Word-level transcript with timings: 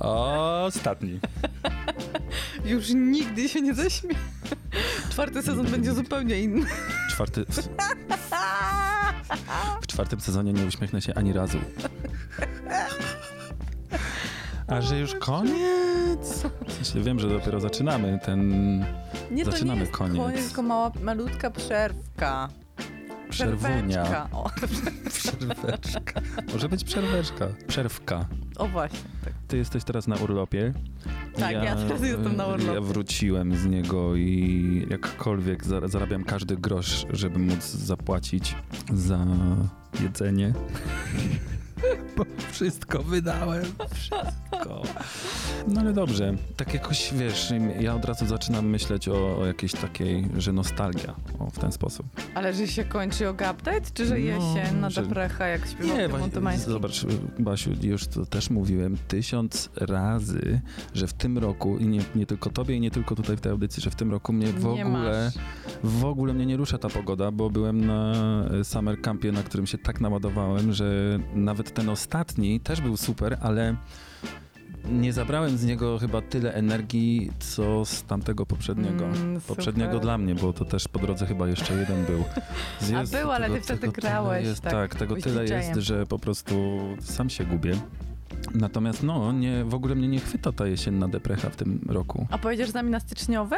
Ostatni. 0.00 1.20
Już 2.64 2.90
nigdy 2.94 3.48
się 3.48 3.60
nie 3.60 3.74
zaśmie. 3.74 4.14
Czwarty 5.10 5.42
sezon 5.42 5.66
będzie 5.66 5.92
zupełnie 5.94 6.40
inny. 6.40 6.66
Czwarty. 7.10 7.44
W, 9.80 9.86
czwartym 9.86 10.20
sezonie 10.20 10.52
nie 10.52 10.64
uśmiechnę 10.66 11.02
się 11.02 11.14
ani 11.14 11.32
razu. 11.32 11.58
A 14.68 14.80
że 14.80 14.98
już 14.98 15.14
koniec? 15.14 16.42
W 16.66 16.72
sensie 16.72 17.00
wiem, 17.02 17.20
że 17.20 17.28
dopiero 17.28 17.60
zaczynamy 17.60 18.18
ten. 18.24 18.78
Nie, 19.30 19.44
to 19.44 19.50
Zaczynamy 19.50 19.78
nie 19.80 19.86
jest 19.86 19.92
koniec. 19.98 20.16
koniec, 20.16 20.46
tylko 20.46 20.62
mała, 20.62 20.92
malutka 21.02 21.50
przerwka. 21.50 22.48
Przerwunia. 23.30 24.28
O, 24.32 24.50
Przerweczka. 25.12 26.20
Może 26.52 26.68
być 26.68 26.84
przerweczka. 26.84 27.48
Przerwka. 27.66 28.26
o 28.56 28.68
właśnie, 28.68 28.98
tak. 29.24 29.32
Ty 29.48 29.56
jesteś 29.56 29.84
teraz 29.84 30.06
na 30.08 30.16
urlopie. 30.16 30.72
Tak, 31.38 31.52
ja 31.52 31.76
teraz 31.76 32.02
jestem 32.02 32.36
na 32.36 32.46
urlopie. 32.46 32.74
Ja 32.74 32.80
wróciłem 32.80 33.56
z 33.56 33.66
niego 33.66 34.16
i 34.16 34.86
jakkolwiek 34.90 35.64
za- 35.64 35.88
zarabiam 35.88 36.24
każdy 36.24 36.56
grosz, 36.56 37.06
żeby 37.10 37.38
móc 37.38 37.64
zapłacić 37.64 38.54
za 38.94 39.26
jedzenie. 40.00 40.52
Bo 42.16 42.24
wszystko 42.52 43.02
wydałem. 43.02 43.64
Wszystko. 43.94 44.82
No 45.68 45.80
ale 45.80 45.92
dobrze. 45.92 46.34
Tak 46.56 46.74
jakoś, 46.74 47.14
wiesz, 47.14 47.52
ja 47.80 47.94
od 47.94 48.04
razu 48.04 48.26
zaczynam 48.26 48.66
myśleć 48.66 49.08
o, 49.08 49.38
o 49.38 49.46
jakiejś 49.46 49.72
takiej, 49.72 50.28
że 50.38 50.52
nostalgia. 50.52 51.14
O, 51.38 51.50
w 51.50 51.58
ten 51.58 51.72
sposób. 51.72 52.06
Ale 52.34 52.54
że 52.54 52.66
się 52.68 52.84
kończy 52.84 53.24
yoga 53.24 53.52
update, 53.52 53.80
czy 53.94 54.06
że 54.06 54.14
No, 54.14 54.16
jesień 54.20 54.76
na 54.80 54.90
że- 54.90 55.02
deprecha, 55.02 55.46
jak 55.46 55.66
śpiewał 55.68 55.86
Nie, 55.86 55.96
Tymon 56.02 56.10
właśnie, 56.10 56.30
Tymański? 56.34 56.70
zobacz, 56.70 57.06
Basiu, 57.38 57.70
już 57.82 58.06
to 58.06 58.26
też 58.26 58.50
mówiłem 58.50 58.96
tysiąc 59.08 59.70
razy, 59.76 60.60
że 60.94 61.06
w 61.06 61.12
tym 61.12 61.38
roku, 61.38 61.78
i 61.78 61.86
nie, 61.88 62.00
nie 62.14 62.26
tylko 62.26 62.50
tobie, 62.50 62.76
i 62.76 62.80
nie 62.80 62.90
tylko 62.90 63.14
tutaj 63.14 63.36
w 63.36 63.40
tej 63.40 63.52
audycji, 63.52 63.82
że 63.82 63.90
w 63.90 63.94
tym 63.96 64.10
roku 64.10 64.32
mnie 64.32 64.46
w 64.46 64.64
Nie 64.64 64.68
ogóle, 64.86 64.86
masz. 64.88 65.34
W 65.84 66.04
ogóle 66.04 66.34
mnie 66.34 66.46
nie 66.46 66.56
rusza 66.56 66.78
ta 66.78 66.88
pogoda, 66.88 67.30
bo 67.30 67.50
byłem 67.50 67.86
na 67.86 68.12
e, 68.60 68.64
summer 68.64 69.00
campie, 69.00 69.32
na 69.32 69.42
którym 69.42 69.66
się 69.66 69.78
tak 69.78 70.00
naładowałem, 70.00 70.72
że 70.72 71.18
nawet 71.34 71.74
ten 71.74 71.88
ostatni 71.88 72.60
też 72.60 72.80
był 72.80 72.96
super, 72.96 73.38
ale 73.40 73.76
nie 74.90 75.12
zabrałem 75.12 75.58
z 75.58 75.64
niego 75.64 75.98
chyba 75.98 76.22
tyle 76.22 76.54
energii, 76.54 77.30
co 77.38 77.84
z 77.84 78.02
tamtego 78.02 78.46
poprzedniego. 78.46 79.04
Mm, 79.04 79.40
Poprzedniego 79.40 79.98
dla 79.98 80.18
mnie, 80.18 80.34
bo 80.34 80.52
to 80.52 80.64
też 80.64 80.88
po 80.88 80.98
drodze 80.98 81.26
chyba 81.26 81.48
jeszcze 81.48 81.74
jeden 81.74 82.04
był. 82.04 82.24
A 82.98 83.04
był, 83.04 83.32
ale 83.32 83.50
ty 83.50 83.60
wtedy 83.60 83.88
grałeś, 83.88 84.46
Jest, 84.46 84.60
tak, 84.60 84.72
tak, 84.72 84.94
tego 84.94 85.16
tyle 85.16 85.44
jest, 85.44 85.74
że 85.80 86.06
po 86.06 86.18
prostu 86.18 86.78
sam 87.00 87.30
się 87.30 87.44
gubię. 87.44 87.74
Natomiast 88.54 89.02
no, 89.02 89.32
nie, 89.32 89.64
w 89.64 89.74
ogóle 89.74 89.94
mnie 89.94 90.08
nie 90.08 90.20
chwyta 90.20 90.52
ta 90.52 90.66
jesienna 90.66 91.08
deprecha 91.08 91.50
w 91.50 91.56
tym 91.56 91.80
roku. 91.88 92.26
A 92.30 92.38
pojedziesz 92.38 92.70
z 92.70 92.74
nami 92.74 92.90
na 92.90 93.00
styczniowe? 93.00 93.56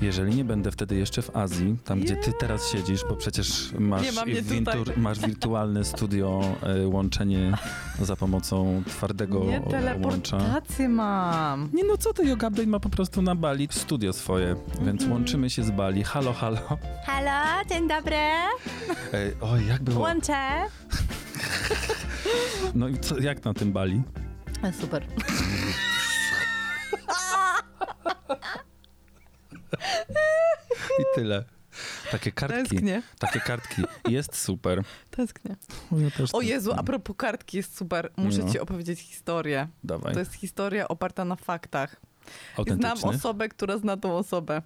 Jeżeli 0.00 0.34
nie 0.36 0.44
będę 0.44 0.70
wtedy 0.70 0.96
jeszcze 0.96 1.22
w 1.22 1.36
Azji, 1.36 1.76
tam 1.84 2.00
gdzie 2.00 2.16
ty 2.16 2.32
teraz 2.40 2.68
siedzisz, 2.72 3.00
bo 3.08 3.16
przecież 3.16 3.72
masz, 3.78 4.02
Nie 4.02 4.12
ma 4.12 4.22
tutaj. 4.22 4.94
masz 4.96 5.18
wirtualne 5.18 5.84
studio, 5.84 6.42
e, 6.62 6.86
łączenie 6.88 7.52
za 8.02 8.16
pomocą 8.16 8.82
twardego 8.86 9.44
Nie, 9.44 9.60
łącza. 9.60 9.70
teleportację 9.70 10.88
mam. 10.88 11.68
Nie 11.72 11.84
no, 11.84 11.96
co 11.96 12.12
ty, 12.12 12.24
Yoga 12.26 12.48
Update 12.48 12.68
ma 12.68 12.80
po 12.80 12.88
prostu 12.90 13.22
na 13.22 13.34
Bali 13.34 13.68
studio 13.70 14.12
swoje, 14.12 14.56
więc 14.80 15.02
Mhm. 15.02 15.12
łączymy 15.12 15.50
się 15.50 15.62
z 15.62 15.70
Bali. 15.70 16.04
Halo, 16.04 16.32
halo. 16.32 16.58
Halo, 17.06 17.64
dzień 17.68 17.88
dobry. 17.88 18.16
Ej, 19.12 19.32
oj, 19.40 19.66
jak 19.66 19.82
było? 19.82 20.00
Łączę. 20.00 20.38
No 22.74 22.88
i 22.88 22.98
co, 22.98 23.18
jak 23.18 23.44
na 23.44 23.54
tym 23.54 23.72
Bali? 23.72 24.02
Super. 24.80 25.06
I 31.00 31.02
tyle. 31.14 31.44
Takie 32.10 32.32
kartki. 32.32 32.68
Tęsknię, 32.68 33.02
Takie 33.18 33.40
kartki. 33.40 33.82
Jest 34.08 34.36
super. 34.36 34.82
tęsknię. 35.10 35.56
O, 35.92 35.98
ja 35.98 36.10
też 36.10 36.30
O 36.34 36.40
Jezu, 36.40 36.72
a 36.76 36.82
propos 36.82 37.16
kartki 37.16 37.56
jest 37.56 37.76
super. 37.76 38.10
Muszę 38.16 38.38
No. 38.38 38.52
ci 38.52 38.58
opowiedzieć 38.60 39.00
historię. 39.00 39.68
Dawaj. 39.84 40.12
To 40.14 40.18
jest 40.18 40.34
historia 40.34 40.88
oparta 40.88 41.24
na 41.24 41.36
faktach. 41.36 41.96
Znam 42.76 42.98
osobę, 43.04 43.48
która 43.48 43.78
zna 43.78 43.96
tą 43.96 44.16
osobę. 44.16 44.62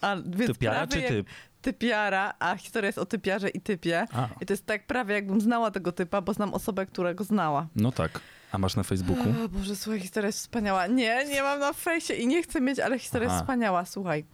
A, 0.00 0.16
więc 0.26 0.52
Typiara 0.52 0.86
czy 0.86 1.02
typ? 1.02 1.26
Typiara, 1.62 2.34
a 2.38 2.56
historia 2.56 2.86
jest 2.88 2.98
o 2.98 3.06
typiarze 3.06 3.48
i 3.48 3.60
typie. 3.60 4.06
A, 4.12 4.28
I 4.40 4.46
to 4.46 4.52
jest 4.52 4.66
tak 4.66 4.86
prawie 4.86 5.14
jakbym 5.14 5.40
znała 5.40 5.70
tego 5.70 5.92
typa, 5.92 6.20
bo 6.20 6.32
znam 6.34 6.54
osobę, 6.54 6.86
która 6.86 7.14
go 7.14 7.24
znała. 7.24 7.66
no 7.76 7.92
tak. 7.92 8.20
A 8.52 8.58
masz 8.58 8.76
na 8.76 8.82
Facebooku? 8.82 9.34
O 9.44 9.48
Boże, 9.48 9.76
słuchaj, 9.76 10.00
historia 10.00 10.26
jest 10.26 10.38
wspaniała. 10.38 10.86
Nie, 10.86 11.24
nie 11.24 11.42
mam 11.42 11.60
na 11.60 11.72
fejsie 11.72 12.14
i 12.14 12.26
nie 12.26 12.42
chcę 12.42 12.60
mieć, 12.60 12.78
ale 12.78 12.98
historia 12.98 13.28
Aha. 13.28 13.34
jest 13.34 13.44
wspaniała. 13.44 13.84
Słuchaj. 13.84 14.24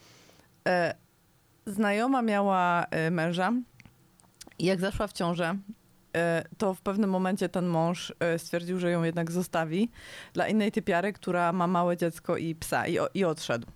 E, 0.69 0.95
znajoma 1.67 2.23
miała 2.23 2.85
e, 2.85 3.11
męża 3.11 3.53
i 4.59 4.65
jak 4.65 4.81
zaszła 4.81 5.07
w 5.07 5.13
ciążę, 5.13 5.59
e, 6.17 6.45
to 6.59 6.75
w 6.75 6.81
pewnym 6.81 7.11
momencie 7.11 7.49
ten 7.49 7.67
mąż 7.67 8.13
e, 8.21 8.39
stwierdził, 8.39 8.79
że 8.79 8.91
ją 8.91 9.03
jednak 9.03 9.33
zostawi 9.33 9.91
dla 10.33 10.49
innej 10.49 10.73
typiary, 10.73 11.13
która 11.13 11.53
ma 11.53 11.67
małe 11.67 11.97
dziecko 11.97 12.37
i 12.37 12.55
psa 12.55 12.87
i, 12.87 12.99
o, 12.99 13.09
i 13.15 13.25
odszedł 13.25 13.67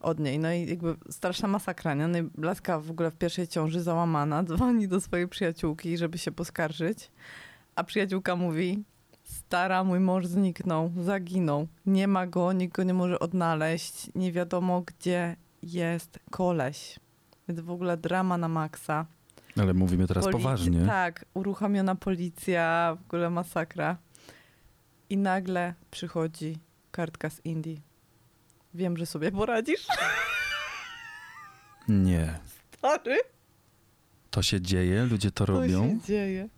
od 0.00 0.20
niej. 0.20 0.38
No 0.38 0.52
i 0.52 0.66
jakby 0.66 0.96
straszna 1.10 1.48
masakra, 1.48 1.94
nie? 1.94 2.08
No 2.08 2.18
i 2.18 2.22
Blaska 2.22 2.80
w 2.80 2.90
ogóle 2.90 3.10
w 3.10 3.16
pierwszej 3.16 3.48
ciąży 3.48 3.82
załamana 3.82 4.42
dzwoni 4.42 4.88
do 4.88 5.00
swojej 5.00 5.28
przyjaciółki, 5.28 5.98
żeby 5.98 6.18
się 6.18 6.32
poskarżyć, 6.32 7.10
a 7.76 7.84
przyjaciółka 7.84 8.36
mówi 8.36 8.84
stara, 9.30 9.84
mój 9.84 10.00
mąż 10.00 10.26
zniknął, 10.26 10.92
zaginął, 11.02 11.68
nie 11.86 12.08
ma 12.08 12.26
go, 12.26 12.52
nikt 12.52 12.74
go 12.76 12.82
nie 12.82 12.94
może 12.94 13.18
odnaleźć, 13.18 14.10
nie 14.14 14.32
wiadomo 14.32 14.82
gdzie 14.82 15.36
jest 15.62 16.18
koleś. 16.30 17.00
Więc 17.48 17.60
w 17.60 17.70
ogóle 17.70 17.96
drama 17.96 18.38
na 18.38 18.48
maksa. 18.48 19.06
Ale 19.60 19.74
mówimy 19.74 20.06
teraz 20.06 20.24
Polic- 20.24 20.32
poważnie. 20.32 20.86
Tak, 20.86 21.24
uruchomiona 21.34 21.94
policja, 21.94 22.96
w 23.02 23.06
ogóle 23.06 23.30
masakra. 23.30 23.96
I 25.10 25.16
nagle 25.16 25.74
przychodzi 25.90 26.58
kartka 26.90 27.30
z 27.30 27.40
Indii. 27.44 27.80
Wiem, 28.74 28.96
że 28.96 29.06
sobie 29.06 29.32
poradzisz, 29.32 29.86
Nie. 31.88 32.38
stary. 32.78 33.16
To 34.30 34.42
się 34.42 34.60
dzieje, 34.60 35.04
ludzie 35.04 35.30
to 35.30 35.46
Co 35.46 35.52
robią. 35.52 35.88
się 35.90 36.00
dzieje? 36.06 36.48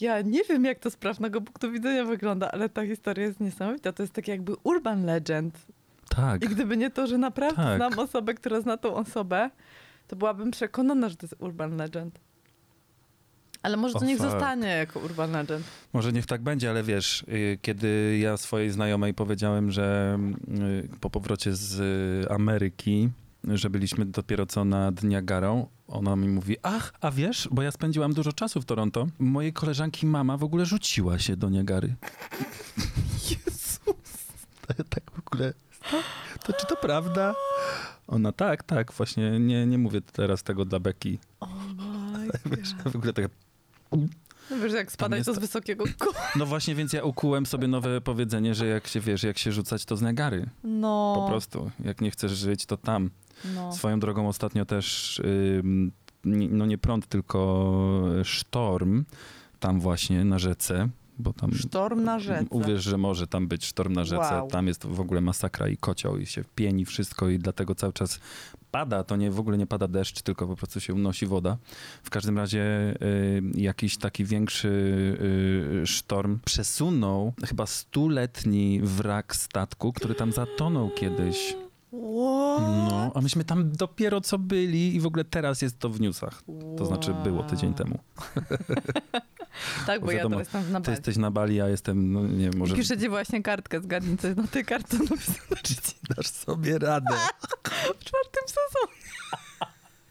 Ja 0.00 0.22
nie 0.22 0.44
wiem, 0.44 0.64
jak 0.64 0.78
to 0.78 0.90
z 0.90 0.96
prawnego 0.96 1.40
punktu 1.40 1.72
widzenia 1.72 2.04
wygląda, 2.04 2.50
ale 2.52 2.68
ta 2.68 2.86
historia 2.86 3.26
jest 3.26 3.40
niesamowita. 3.40 3.92
To 3.92 4.02
jest 4.02 4.12
tak 4.12 4.28
jakby 4.28 4.52
urban 4.62 5.04
legend. 5.04 5.58
Tak. 6.08 6.44
I 6.44 6.48
gdyby 6.48 6.76
nie 6.76 6.90
to, 6.90 7.06
że 7.06 7.18
naprawdę 7.18 7.56
Tak. 7.56 7.76
znam 7.76 7.98
osobę, 7.98 8.34
która 8.34 8.60
zna 8.60 8.76
tą 8.76 8.94
osobę, 8.94 9.50
to 10.08 10.16
byłabym 10.16 10.50
przekonana, 10.50 11.08
że 11.08 11.16
to 11.16 11.26
jest 11.26 11.36
urban 11.38 11.76
legend. 11.76 12.18
Ale 13.62 13.76
może 13.76 13.94
to 13.94 14.00
O, 14.00 14.04
niech 14.04 14.18
fuck. 14.18 14.30
zostanie 14.30 14.68
jako 14.68 15.00
urban 15.00 15.32
legend. 15.32 15.64
Może 15.92 16.12
niech 16.12 16.26
tak 16.26 16.42
będzie, 16.42 16.70
ale 16.70 16.82
wiesz, 16.82 17.22
y, 17.28 17.58
kiedy 17.62 18.18
ja 18.20 18.36
swojej 18.36 18.70
znajomej 18.70 19.14
powiedziałem, 19.14 19.70
że 19.70 20.18
y, 20.94 20.98
po 21.00 21.10
powrocie 21.10 21.54
z 21.54 22.30
Ameryki, 22.30 23.08
że 23.44 23.70
byliśmy 23.70 24.06
dopiero 24.06 24.46
co 24.46 24.64
nad 24.64 25.02
Niagarą, 25.02 25.66
ona 25.90 26.16
mi 26.16 26.28
mówi, 26.28 26.56
ach, 26.62 26.92
a 27.00 27.10
wiesz, 27.10 27.48
bo 27.52 27.62
ja 27.62 27.70
spędziłam 27.70 28.12
dużo 28.12 28.32
czasu 28.32 28.60
w 28.60 28.64
Toronto, 28.64 29.06
mojej 29.18 29.52
koleżanki 29.52 30.06
mama 30.06 30.36
w 30.36 30.44
ogóle 30.44 30.66
rzuciła 30.66 31.18
się 31.18 31.36
do 31.36 31.48
Niagary. 31.48 31.94
Jezus! 33.30 34.26
Tak 34.90 35.10
w 35.10 35.18
ogóle, 35.18 35.54
to, 36.44 36.52
czy 36.52 36.66
to 36.66 36.76
prawda? 36.76 37.34
Ona, 38.06 38.32
tak, 38.32 38.62
tak, 38.62 38.92
właśnie, 38.92 39.40
nie, 39.40 39.66
nie 39.66 39.78
mówię 39.78 40.00
teraz 40.00 40.42
tego 40.42 40.64
dla 40.64 40.80
Beki. 40.80 41.18
Oh 41.40 41.54
my 42.44 42.56
Wiesz, 42.56 42.74
w 42.92 42.96
ogóle 42.96 43.12
tak 43.12 43.30
No 44.50 44.56
wiesz, 44.58 44.72
jak 44.72 44.92
spadać 44.92 45.16
jest 45.18 45.26
to 45.26 45.34
z 45.34 45.38
wysokiego 45.38 45.84
ko- 45.98 46.12
No 46.38 46.46
właśnie, 46.46 46.74
więc 46.74 46.92
ja 46.92 47.02
ukułem 47.04 47.46
sobie 47.46 47.68
nowe 47.68 48.00
powiedzenie, 48.00 48.54
że 48.54 48.66
jak 48.66 48.86
się 48.86 49.00
wiesz, 49.00 49.22
jak 49.22 49.38
się 49.38 49.52
rzucać, 49.52 49.84
to 49.84 49.96
z 49.96 50.02
Niagary. 50.02 50.46
No, 50.64 51.12
Po 51.16 51.28
prostu. 51.28 51.70
Jak 51.84 52.00
nie 52.00 52.10
chcesz 52.10 52.32
żyć, 52.32 52.66
to 52.66 52.76
tam. 52.76 53.10
no. 53.54 53.72
Swoją 53.72 54.00
drogą 54.00 54.28
ostatnio 54.28 54.64
też, 54.64 55.20
ni- 56.24 56.48
no 56.48 56.66
nie 56.66 56.78
prąd, 56.78 57.06
tylko 57.06 58.04
sztorm 58.24 59.04
tam 59.60 59.80
właśnie 59.80 60.24
na 60.24 60.38
rzece 60.38 60.88
bo 61.20 61.32
tam 61.32 61.54
Sztorm 61.54 62.04
na 62.04 62.18
rzece. 62.18 62.46
Uwierz, 62.50 62.82
że 62.82 62.98
może 62.98 63.26
tam 63.26 63.48
być 63.48 63.64
sztorm 63.64 63.92
na 63.92 64.04
rzece. 64.04 64.34
Wow. 64.34 64.48
Tam 64.48 64.66
jest 64.66 64.86
w 64.86 65.00
ogóle 65.00 65.20
masakra 65.20 65.68
i 65.68 65.76
kocioł 65.76 66.18
i 66.18 66.26
się 66.26 66.44
pieni 66.54 66.84
wszystko 66.84 67.28
i 67.28 67.38
dlatego 67.38 67.74
cały 67.74 67.92
czas 67.92 68.20
pada. 68.70 69.04
To 69.04 69.16
nie 69.16 69.30
w 69.30 69.40
ogóle 69.40 69.58
nie 69.58 69.66
pada 69.66 69.88
deszcz, 69.88 70.22
tylko 70.22 70.46
po 70.46 70.56
prostu 70.56 70.80
się 70.80 70.94
unosi 70.94 71.26
woda. 71.26 71.56
W 72.02 72.10
każdym 72.10 72.38
razie 72.38 72.94
y, 73.02 73.42
jakiś 73.54 73.96
taki 73.96 74.24
większy 74.24 74.68
y, 75.82 75.86
sztorm 75.86 76.38
przesunął 76.44 77.32
chyba 77.46 77.66
stuletni 77.66 78.80
wrak 78.82 79.36
statku, 79.36 79.92
który 79.92 80.14
tam 80.14 80.32
zatonął 80.32 80.90
kiedyś. 80.90 81.56
What? 81.90 82.60
No, 82.90 83.12
a 83.14 83.20
myśmy 83.20 83.44
tam 83.44 83.72
dopiero 83.72 84.20
co 84.20 84.38
byli 84.38 84.94
i 84.94 85.00
w 85.00 85.06
ogóle 85.06 85.24
teraz 85.24 85.62
jest 85.62 85.78
to 85.78 85.90
w 85.90 86.00
newsach. 86.00 86.42
To 86.78 86.86
znaczy 86.86 87.14
było 87.24 87.42
tydzień 87.42 87.74
temu. 87.74 87.98
Tak, 89.86 90.00
bo 90.00 90.10
ja 90.10 90.16
Wiadomo, 90.16 90.36
teraz 90.36 90.54
jestem 90.54 90.72
na 90.72 90.80
Ty 90.80 90.84
Bali. 90.84 90.96
jesteś 90.96 91.16
na 91.16 91.30
Bali, 91.30 91.56
ja 91.56 91.68
jestem, 91.68 92.12
no 92.12 92.26
nie 92.26 92.50
może 92.56 92.76
Piszę 92.76 92.98
ci 92.98 93.08
właśnie 93.08 93.42
kartkę, 93.42 93.80
zgadnij 93.80 94.16
coś 94.16 94.36
na 94.36 94.46
tej 94.46 94.64
kartce 94.64 94.96
napisane 94.98 95.40
dasz 96.16 96.26
sobie 96.26 96.78
radę. 96.78 97.16
w 98.00 98.04
czwartym 98.04 98.44
sezonie. 98.46 99.00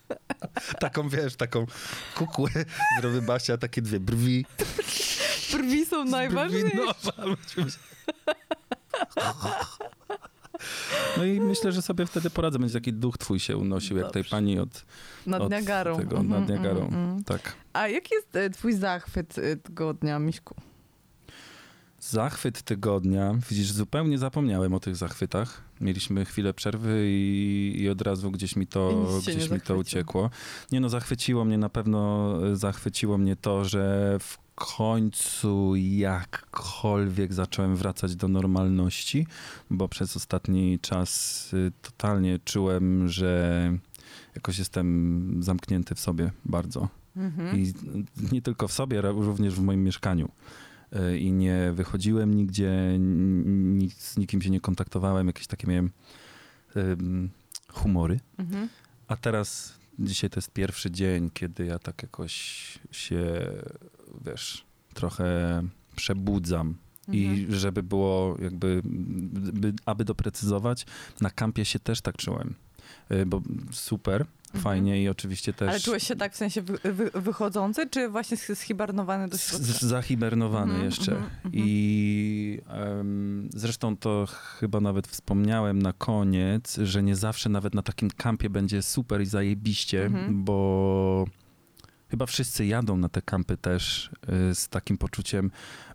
Taką, 0.79 1.09
wiesz, 1.09 1.35
taką 1.35 1.65
kukłę 2.15 2.49
zrobię 3.01 3.21
Basia, 3.21 3.57
takie 3.57 3.81
dwie 3.81 3.99
brwi. 3.99 4.45
Brwi 5.51 5.85
są 5.85 6.05
najważniejsze. 6.05 6.69
Brwi, 6.69 6.81
no, 7.15 7.35
no 11.17 11.25
i 11.25 11.41
myślę, 11.41 11.71
że 11.71 11.81
sobie 11.81 12.05
wtedy 12.05 12.29
poradzę. 12.29 12.59
Będzie 12.59 12.73
taki 12.73 12.93
duch 12.93 13.17
twój 13.17 13.39
się 13.39 13.57
unosił, 13.57 13.97
jak 13.97 14.11
tej 14.11 14.21
Dobrze. 14.23 14.31
pani 14.31 14.59
od, 14.59 14.85
Nad 15.25 15.41
od 15.41 15.51
Niagarą. 15.51 15.97
tego, 15.97 16.17
Mhm, 16.17 16.41
nad 16.41 16.49
Niagarą. 16.49 16.81
mhm. 16.85 17.23
Tak. 17.23 17.55
A 17.73 17.87
jaki 17.87 18.15
jest 18.15 18.35
e, 18.35 18.49
twój 18.49 18.73
zachwyt 18.73 19.37
e, 19.37 19.55
tygodnia, 19.57 20.19
Miśku? 20.19 20.55
Zachwyt 21.99 22.61
tygodnia. 22.61 23.35
Widzisz, 23.49 23.71
zupełnie 23.71 24.17
zapomniałem 24.17 24.73
o 24.73 24.79
tych 24.79 24.95
zachwytach. 24.95 25.61
Mieliśmy 25.81 26.25
chwilę 26.25 26.53
przerwy 26.53 27.03
i, 27.07 27.73
i 27.79 27.89
od 27.89 28.01
razu 28.01 28.31
gdzieś 28.31 28.55
mi 28.55 28.67
to, 28.67 29.05
gdzieś 29.21 29.49
mi 29.49 29.61
to 29.61 29.75
uciekło. 29.75 30.29
Nie 30.71 30.79
no, 30.79 30.89
zachwyciło 30.89 31.45
mnie 31.45 31.57
na 31.57 31.69
pewno, 31.69 32.33
e, 32.51 32.55
zachwyciło 32.55 33.17
mnie 33.17 33.35
to, 33.35 33.65
że 33.65 34.17
w 34.19 34.37
końcu 34.59 35.75
jakkolwiek 35.75 37.33
zacząłem 37.33 37.75
wracać 37.75 38.15
do 38.15 38.27
normalności, 38.27 39.27
bo 39.69 39.87
przez 39.89 40.17
ostatni 40.17 40.79
czas 40.79 41.53
y, 41.53 41.71
totalnie 41.81 42.39
czułem, 42.45 43.07
że 43.07 43.73
jakoś 44.35 44.59
jestem 44.59 45.43
zamknięty 45.43 45.95
w 45.95 45.99
sobie 45.99 46.31
bardzo. 46.45 46.89
Mhm. 47.15 47.59
I 47.59 47.73
nie 48.31 48.41
tylko 48.41 48.67
w 48.67 48.73
sobie, 48.73 48.99
ale 48.99 49.11
również 49.11 49.55
w 49.55 49.61
moim 49.61 49.83
mieszkaniu. 49.83 50.29
Y, 50.95 51.19
I 51.19 51.31
nie 51.31 51.71
wychodziłem 51.73 52.33
nigdzie, 52.33 52.97
nic, 52.99 53.93
z 54.01 54.17
nikim 54.17 54.41
się 54.41 54.49
nie 54.49 54.61
kontaktowałem, 54.61 55.27
jakieś 55.27 55.47
takie 55.47 55.67
miałem 55.67 55.91
humory. 57.67 58.19
Mhm. 58.37 58.69
A 59.07 59.15
teraz, 59.15 59.73
dzisiaj 59.99 60.29
to 60.29 60.37
jest 60.37 60.51
pierwszy 60.51 60.91
dzień, 60.91 61.29
kiedy 61.33 61.65
ja 61.65 61.79
tak 61.79 62.03
jakoś 62.03 62.33
się, 62.91 63.51
wiesz, 64.25 64.65
trochę 64.93 65.61
przebudzam. 65.95 66.75
I 67.11 67.25
Mhm. 67.25 67.55
żeby 67.59 67.83
było 67.83 68.37
jakby, 68.41 68.81
by, 68.83 69.73
aby 69.85 70.05
doprecyzować, 70.05 70.85
na 71.21 71.29
kampie 71.29 71.65
się 71.65 71.79
też 71.79 72.01
tak 72.01 72.17
czułem. 72.17 72.55
Y, 73.11 73.25
Bo 73.25 73.41
super, 73.71 74.25
Mhm. 74.47 74.63
fajnie 74.63 75.03
i 75.03 75.09
oczywiście 75.09 75.53
też... 75.53 75.69
Ale 75.69 75.79
czułeś 75.79 76.03
się 76.07 76.15
tak 76.15 76.33
w 76.33 76.37
sensie 76.37 76.61
wy, 76.61 76.77
wy, 76.93 77.11
wychodzący, 77.13 77.89
czy 77.89 78.09
właśnie 78.09 78.37
schibernowany 78.37 79.27
do 79.27 79.37
środka? 79.37 79.65
Z- 79.65 79.81
Zahibernowany 79.81 80.71
Mhm, 80.71 80.85
jeszcze. 80.85 81.11
mhm. 81.11 81.29
I 81.53 82.61
em, 82.67 83.49
zresztą 83.53 83.97
to 83.97 84.25
chyba 84.59 84.79
nawet 84.81 85.07
wspomniałem 85.07 85.81
na 85.81 85.93
koniec, 85.93 86.77
że 86.83 87.03
nie 87.03 87.15
zawsze 87.15 87.49
nawet 87.49 87.75
na 87.75 87.81
takim 87.81 88.09
kampie 88.11 88.49
będzie 88.49 88.81
super 88.81 89.21
i 89.21 89.25
zajebiście, 89.25 90.11
bo 90.29 91.25
chyba 92.09 92.25
wszyscy 92.25 92.65
jadą 92.65 92.97
na 92.97 93.09
te 93.09 93.21
kampy 93.21 93.57
też 93.57 94.09
y, 94.51 94.55
z 94.55 94.67
takim 94.69 94.97
poczuciem. 94.97 95.51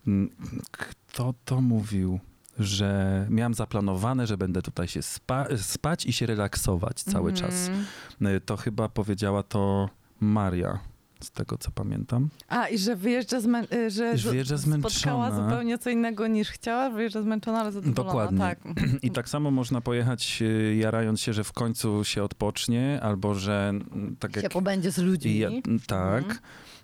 mm, 0.06 0.30
Kto 0.70 1.34
to 1.44 1.60
mówił? 1.60 2.20
Że 2.58 3.26
miałem 3.30 3.54
zaplanowane, 3.54 4.26
że 4.26 4.36
będę 4.36 4.62
tutaj 4.62 4.88
się 4.88 5.02
spa- 5.02 5.46
spać 5.56 6.06
i 6.06 6.12
się 6.12 6.26
relaksować 6.26 7.02
cały 7.02 7.32
czas. 7.32 7.68
Mhm. 7.68 8.36
Y, 8.36 8.40
To 8.40 8.56
chyba 8.56 8.88
powiedziała 8.88 9.42
to 9.42 9.90
Maria, 10.20 10.78
z 11.24 11.30
tego 11.30 11.58
co 11.58 11.70
pamiętam. 11.70 12.28
A, 12.48 12.68
i 12.68 12.78
że 12.78 12.96
wyjeżdża, 12.96 13.38
zmę- 13.40 13.74
y, 13.74 13.90
że 13.90 14.14
wyjeżdża 14.16 14.56
z- 14.56 14.60
spotkała 14.62 15.26
zmęczona. 15.30 15.50
zupełnie 15.50 15.78
co 15.78 15.90
innego 15.90 16.26
niż 16.26 16.50
chciała, 16.50 16.90
wyjeżdża 16.90 17.22
zmęczona, 17.22 17.60
ale 17.60 17.72
zadowolona. 17.72 18.04
Dokładnie. 18.04 18.38
Tak. 18.38 18.58
I 19.02 19.10
tak 19.10 19.28
samo 19.28 19.50
można 19.50 19.80
pojechać 19.80 20.38
y, 20.42 20.74
jarając 20.76 21.20
się, 21.20 21.32
że 21.32 21.44
w 21.44 21.52
końcu 21.52 22.04
się 22.04 22.22
odpocznie, 22.22 23.00
albo 23.02 23.34
że 23.34 23.68
mm, 23.68 24.16
tak 24.18 24.34
się 24.34 24.40
jak... 24.40 24.52
pobędzie 24.52 24.90
z 24.92 24.98
ludźmi. 24.98 25.38
Ja, 25.38 25.50
tak. 25.86 26.24
Mhm. 26.24 26.38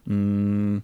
Mm, 0.08 0.82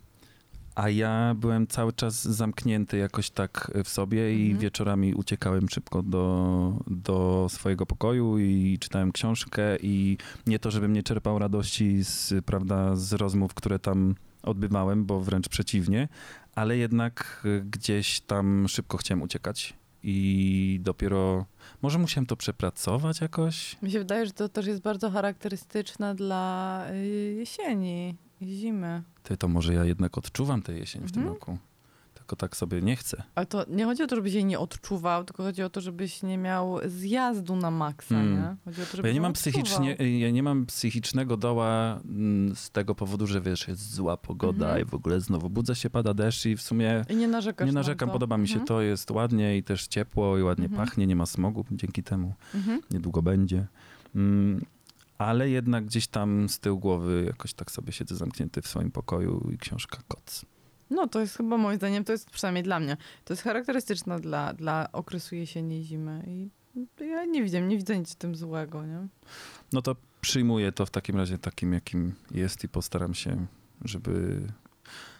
a 0.76 0.88
ja 0.90 1.34
byłem 1.34 1.66
cały 1.66 1.92
czas 1.92 2.24
zamknięty 2.24 2.96
jakoś 2.96 3.30
tak 3.30 3.70
w 3.84 3.88
sobie 3.88 4.36
i 4.38 4.42
Mhm. 4.42 4.58
wieczorami 4.60 5.14
uciekałem 5.14 5.68
szybko 5.68 6.02
do, 6.02 6.72
do 6.86 7.46
swojego 7.50 7.86
pokoju 7.86 8.38
i 8.38 8.78
czytałem 8.80 9.12
książkę 9.12 9.62
i 9.82 10.16
nie 10.46 10.58
to, 10.58 10.70
żebym 10.70 10.92
nie 10.92 11.02
czerpał 11.02 11.38
radości 11.38 12.04
z, 12.04 12.44
prawda, 12.44 12.96
z 12.96 13.12
rozmów, 13.12 13.54
które 13.54 13.78
tam 13.78 14.14
odbywałem, 14.42 15.04
bo 15.04 15.20
wręcz 15.20 15.48
przeciwnie, 15.48 16.08
ale 16.54 16.76
jednak 16.76 17.46
gdzieś 17.70 18.20
tam 18.20 18.68
szybko 18.68 18.96
chciałem 18.98 19.22
uciekać 19.22 19.74
i 20.02 20.80
dopiero, 20.82 21.46
może 21.82 21.98
musiałem 21.98 22.26
to 22.26 22.36
przepracować 22.36 23.20
jakoś? 23.20 23.82
Mi 23.82 23.90
się 23.90 23.98
wydaje, 23.98 24.26
że 24.26 24.32
to 24.32 24.48
też 24.48 24.66
jest 24.66 24.82
bardzo 24.82 25.10
charakterystyczne 25.10 26.14
dla 26.14 26.84
y, 26.92 27.34
jesieni 27.38 28.14
i 28.40 28.46
zimy. 28.56 29.02
Ty, 29.22 29.36
to 29.36 29.48
może 29.48 29.74
ja 29.74 29.84
jednak 29.84 30.18
odczuwam 30.18 30.62
tę 30.62 30.72
jesień 30.72 31.02
w 31.02 31.12
tym 31.12 31.22
Mhm. 31.22 31.34
roku. 31.34 31.58
Tylko 32.14 32.36
tak 32.36 32.56
sobie 32.56 32.82
nie 32.82 32.96
chcę. 32.96 33.22
Ale 33.34 33.46
to 33.46 33.64
nie 33.68 33.84
chodzi 33.84 34.02
o 34.02 34.06
to, 34.06 34.16
żebyś 34.16 34.32
jej 34.32 34.44
nie 34.44 34.58
odczuwał, 34.58 35.24
tylko 35.24 35.42
chodzi 35.42 35.62
o 35.62 35.70
to, 35.70 35.80
żebyś 35.80 36.22
nie 36.22 36.38
miał 36.38 36.78
zjazdu 36.86 37.56
na 37.56 37.70
maksa, 37.70 38.14
Hmm. 38.14 38.34
nie? 38.36 38.56
Chodzi 38.64 38.82
o 38.82 38.84
to, 38.86 38.96
żebyś 38.96 39.08
ja 39.08 39.14
nie 39.14 39.20
mam 39.20 39.30
odczuwał. 39.30 39.62
psychicznie, 39.62 39.94
ja 40.18 40.30
nie 40.30 40.42
mam 40.42 40.66
psychicznego 40.66 41.36
doła 41.36 42.00
mm, 42.04 42.56
z 42.56 42.70
tego 42.70 42.94
powodu, 42.94 43.26
że 43.26 43.40
wiesz, 43.40 43.68
jest 43.68 43.94
zła 43.94 44.16
pogoda 44.16 44.66
Mhm. 44.66 44.82
i 44.86 44.90
w 44.90 44.94
ogóle 44.94 45.20
znowu 45.20 45.50
budzę 45.50 45.74
się, 45.74 45.90
pada 45.90 46.14
deszcz 46.14 46.46
i 46.46 46.56
w 46.56 46.62
sumie 46.62 47.04
I 47.10 47.16
nie 47.16 47.28
narzekasz 47.28 47.66
nie 47.66 47.72
na 47.72 47.80
narzekam, 47.80 48.10
podoba 48.10 48.38
mi 48.38 48.48
się 48.48 48.54
Mhm. 48.54 48.66
to, 48.66 48.80
jest 48.82 49.10
ładnie 49.10 49.56
i 49.58 49.62
też 49.62 49.86
ciepło 49.86 50.38
i 50.38 50.42
ładnie 50.42 50.66
Mhm. 50.66 50.86
pachnie, 50.86 51.06
nie 51.06 51.16
ma 51.16 51.26
smogu 51.26 51.64
dzięki 51.72 52.02
temu, 52.02 52.34
Mhm. 52.54 52.80
niedługo 52.90 53.22
będzie. 53.22 53.66
Ale 55.18 55.50
jednak 55.50 55.84
gdzieś 55.84 56.06
tam 56.06 56.48
z 56.48 56.58
tyłu 56.58 56.78
głowy 56.78 57.24
jakoś 57.26 57.54
tak 57.54 57.70
sobie 57.70 57.92
siedzę 57.92 58.16
zamknięty 58.16 58.62
w 58.62 58.68
swoim 58.68 58.90
pokoju 58.90 59.50
i 59.54 59.58
książka 59.58 59.98
koc. 60.08 60.44
No 60.90 61.06
to 61.08 61.20
jest 61.20 61.36
chyba 61.36 61.56
moim 61.56 61.76
zdaniem, 61.76 62.04
to 62.04 62.12
jest 62.12 62.30
przynajmniej 62.30 62.64
dla 62.64 62.80
mnie, 62.80 62.96
to 63.24 63.32
jest 63.32 63.42
charakterystyczne 63.42 64.20
dla, 64.20 64.52
dla 64.52 64.88
okresu 64.92 65.34
jesieni 65.34 65.80
i 65.80 65.84
zimy. 65.84 66.22
I 66.26 66.50
ja 67.00 67.24
nie 67.24 67.42
widzę, 67.42 67.60
nie 67.60 67.76
widzę 67.76 67.98
nic 67.98 68.12
w 68.12 68.16
tym 68.16 68.36
złego, 68.36 68.86
nie? 68.86 69.06
No 69.72 69.82
to 69.82 69.96
przyjmuję 70.20 70.72
to 70.72 70.86
w 70.86 70.90
takim 70.90 71.16
razie 71.16 71.38
takim, 71.38 71.72
jakim 71.72 72.14
jest 72.30 72.64
i 72.64 72.68
postaram 72.68 73.14
się, 73.14 73.46
żeby... 73.84 74.40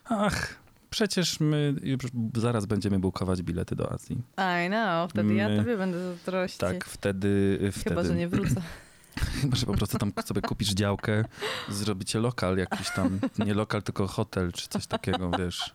Ach, 0.05 0.55
przecież 0.91 1.41
my 1.41 1.75
już 1.83 2.03
zaraz 2.37 2.67
będziemy 2.67 2.99
bukować 2.99 3.43
bilety 3.43 3.77
do 3.77 3.93
Azji. 3.93 4.23
I 4.67 4.69
know, 4.69 5.11
wtedy 5.11 5.35
ja 5.35 5.49
My- 5.49 5.57
tobie 5.59 5.77
będę 5.77 5.99
zazdrościć. 6.03 6.59
Tak, 6.59 6.85
wtedy... 6.85 7.59
Chyba, 7.61 7.73
wtedy 7.81 8.09
że 8.09 8.15
nie 8.15 8.29
wrócę. 8.29 8.63
Chyba, 9.41 9.57
że 9.57 9.67
po 9.67 9.75
prostu 9.75 9.99
tam 9.99 10.13
sobie 10.25 10.41
kupisz 10.43 10.69
działkę, 10.75 11.25
zrobicie 11.69 12.19
lokal 12.21 12.57
jakiś 12.59 12.91
tam, 12.91 13.21
nie 13.39 13.55
lokal, 13.55 13.83
tylko 13.83 14.07
hotel 14.07 14.53
czy 14.53 14.69
coś 14.69 14.87
takiego, 14.87 15.31
wiesz. 15.39 15.73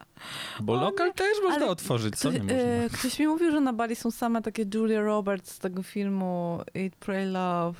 Bo 0.60 0.74
O 0.74 0.82
lokal 0.82 1.14
też 1.14 1.38
można 1.44 1.68
otworzyć, 1.68 2.16
co 2.16 2.32
nie 2.32 2.40
można? 2.40 2.54
e, 2.56 2.90
ktoś 2.90 3.20
mi 3.20 3.28
mówił, 3.28 3.52
że 3.52 3.62
na 3.62 3.74
Bali 3.74 3.96
są 3.96 4.12
same 4.12 4.42
takie 4.42 4.66
Julia 4.74 5.02
Roberts 5.02 5.52
z 5.52 5.60
tego 5.60 5.84
filmu 5.84 6.60
Eat, 6.76 6.96
Pray, 6.96 7.26
Love. 7.26 7.80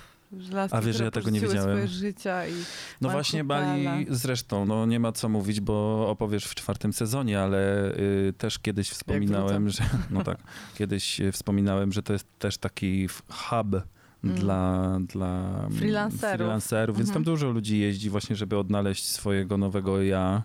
laski, 0.52 0.78
A 0.78 0.82
wiesz, 0.82 0.96
że 0.98 1.04
ja 1.04 1.12
tego 1.12 1.30
nie 1.30 1.40
widziałem. 1.40 1.62
swoje 1.62 1.88
życia 1.88 2.48
i 2.48 2.54
No 3.02 3.10
właśnie. 3.10 3.44
Bali 3.44 4.06
zresztą, 4.10 4.66
no 4.66 4.86
nie 4.86 5.00
ma 5.00 5.12
co 5.12 5.30
mówić, 5.30 5.62
bo 5.62 6.08
opowiesz 6.10 6.46
w 6.46 6.56
czwartym 6.56 6.94
sezonie, 6.94 7.40
ale 7.40 7.92
y, 7.96 8.34
też 8.38 8.60
kiedyś 8.60 8.90
wspominałem, 8.90 9.70
że 9.70 9.84
no 10.10 10.24
tak, 10.24 10.38
kiedyś 10.78 11.22
y, 11.22 11.32
wspominałem, 11.32 11.92
że 11.92 12.04
to 12.04 12.14
jest 12.14 12.28
też 12.40 12.58
taki 12.58 13.08
hub 13.30 13.82
Mm. 14.24 14.36
dla, 14.36 14.98
dla 15.08 15.52
Freelancerów. 15.78 16.38
freelancerów, 16.38 16.98
więc 16.98 17.10
tam 17.10 17.18
Mhm. 17.18 17.24
dużo 17.36 17.50
ludzi 17.52 17.80
jeździ 17.80 18.10
właśnie, 18.10 18.36
żeby 18.36 18.58
odnaleźć 18.58 19.06
swojego 19.10 19.58
nowego 19.58 20.02
ja. 20.02 20.44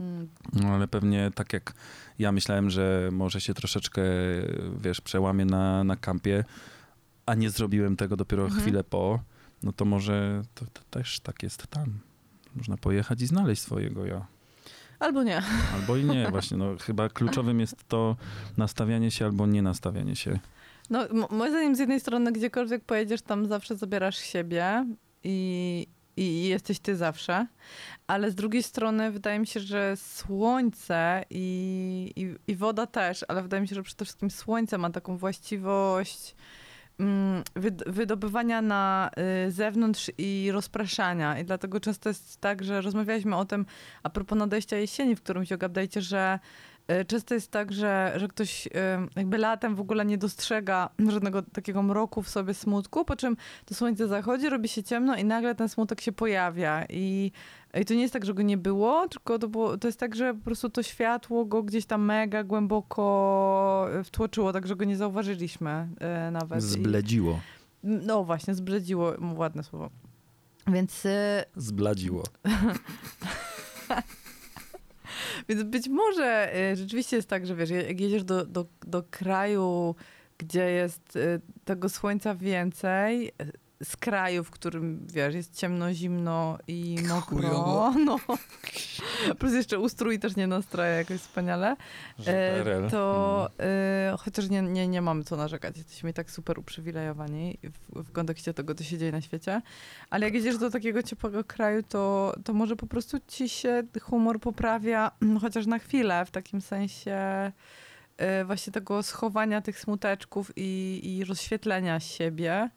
Mm, 0.00 0.28
No 0.52 0.68
ale 0.68 0.88
pewnie 0.88 1.30
tak 1.34 1.52
jak 1.52 1.74
ja 2.18 2.32
myślałem, 2.32 2.70
że 2.70 3.08
może 3.12 3.40
się 3.40 3.54
troszeczkę, 3.54 4.02
wiesz, 4.80 5.00
przełamię 5.00 5.44
na, 5.44 5.84
na 5.84 5.96
kampie, 5.96 6.44
a 7.26 7.34
nie 7.34 7.50
zrobiłem 7.50 7.96
tego 7.96 8.16
dopiero 8.16 8.42
Mhm. 8.44 8.62
chwilę 8.62 8.84
po, 8.84 9.20
no 9.62 9.72
to 9.72 9.84
może 9.84 10.42
to, 10.54 10.64
to 10.72 10.80
też 10.90 11.20
tak 11.20 11.42
jest 11.42 11.66
tam. 11.66 11.98
Można 12.54 12.76
pojechać 12.76 13.22
i 13.22 13.26
znaleźć 13.26 13.62
swojego 13.62 14.06
ja. 14.06 14.26
Albo 14.98 15.22
nie. 15.22 15.42
Albo 15.74 15.96
i 15.96 16.04
nie, 16.04 16.30
właśnie. 16.30 16.56
No, 16.56 16.66
chyba 16.80 17.08
kluczowym 17.08 17.60
jest 17.60 17.76
to 17.88 18.16
nastawianie 18.56 19.10
się 19.10 19.24
albo 19.24 19.46
nie 19.46 19.62
nastawianie 19.62 20.16
się. 20.16 20.38
No, 20.90 21.06
moim 21.30 21.50
zdaniem 21.50 21.76
z 21.76 21.78
jednej 21.78 22.00
strony 22.00 22.32
gdziekolwiek 22.32 22.84
pojedziesz, 22.84 23.22
tam 23.22 23.46
zawsze 23.46 23.76
zabierasz 23.76 24.18
siebie 24.18 24.86
i, 25.24 25.86
i 26.16 26.44
jesteś 26.44 26.78
ty 26.78 26.96
zawsze, 26.96 27.46
ale 28.06 28.30
z 28.30 28.34
drugiej 28.34 28.62
strony 28.62 29.10
wydaje 29.10 29.38
mi 29.38 29.46
się, 29.46 29.60
że 29.60 29.96
słońce 29.96 31.24
i, 31.30 32.12
i, 32.16 32.52
i 32.52 32.56
woda 32.56 32.86
też, 32.86 33.24
ale 33.28 33.42
wydaje 33.42 33.60
mi 33.60 33.68
się, 33.68 33.74
że 33.74 33.82
przede 33.82 34.04
wszystkim 34.04 34.30
słońce 34.30 34.78
ma 34.78 34.90
taką 34.90 35.16
właściwość 35.16 36.36
mm, 36.98 37.42
wyd- 37.56 37.90
wydobywania 37.90 38.62
na 38.62 39.10
y, 39.46 39.50
zewnątrz 39.50 40.10
i 40.18 40.50
rozpraszania. 40.52 41.38
I 41.38 41.44
dlatego 41.44 41.80
często 41.80 42.08
jest 42.08 42.40
tak, 42.40 42.64
że 42.64 42.80
rozmawialiśmy 42.80 43.36
o 43.36 43.44
tym 43.44 43.66
a 44.02 44.10
propos 44.10 44.38
nadejścia 44.38 44.76
jesieni 44.76 45.16
w 45.16 45.22
którymś 45.22 45.48
update'cie, 45.48 46.00
że 46.00 46.38
często 47.06 47.34
jest 47.34 47.50
tak, 47.50 47.72
że, 47.72 48.12
że 48.16 48.28
ktoś 48.28 48.66
y, 48.66 48.70
jakby 49.16 49.38
latem 49.38 49.74
w 49.74 49.80
ogóle 49.80 50.04
nie 50.06 50.18
dostrzega 50.18 50.88
żadnego 51.08 51.42
takiego 51.42 51.82
mroku 51.82 52.22
w 52.22 52.28
sobie 52.28 52.54
smutku, 52.54 53.04
po 53.04 53.16
czym 53.16 53.36
to 53.64 53.74
słońce 53.74 54.08
zachodzi, 54.08 54.48
robi 54.48 54.68
się 54.68 54.82
ciemno 54.82 55.16
i 55.16 55.24
nagle 55.24 55.54
ten 55.54 55.68
smutek 55.68 56.00
się 56.00 56.12
pojawia. 56.12 56.84
I, 56.88 57.32
i 57.80 57.84
to 57.84 57.94
nie 57.94 58.00
jest 58.02 58.12
tak, 58.12 58.24
że 58.24 58.34
go 58.34 58.42
nie 58.42 58.56
było, 58.56 59.08
tylko 59.08 59.38
to, 59.38 59.48
było, 59.48 59.78
to 59.78 59.88
jest 59.88 60.00
tak, 60.00 60.14
że 60.14 60.34
po 60.34 60.44
prostu 60.44 60.70
to 60.70 60.82
światło 60.82 61.44
go 61.44 61.62
gdzieś 61.62 61.86
tam 61.86 62.04
mega 62.04 62.44
głęboko 62.44 63.88
y, 64.00 64.04
wtłoczyło, 64.04 64.52
tak 64.52 64.66
że 64.66 64.76
go 64.76 64.84
nie 64.84 64.96
zauważyliśmy 64.96 65.88
nawet. 66.32 66.58
I- 66.58 66.62
Zbledziło. 66.62 67.40
no 67.82 68.24
właśnie, 68.24 68.54
zbredziło, 68.54 69.12
ładne 69.36 69.62
słowo. 69.62 69.90
Więc, 70.66 71.02
Zbladziło. 71.56 72.22
więc 75.48 75.62
być 75.62 75.88
może 75.88 76.56
y, 76.72 76.76
rzeczywiście 76.76 77.16
jest 77.16 77.28
tak, 77.28 77.46
że 77.46 77.54
wiesz, 77.56 77.70
jak 77.70 78.00
jedziesz 78.00 78.24
do, 78.24 78.46
do, 78.46 78.66
do 78.86 79.02
kraju, 79.10 79.94
gdzie 80.38 80.70
jest 80.70 81.16
y, 81.16 81.40
tego 81.64 81.88
słońca 81.88 82.34
więcej, 82.34 83.28
y, 83.42 83.65
z 83.84 83.96
kraju, 83.96 84.44
w 84.44 84.50
którym, 84.50 85.06
wiesz, 85.06 85.34
jest 85.34 85.58
ciemno, 85.58 85.94
zimno 85.94 86.58
i 86.68 86.96
mokro, 87.08 87.36
Chujowo. 87.36 87.94
no. 88.04 88.18
Plus 89.38 89.52
jeszcze 89.52 89.78
ustrój 89.78 90.18
też 90.18 90.36
nie 90.36 90.46
nastraja 90.46 90.96
jakoś 90.96 91.20
wspaniale. 91.20 91.76
E, 92.26 92.90
to 92.90 93.48
e, 93.60 94.16
chociaż 94.18 94.48
nie, 94.48 94.62
nie, 94.62 94.88
nie 94.88 95.02
mamy 95.02 95.24
co 95.24 95.36
narzekać, 95.36 95.76
jesteśmy 95.76 96.10
i 96.10 96.14
tak 96.14 96.30
super 96.30 96.58
uprzywilejowani 96.58 97.58
w, 97.62 98.02
w 98.02 98.12
kontekście 98.12 98.54
tego, 98.54 98.74
co 98.74 98.84
się 98.84 98.98
dzieje 98.98 99.12
na 99.12 99.20
świecie. 99.20 99.62
Ale 100.10 100.26
jak 100.26 100.34
jedziesz 100.34 100.58
do 100.58 100.70
takiego 100.70 101.02
ciepłego 101.02 101.44
kraju, 101.44 101.82
to, 101.82 102.34
to 102.44 102.52
może 102.52 102.76
po 102.76 102.86
prostu 102.86 103.18
ci 103.28 103.48
się 103.48 103.82
humor 104.02 104.40
poprawia, 104.40 105.10
chociaż 105.42 105.66
na 105.66 105.78
chwilę, 105.78 106.24
w 106.26 106.30
takim 106.30 106.60
sensie 106.60 107.16
e, 108.16 108.44
właśnie 108.44 108.72
tego 108.72 109.02
schowania 109.02 109.60
tych 109.60 109.80
smuteczków 109.80 110.52
i, 110.56 111.00
i 111.04 111.24
rozświetlenia 111.24 112.00
siebie. 112.00 112.70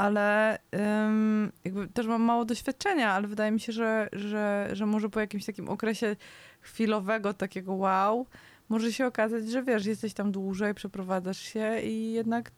Ale 0.00 0.58
ym, 1.06 1.52
jakby 1.64 1.88
też 1.88 2.06
mam 2.06 2.22
mało 2.22 2.44
doświadczenia, 2.44 3.12
ale 3.12 3.28
wydaje 3.28 3.50
mi 3.50 3.60
się, 3.60 3.72
że, 3.72 4.08
że, 4.12 4.68
że 4.72 4.86
może 4.86 5.08
po 5.08 5.20
jakimś 5.20 5.44
takim 5.44 5.68
okresie 5.68 6.16
chwilowego 6.60 7.34
takiego 7.34 7.74
wow, 7.74 8.26
może 8.68 8.92
się 8.92 9.06
okazać, 9.06 9.48
że 9.50 9.62
wiesz, 9.62 9.86
jesteś 9.86 10.14
tam 10.14 10.32
dłużej, 10.32 10.74
przeprowadzasz 10.74 11.38
się 11.38 11.80
i 11.80 12.12
jednak 12.12 12.50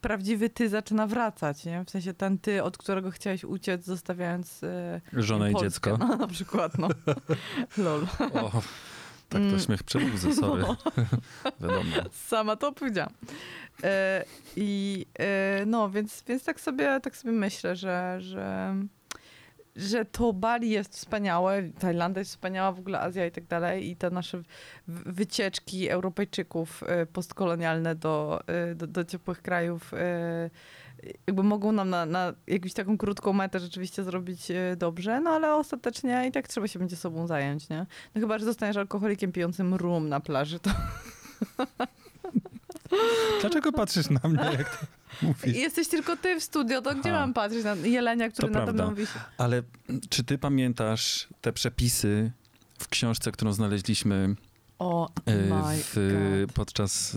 prawdziwy 0.00 0.50
ty 0.50 0.68
zaczyna 0.68 1.06
wracać, 1.06 1.64
nie? 1.64 1.84
W 1.84 1.90
sensie 1.90 2.14
ten 2.14 2.38
ty, 2.38 2.62
od 2.62 2.78
którego 2.78 3.10
chciałeś 3.10 3.44
uciec, 3.44 3.84
zostawiając 3.84 4.62
e, 4.62 5.00
Żonę 5.12 5.52
i 5.52 5.54
dziecko. 5.54 5.96
No, 5.98 6.16
na 6.16 6.26
przykład, 6.26 6.78
no. 6.78 6.88
Lol. 7.84 8.06
Tak 9.28 9.42
to 9.42 9.48
Mm. 9.48 9.60
śmiech 9.60 9.82
przebudzę, 9.82 10.34
sorry. 10.34 10.62
No. 10.62 10.76
Wiadomo. 11.60 11.96
Sama 12.12 12.56
to 12.56 12.72
powiedziałam. 12.72 13.12
E, 13.84 14.24
I 14.56 15.06
e, 15.18 15.66
no, 15.66 15.90
więc, 15.90 16.24
więc 16.28 16.44
tak, 16.44 16.60
sobie, 16.60 17.00
tak 17.00 17.16
sobie 17.16 17.32
myślę, 17.32 17.76
że, 17.76 18.16
że, 18.20 18.74
że 19.76 20.04
to 20.04 20.32
Bali 20.32 20.70
jest 20.70 20.94
wspaniałe, 20.94 21.62
Tajlandia 21.78 22.18
jest 22.18 22.30
wspaniała, 22.30 22.72
w 22.72 22.78
ogóle 22.78 23.00
Azja 23.00 23.26
i 23.26 23.30
tak 23.30 23.46
dalej 23.46 23.90
i 23.90 23.96
te 23.96 24.10
nasze 24.10 24.42
wycieczki 24.88 25.88
Europejczyków 25.88 26.82
e, 26.86 27.06
postkolonialne 27.06 27.94
do, 27.94 28.40
e, 28.46 28.74
do, 28.74 28.86
do 28.86 29.04
ciepłych 29.04 29.42
krajów 29.42 29.94
e, 29.94 30.50
jakby 31.26 31.42
mogą 31.42 31.72
nam 31.72 31.90
na, 31.90 32.06
na 32.06 32.32
jakąś 32.46 32.72
taką 32.72 32.98
krótką 32.98 33.32
metę 33.32 33.60
rzeczywiście 33.60 34.04
zrobić 34.04 34.50
e, 34.50 34.76
dobrze, 34.76 35.20
no 35.20 35.30
ale 35.30 35.54
ostatecznie 35.54 36.24
i 36.28 36.32
tak 36.32 36.48
trzeba 36.48 36.68
się 36.68 36.78
będzie 36.78 36.96
sobą 36.96 37.26
zająć, 37.26 37.68
nie? 37.68 37.86
No 38.14 38.20
chyba, 38.20 38.38
że 38.38 38.44
zostaniesz 38.44 38.76
alkoholikiem 38.76 39.32
pijącym 39.32 39.74
rum 39.74 40.08
na 40.08 40.20
plaży, 40.20 40.60
to 40.60 40.70
Dlaczego 43.40 43.72
patrzysz 43.72 44.06
na 44.10 44.28
mnie, 44.28 44.44
jak 44.58 44.76
to 44.78 44.86
mówisz? 45.22 45.56
Jesteś 45.56 45.88
tylko 45.88 46.16
ty 46.16 46.40
w 46.40 46.42
studio, 46.42 46.82
to 46.82 46.94
gdzie 46.94 47.10
Aha. 47.10 47.20
mam 47.20 47.34
patrzeć 47.34 47.64
na 47.64 47.74
jelenia, 47.74 48.30
który 48.30 48.48
To 48.48 48.52
prawda. 48.54 48.72
mną 48.84 48.94
wisi? 48.94 49.12
Ale 49.38 49.62
czy 50.10 50.24
ty 50.24 50.38
pamiętasz 50.38 51.28
te 51.40 51.52
przepisy 51.52 52.32
w 52.78 52.88
książce, 52.88 53.32
którą 53.32 53.52
znaleźliśmy 53.52 54.34
O 54.78 55.08
e, 55.26 55.32
w, 55.94 56.46
podczas 56.54 57.16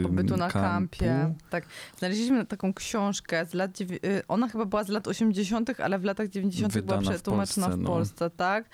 e, 0.00 0.02
Pobytu 0.02 0.36
na 0.36 0.48
kampu? 0.48 0.68
kampie. 0.98 1.34
Tak. 1.50 1.66
Znaleźliśmy 1.98 2.46
taką 2.46 2.74
książkę 2.74 3.46
z 3.46 3.54
lat... 3.54 3.80
y, 3.80 4.22
Ona 4.28 4.48
chyba 4.48 4.64
była 4.64 4.84
z 4.84 4.88
lat 4.88 5.08
80., 5.08 5.80
ale 5.80 5.98
w 5.98 6.04
latach 6.04 6.28
90. 6.28 6.72
była 6.72 6.82
Wydana 6.82 7.10
w 7.10 7.14
przetłumaczona 7.14 7.66
w 7.66 7.70
Polsce, 7.70 7.86
Polsce, 7.86 8.24
no. 8.24 8.30
tak? 8.30 8.64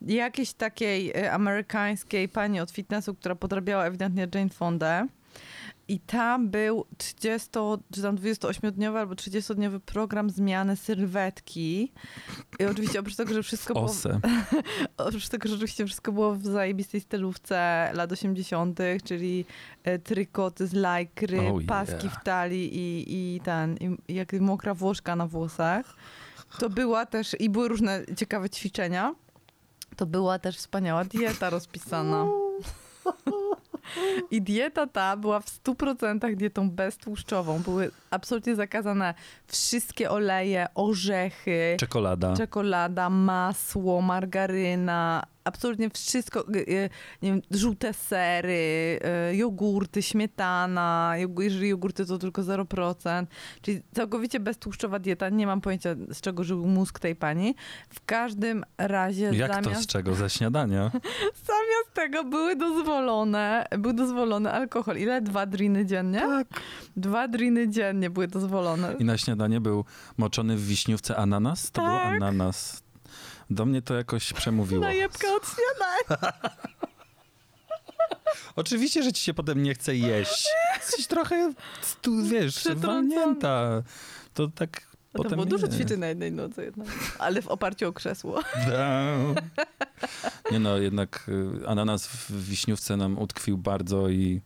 Jakiejś 0.00 0.52
takiej 0.52 1.10
y, 1.10 1.32
amerykańskiej 1.32 2.28
pani 2.28 2.60
od 2.60 2.70
fitnessu, 2.70 3.14
która 3.14 3.34
podrabiała 3.34 3.84
ewidentnie 3.84 4.28
Jane 4.34 4.50
Fondę. 4.50 5.06
I 5.92 6.00
tam 6.00 6.48
był 6.48 6.86
30, 6.96 7.48
czy 7.94 8.02
tam 8.02 8.16
28-dniowy 8.16 8.98
albo 8.98 9.14
30-dniowy 9.14 9.80
program 9.80 10.30
zmiany 10.30 10.76
sylwetki. 10.76 11.92
I 12.58 12.64
oczywiście 12.64 13.00
oprócz 13.00 13.16
tego, 13.16 13.34
że 13.34 13.42
wszystko 13.42 13.74
było... 13.74 13.86
Ose. 13.86 14.20
Oprócz 14.96 15.28
tego, 15.28 15.48
że 15.48 15.54
oczywiście 15.54 15.86
wszystko 15.86 16.12
było 16.12 16.34
w 16.34 16.46
zajebistej 16.46 17.00
stylówce 17.00 17.90
lat 17.94 18.12
80., 18.12 18.78
czyli 19.04 19.44
e, 19.84 19.98
trykoty 19.98 20.66
z 20.66 20.72
lajkry, 20.72 21.40
Oh, 21.40 21.60
paski 21.66 22.06
yeah. 22.06 22.20
w 22.20 22.24
talii 22.24 22.76
i, 22.76 23.04
i 23.36 23.40
ten, 23.40 23.76
i, 23.76 24.12
i 24.12 24.14
jak 24.14 24.32
mokra 24.32 24.74
włoszka 24.74 25.16
na 25.16 25.26
włosach. 25.26 25.94
To 26.58 26.70
była 26.70 27.06
też, 27.06 27.36
i 27.40 27.50
były 27.50 27.68
różne 27.68 28.02
ciekawe 28.16 28.50
ćwiczenia. 28.50 29.14
To 29.96 30.06
była 30.06 30.38
też 30.38 30.56
wspaniała 30.56 31.04
dieta 31.04 31.50
rozpisana. 31.50 32.26
I 34.30 34.42
dieta 34.42 34.86
ta 34.86 35.16
była 35.16 35.40
w 35.40 35.46
100% 35.46 36.34
dietą 36.36 36.70
beztłuszczową. 36.70 37.58
Były 37.58 37.90
absolutnie 38.10 38.54
zakazane 38.56 39.14
wszystkie 39.46 40.10
oleje, 40.10 40.66
orzechy, 40.74 41.76
Czekolada. 41.80 42.36
czekolada, 42.36 43.10
masło, 43.10 44.02
margaryna, 44.02 45.22
absolutnie 45.44 45.90
wszystko, 45.90 46.44
y, 46.56 46.90
nie 47.22 47.30
wiem, 47.30 47.42
żółte 47.50 47.94
sery, 47.94 49.00
y, 49.32 49.36
jogurty, 49.36 50.02
śmietana, 50.02 51.14
jeżeli 51.38 51.68
jogurty 51.68 52.06
to 52.06 52.18
tylko 52.18 52.42
0%, 52.42 53.26
czyli 53.62 53.82
całkowicie 53.94 54.40
beztłuszczowa 54.40 54.98
dieta, 54.98 55.28
nie 55.28 55.46
mam 55.46 55.60
pojęcia 55.60 55.94
z 56.12 56.20
czego 56.20 56.44
żył 56.44 56.66
mózg 56.66 56.98
tej 56.98 57.16
pani. 57.16 57.54
W 57.88 58.04
każdym 58.04 58.64
razie 58.78 59.30
Jak 59.32 59.56
to 59.56 59.62
zamiast, 59.62 59.82
z 59.82 59.86
czego? 59.86 60.14
Ze 60.14 60.30
śniadania? 60.30 60.90
zamiast 61.52 61.94
tego 61.94 62.24
były 62.24 62.56
dozwolone, 62.56 63.66
był 63.78 63.92
dozwolony 63.92 64.52
alkohol. 64.52 64.96
Ile? 64.96 65.20
Dwa 65.20 65.46
driny 65.46 65.86
dziennie? 65.86 66.20
Tak. 66.20 66.46
Dwa 66.96 67.28
driny 67.28 67.68
dziennie 67.68 68.10
były 68.10 68.28
dozwolone. 68.28 68.94
I 68.98 69.04
na 69.04 69.18
śniadanie 69.18 69.60
był 69.60 69.84
moczony 70.16 70.56
w 70.56 70.66
wiśniówce 70.66 71.16
ananas? 71.16 71.70
To 71.70 71.82
był 71.82 71.90
Tak. 71.90 72.06
ananas. 72.16 72.81
Do 73.54 73.64
mnie 73.64 73.82
to 73.82 73.94
jakoś 73.94 74.32
przemówiło. 74.32 74.82
Najebka 74.82 75.34
od 75.34 75.42
śniadania. 75.46 76.32
Oczywiście, 78.56 79.02
że 79.02 79.12
ci 79.12 79.24
się 79.24 79.34
potem 79.34 79.62
nie 79.62 79.74
chce 79.74 79.96
jeść. 79.96 80.48
Jesteś 80.76 81.06
trochę, 81.06 81.52
tu, 82.02 82.24
wiesz, 82.24 82.64
walnięta. 82.76 83.82
To 84.34 84.48
tak 84.48 84.86
No 85.14 85.18
to 85.18 85.22
potem 85.22 85.36
było 85.36 85.46
dużo 85.46 85.68
ćwiczeń 85.68 86.00
na 86.00 86.06
jednej 86.06 86.32
nodze 86.32 86.64
jednak, 86.64 86.88
ale 87.18 87.42
w 87.42 87.48
oparciu 87.48 87.88
o 87.88 87.92
krzesło. 87.92 88.40
Down. 88.66 89.34
Nie 90.52 90.58
no, 90.58 90.78
jednak 90.78 91.30
y, 91.62 91.68
ananas 91.68 92.06
w 92.06 92.48
wiśniówce 92.48 92.96
nam 92.96 93.18
utkwił 93.18 93.58
bardzo 93.58 94.08
i 94.08 94.40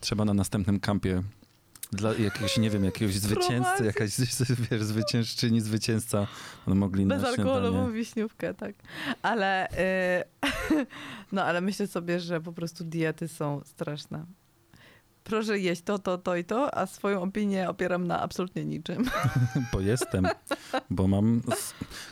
trzeba 0.00 0.24
na 0.24 0.34
następnym 0.34 0.80
kampie 0.80 1.22
dla 1.92 2.14
jakiegoś, 2.14 2.58
nie 2.58 2.70
wiem, 2.70 2.84
jakiegoś 2.84 3.14
zwycięzcy, 3.14 3.84
jakaś 3.84 4.10
wiesz, 4.70 4.82
zwyciężczyni, 4.82 5.60
zwycięzca 5.60 6.26
no, 6.66 6.74
mogli 6.74 7.06
na 7.06 7.14
Bezalkoholową 7.14 7.92
wiśniówkę, 7.92 8.54
tak. 8.54 8.74
Ale, 9.22 9.68
y, 9.70 10.24
no 11.32 11.44
ale 11.44 11.60
myślę 11.60 11.86
sobie, 11.86 12.20
że 12.20 12.40
po 12.40 12.52
prostu 12.52 12.84
diety 12.84 13.28
są 13.28 13.60
straszne. 13.64 14.24
Proszę 15.24 15.58
jeść 15.58 15.82
to, 15.82 15.98
to, 15.98 16.18
to 16.18 16.36
i 16.36 16.44
to, 16.44 16.74
a 16.78 16.86
swoją 16.86 17.22
opinię 17.22 17.68
opieram 17.70 18.06
na 18.06 18.20
absolutnie 18.20 18.64
niczym. 18.64 19.04
Bo 19.72 19.80
jestem, 19.80 20.26
bo 20.90 21.08
mam, 21.08 21.42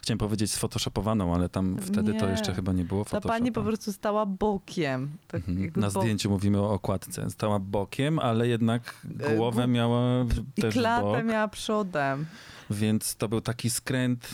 chciałem 0.03 0.19
powiedzieć 0.19 0.53
sfotoshopowaną, 0.53 1.35
ale 1.35 1.49
tam 1.49 1.79
wtedy 1.81 2.15
to 2.15 2.25
Nie. 2.27 2.31
jeszcze 2.33 2.55
chyba 2.55 2.73
nie 2.73 2.85
było 2.85 3.05
Ta 3.05 3.21
pani 3.21 3.53
po 3.53 3.63
prostu 3.63 3.93
stała 3.93 4.27
bokiem. 4.27 5.11
Tak 5.29 5.49
Mhm. 5.49 5.73
Na 5.77 5.91
bo- 5.91 6.01
zdjęciu 6.01 6.31
mówimy 6.31 6.61
o 6.61 6.71
okładce. 6.73 7.31
Stała 7.31 7.59
bokiem, 7.59 8.19
ale 8.19 8.49
jednak 8.49 8.95
E, 9.21 9.37
głowę 9.37 9.67
miała 9.67 10.25
I 10.57 10.63
też 10.63 10.75
klatę 10.75 11.03
bok, 11.05 11.25
miała 11.25 11.49
przodem. 11.49 12.27
więc 12.71 13.17
to 13.17 13.29
był 13.29 13.41
taki 13.41 13.71
skręt. 13.71 14.29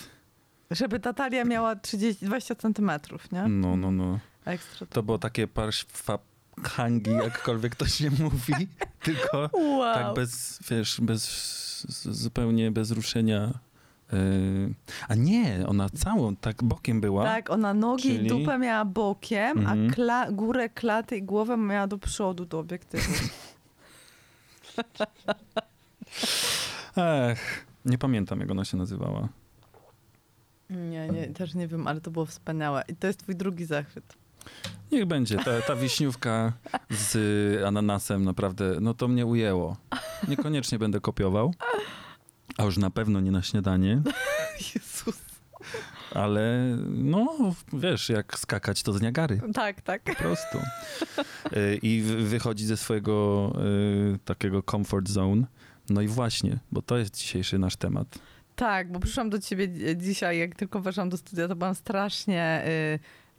Żeby 0.70 1.00
ta 1.00 1.12
talia 1.12 1.44
miała 1.44 1.76
30, 1.76 2.26
20 2.26 2.54
centymetrów, 2.54 3.32
nie? 3.32 3.42
No, 3.48 3.76
no, 3.76 3.90
no. 3.90 4.18
Ekstra. 4.44 4.86
To 4.86 5.02
było 5.02 5.18
takie 5.18 5.46
parszwaphangi, 6.62 7.10
jakkolwiek 7.10 7.76
to 7.76 7.86
się 7.86 8.10
mówi, 8.24 8.68
tylko 9.02 9.50
Wow. 9.52 9.94
tak 9.94 10.14
bez, 10.14 10.58
wiesz, 10.70 11.00
bez, 11.00 11.86
zupełnie 12.04 12.70
bez 12.70 12.90
ruszenia. 12.90 13.50
Yy, 14.12 14.74
a 15.08 15.14
nie, 15.14 15.64
ona 15.66 15.88
całą 15.90 16.36
tak 16.36 16.64
bokiem 16.64 17.00
była. 17.00 17.24
Tak, 17.24 17.50
ona 17.50 17.74
nogi 17.74 18.08
i 18.08 18.16
Czyli- 18.16 18.28
dupę 18.28 18.58
miała 18.58 18.84
bokiem, 18.84 19.58
Mhm. 19.58 19.88
a 19.90 19.92
kla- 19.94 20.32
górę 20.34 20.68
klaty 20.68 21.16
i 21.16 21.22
głowę 21.22 21.56
miała 21.56 21.86
do 21.86 21.98
przodu, 21.98 22.44
do 22.44 22.58
obiektywu. 22.58 23.12
Ech, 26.96 27.66
nie 27.84 27.98
pamiętam, 27.98 28.40
jak 28.40 28.50
ona 28.50 28.64
się 28.64 28.76
nazywała. 28.76 29.28
Nie, 30.70 31.08
nie, 31.08 31.26
też 31.26 31.54
nie 31.54 31.68
wiem, 31.68 31.86
ale 31.86 32.00
to 32.00 32.10
było 32.10 32.26
wspaniałe. 32.26 32.84
I 32.88 32.96
to 32.96 33.06
jest 33.06 33.18
twój 33.22 33.36
drugi 33.36 33.64
zachwyt. 33.64 34.14
Niech 34.92 35.06
będzie, 35.06 35.36
ta, 35.36 35.60
ta 35.66 35.76
wiśniówka 35.76 36.52
z 36.90 37.16
ananasem 37.64 38.24
naprawdę, 38.24 38.76
no 38.80 38.94
to 38.94 39.08
mnie 39.08 39.26
ujęło. 39.26 39.76
Niekoniecznie 40.28 40.78
będę 40.78 41.00
kopiował, 41.00 41.54
a 42.58 42.64
już 42.64 42.76
na 42.76 42.90
pewno 42.90 43.20
nie 43.20 43.30
na 43.30 43.42
śniadanie, 43.42 44.02
Jezus. 44.74 45.18
ale 46.14 46.76
no, 46.88 47.54
wiesz, 47.72 48.08
jak 48.08 48.38
skakać 48.38 48.82
to 48.82 48.92
z 48.92 49.00
Niagary, 49.02 49.40
Tak, 49.54 49.80
tak. 49.80 50.02
po 50.02 50.14
prostu. 50.14 50.58
Y, 51.56 51.78
I 51.82 52.00
wy- 52.02 52.16
wychodzi 52.24 52.66
ze 52.66 52.76
swojego 52.76 53.52
y, 54.14 54.18
takiego 54.24 54.62
comfort 54.62 55.08
zone. 55.08 55.46
No 55.90 56.00
i 56.00 56.08
właśnie, 56.08 56.58
bo 56.72 56.82
to 56.82 56.98
jest 56.98 57.16
dzisiejszy 57.16 57.58
nasz 57.58 57.76
temat. 57.76 58.18
Tak, 58.56 58.92
bo 58.92 59.00
przyszłam 59.00 59.30
do 59.30 59.38
ciebie 59.38 59.68
dzi- 59.68 59.96
dzisiaj, 59.96 60.38
jak 60.38 60.54
tylko 60.54 60.80
weszłam 60.80 61.08
do 61.08 61.16
studia, 61.16 61.48
to 61.48 61.56
byłam 61.56 61.74
strasznie 61.74 62.62
y, 62.66 62.98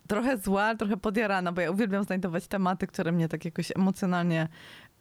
trochę 0.09 0.37
zła, 0.37 0.75
trochę 0.75 0.97
podjarana, 0.97 1.51
bo 1.51 1.61
ja 1.61 1.71
uwielbiam 1.71 2.03
znajdować 2.03 2.47
tematy, 2.47 2.87
które 2.87 3.11
mnie 3.11 3.27
tak 3.27 3.45
jakoś 3.45 3.71
emocjonalnie 3.75 4.47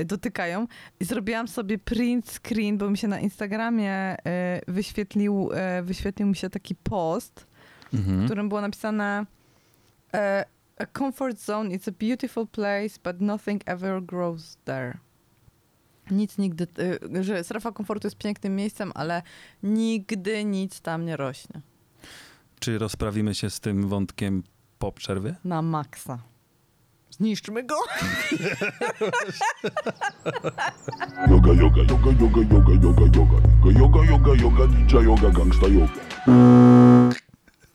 y, 0.00 0.04
dotykają. 0.04 0.66
I 1.00 1.04
zrobiłam 1.04 1.48
sobie 1.48 1.78
print 1.78 2.30
screen, 2.30 2.78
bo 2.78 2.90
mi 2.90 2.98
się 2.98 3.08
na 3.08 3.20
Instagramie 3.20 4.16
y, 4.16 4.72
wyświetlił, 4.72 5.50
y, 5.78 5.82
wyświetlił 5.82 6.28
mi 6.28 6.36
się 6.36 6.50
taki 6.50 6.74
post, 6.74 7.46
w 7.92 7.94
Mhm. 7.94 8.24
którym 8.24 8.48
było 8.48 8.60
napisane 8.60 9.26
A 10.80 10.86
comfort 10.98 11.38
zone 11.40 11.74
is 11.74 11.88
a 11.88 11.92
beautiful 11.92 12.46
place, 12.46 12.98
but 13.04 13.20
nothing 13.20 13.62
ever 13.66 14.02
grows 14.02 14.56
there. 14.64 14.98
Nic 16.10 16.38
nigdy, 16.38 16.66
że 17.20 17.44
strefa 17.44 17.72
komfortu 17.72 18.06
jest 18.06 18.18
pięknym 18.18 18.56
miejscem, 18.56 18.92
ale 18.94 19.22
nigdy 19.62 20.44
nic 20.44 20.80
tam 20.80 21.04
nie 21.04 21.16
rośnie. 21.16 21.60
Czy 22.60 22.78
rozprawimy 22.78 23.34
się 23.34 23.50
z 23.50 23.60
tym 23.60 23.88
wątkiem 23.88 24.42
po 24.78 24.92
przerwie? 24.92 25.34
Na 25.44 25.62
maksa. 25.62 26.18
Zniszczmy 27.10 27.62
go! 27.62 27.74
Yoga, 31.30 31.52
yoga, 31.52 31.82
yoga, 31.82 32.10
yoga, 32.20 32.40
yoga, 32.54 32.72
yoga, 32.82 33.02
yoga. 33.16 33.38
Yoga, 33.80 34.04
yoga, 34.10 34.34
yoga, 34.42 34.66
ninja 34.66 35.00
yoga, 35.00 35.30
gangsta 35.30 35.66
yoga. 35.68 35.92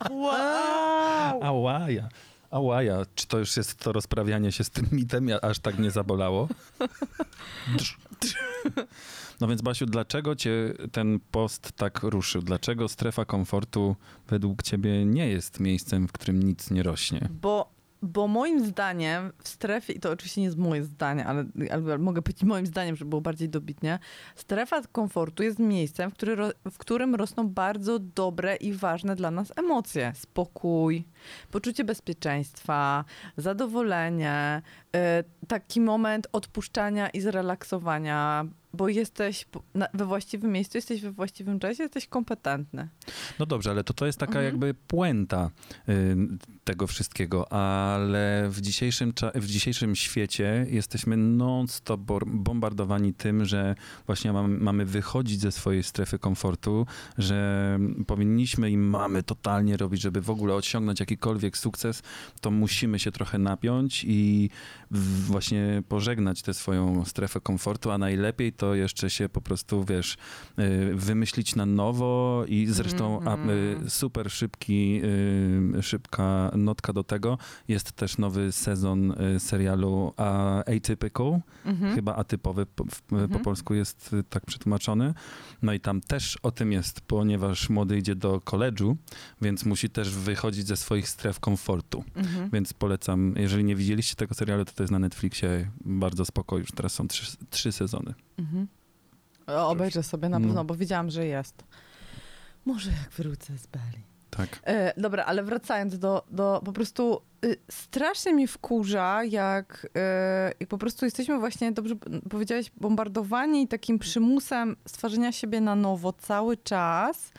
Wow! 0.09 1.43
Ałaja. 1.43 2.09
Ałaja. 2.51 3.05
Czy 3.15 3.27
to 3.27 3.37
już 3.39 3.57
jest 3.57 3.75
to 3.79 3.91
rozprawianie 3.91 4.51
się 4.51 4.63
z 4.63 4.69
tym 4.69 4.87
mitem, 4.91 5.27
ja- 5.27 5.41
aż 5.41 5.59
tak 5.59 5.79
nie 5.79 5.91
zabolało? 5.91 6.47
No 9.43 9.47
więc 9.47 9.61
Basiu, 9.61 9.85
dlaczego 9.85 10.35
cię 10.35 10.73
ten 10.91 11.19
post 11.31 11.71
tak 11.71 12.03
ruszył? 12.03 12.41
Dlaczego 12.41 12.87
strefa 12.87 13.25
komfortu 13.25 13.95
według 14.27 14.63
ciebie 14.63 15.05
nie 15.05 15.27
jest 15.27 15.59
miejscem, 15.59 16.07
w 16.07 16.11
którym 16.11 16.43
nic 16.43 16.71
nie 16.71 16.83
rośnie? 16.83 17.29
Bo, 17.41 17.73
bo 18.01 18.27
moim 18.27 18.65
zdaniem 18.65 19.31
w 19.43 19.47
strefie, 19.47 19.93
i 19.93 19.99
to 19.99 20.11
oczywiście 20.11 20.41
nie 20.41 20.45
jest 20.45 20.57
moje 20.57 20.83
zdanie, 20.83 21.25
ale, 21.25 21.45
ale 21.71 21.97
mogę 21.97 22.21
powiedzieć 22.21 22.43
moim 22.43 22.65
zdaniem, 22.65 22.95
żeby 22.95 23.09
było 23.09 23.21
bardziej 23.21 23.49
dobitnie, 23.49 23.99
strefa 24.35 24.81
komfortu 24.91 25.43
jest 25.43 25.59
miejscem, 25.59 26.11
w, 26.11 26.13
który, 26.13 26.35
w 26.71 26.77
którym 26.77 27.15
rosną 27.15 27.49
bardzo 27.49 27.99
dobre 27.99 28.55
i 28.55 28.73
ważne 28.73 29.15
dla 29.15 29.31
nas 29.31 29.53
emocje. 29.55 30.11
Spokój, 30.15 31.03
poczucie 31.51 31.83
bezpieczeństwa, 31.83 33.05
zadowolenie, 33.37 34.61
y, 34.95 34.99
taki 35.47 35.81
moment 35.81 36.27
odpuszczania 36.31 37.09
i 37.09 37.21
zrelaksowania, 37.21 38.45
bo 38.73 38.89
jesteś 38.89 39.45
we 39.93 40.05
właściwym 40.05 40.51
miejscu, 40.51 40.77
jesteś 40.77 41.01
we 41.01 41.11
właściwym 41.11 41.59
czasie, 41.59 41.83
jesteś 41.83 42.07
kompetentny. 42.07 42.87
No 43.39 43.45
dobrze, 43.45 43.71
ale 43.71 43.83
to, 43.83 43.93
to 43.93 44.05
jest 44.05 44.19
taka 44.19 44.31
Mhm. 44.33 44.45
jakby 44.45 44.73
puenta 44.87 45.49
y, 45.89 46.15
tego 46.63 46.87
wszystkiego, 46.87 47.51
ale 47.51 48.47
w 48.49 48.61
dzisiejszym, 48.61 49.13
w 49.35 49.45
dzisiejszym 49.45 49.95
świecie 49.95 50.65
jesteśmy 50.69 51.17
non-stop 51.17 52.01
bombardowani 52.25 53.13
tym, 53.13 53.45
że 53.45 53.75
właśnie 54.05 54.33
mamy, 54.33 54.57
mamy 54.57 54.85
wychodzić 54.85 55.39
ze 55.41 55.51
swojej 55.51 55.83
strefy 55.83 56.19
komfortu, 56.19 56.85
że 57.17 57.79
powinniśmy 58.07 58.71
i 58.71 58.77
mamy 58.77 59.23
totalnie 59.23 59.77
robić, 59.77 60.01
żeby 60.01 60.21
w 60.21 60.29
ogóle 60.29 60.53
osiągnąć 60.53 60.99
jakikolwiek 60.99 61.57
sukces, 61.57 62.03
to 62.41 62.51
musimy 62.51 62.99
się 62.99 63.11
trochę 63.11 63.37
napiąć 63.37 64.05
i 64.07 64.49
właśnie 65.27 65.83
pożegnać 65.89 66.41
tę 66.41 66.53
swoją 66.53 67.05
strefę 67.05 67.41
komfortu, 67.41 67.91
a 67.91 67.97
najlepiej 67.97 68.53
to 68.53 68.62
jeszcze 68.73 69.09
się 69.09 69.29
po 69.29 69.41
prostu, 69.41 69.83
wiesz, 69.83 70.17
y, 70.59 70.95
wymyślić 70.95 71.55
na 71.55 71.65
nowo 71.65 72.43
i 72.47 72.67
zresztą 72.69 73.19
a, 73.25 73.33
Mhm. 73.33 73.49
y, 73.85 73.89
super 73.89 74.31
szybki, 74.31 75.01
y, 75.77 75.83
szybka 75.83 76.51
notka 76.55 76.93
do 76.93 77.03
tego. 77.03 77.37
Jest 77.67 77.91
też 77.91 78.17
nowy 78.17 78.51
sezon 78.51 79.13
serialu 79.39 80.13
Atypical, 80.77 81.39
Mhm. 81.65 81.95
chyba 81.95 82.15
atypowy 82.15 82.65
po, 82.65 82.85
po 83.09 83.19
Mhm. 83.19 83.43
polsku 83.43 83.73
jest 83.73 84.15
tak 84.29 84.45
przetłumaczony. 84.45 85.13
No 85.61 85.73
i 85.73 85.79
tam 85.79 86.01
też 86.01 86.37
o 86.43 86.51
tym 86.51 86.71
jest, 86.71 87.01
ponieważ 87.01 87.69
młody 87.69 87.97
idzie 87.97 88.15
do 88.15 88.41
koledżu, 88.41 88.97
więc 89.41 89.65
musi 89.65 89.89
też 89.89 90.09
wychodzić 90.09 90.67
ze 90.67 90.77
swoich 90.77 91.09
stref 91.09 91.39
komfortu. 91.39 92.03
Mhm. 92.15 92.49
Więc 92.53 92.73
polecam, 92.73 93.33
jeżeli 93.37 93.63
nie 93.63 93.75
widzieliście 93.75 94.15
tego 94.15 94.33
serialu, 94.35 94.65
to 94.65 94.71
to 94.71 94.83
jest 94.83 94.91
na 94.91 94.99
Netflixie 94.99 95.71
bardzo 95.85 96.25
spoko, 96.25 96.57
już 96.57 96.71
teraz 96.71 96.93
są 96.93 97.07
trzy, 97.07 97.37
trzy 97.49 97.71
sezony. 97.71 98.13
Mhm. 98.39 98.67
O, 99.47 99.69
obejrzę 99.69 100.03
sobie 100.03 100.29
na 100.29 100.39
No. 100.39 100.45
pewno, 100.47 100.65
bo 100.65 100.75
widziałam, 100.75 101.09
że 101.09 101.25
jest. 101.25 101.63
Może 102.65 102.91
jak 102.91 103.09
wrócę 103.09 103.57
z 103.57 103.67
Bali. 103.67 104.03
Tak. 104.29 104.59
E, 104.63 104.93
dobra, 105.01 105.25
ale 105.25 105.43
wracając 105.43 105.99
do, 105.99 106.23
do 106.31 106.61
po 106.65 106.73
prostu 106.73 107.21
y, 107.45 107.57
strasznie 107.71 108.33
mi 108.33 108.47
wkurza, 108.47 109.23
jak, 109.23 109.85
y, 109.85 110.53
jak 110.59 110.69
po 110.69 110.77
prostu 110.77 111.05
jesteśmy 111.05 111.39
właśnie, 111.39 111.71
dobrze 111.71 111.95
powiedziałeś, 112.29 112.71
bombardowani 112.77 113.67
takim 113.67 113.99
przymusem 113.99 114.75
stwarzania 114.87 115.31
siebie 115.31 115.61
na 115.61 115.75
nowo 115.75 116.13
cały 116.13 116.57
czas 116.57 117.31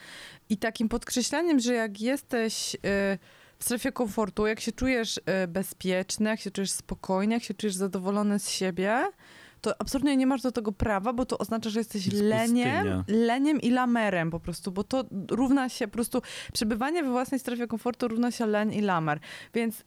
i 0.48 0.56
takim 0.56 0.88
podkreślaniem, 0.88 1.60
że 1.60 1.74
jak 1.74 2.00
jesteś 2.00 2.74
y, 2.74 2.78
w 3.58 3.64
strefie 3.64 3.92
komfortu, 3.92 4.46
jak 4.46 4.60
się 4.60 4.72
czujesz 4.72 5.16
y, 5.18 5.48
bezpieczny, 5.48 6.30
jak 6.30 6.40
się 6.40 6.50
czujesz 6.50 6.70
spokojny, 6.70 7.34
jak 7.34 7.42
się 7.42 7.54
czujesz 7.54 7.74
zadowolony 7.74 8.38
z 8.38 8.50
siebie, 8.50 9.02
to 9.64 9.74
absolutnie 9.80 10.16
nie 10.16 10.26
masz 10.26 10.42
do 10.42 10.52
tego 10.52 10.72
prawa, 10.72 11.12
bo 11.12 11.26
to 11.26 11.38
oznacza, 11.38 11.70
że 11.70 11.80
jesteś 11.80 12.06
Jest 12.06 12.22
leniem, 12.22 12.72
pustynia. 12.74 13.04
leniem 13.08 13.60
i 13.60 13.70
lamerem 13.70 14.30
po 14.30 14.40
prostu, 14.40 14.72
bo 14.72 14.84
to 14.84 15.04
równa 15.30 15.68
się 15.68 15.88
po 15.88 15.92
prostu, 15.92 16.22
przebywanie 16.52 17.02
we 17.02 17.10
własnej 17.10 17.40
strefie 17.40 17.66
komfortu 17.66 18.08
równa 18.08 18.30
się 18.30 18.46
leń 18.46 18.74
i 18.74 18.80
lamer. 18.80 19.18
Więc 19.54 19.80
y, 19.80 19.84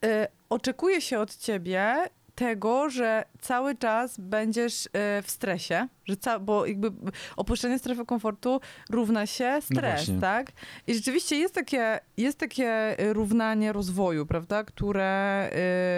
oczekuje 0.49 1.01
się 1.01 1.19
od 1.19 1.35
ciebie 1.37 1.95
tego, 2.35 2.89
że 2.89 3.23
cały 3.41 3.75
czas 3.75 4.19
będziesz 4.19 4.85
y, 4.85 4.89
w 5.23 5.25
stresie, 5.27 5.87
że 6.05 6.17
ca- 6.17 6.39
bo 6.39 6.65
jakby 6.65 6.91
opuszczenie 7.37 7.79
strefy 7.79 8.05
komfortu 8.05 8.61
równa 8.89 9.25
się 9.25 9.57
stres, 9.61 9.81
właśnie. 10.05 10.19
tak? 10.21 10.51
I 10.87 10.93
rzeczywiście 10.95 11.35
jest 11.35 11.53
takie, 11.53 11.99
jest 12.17 12.37
takie 12.39 12.99
y, 13.01 13.13
równanie 13.13 13.73
rozwoju, 13.73 14.25
prawda, 14.25 14.63
które, 14.63 15.49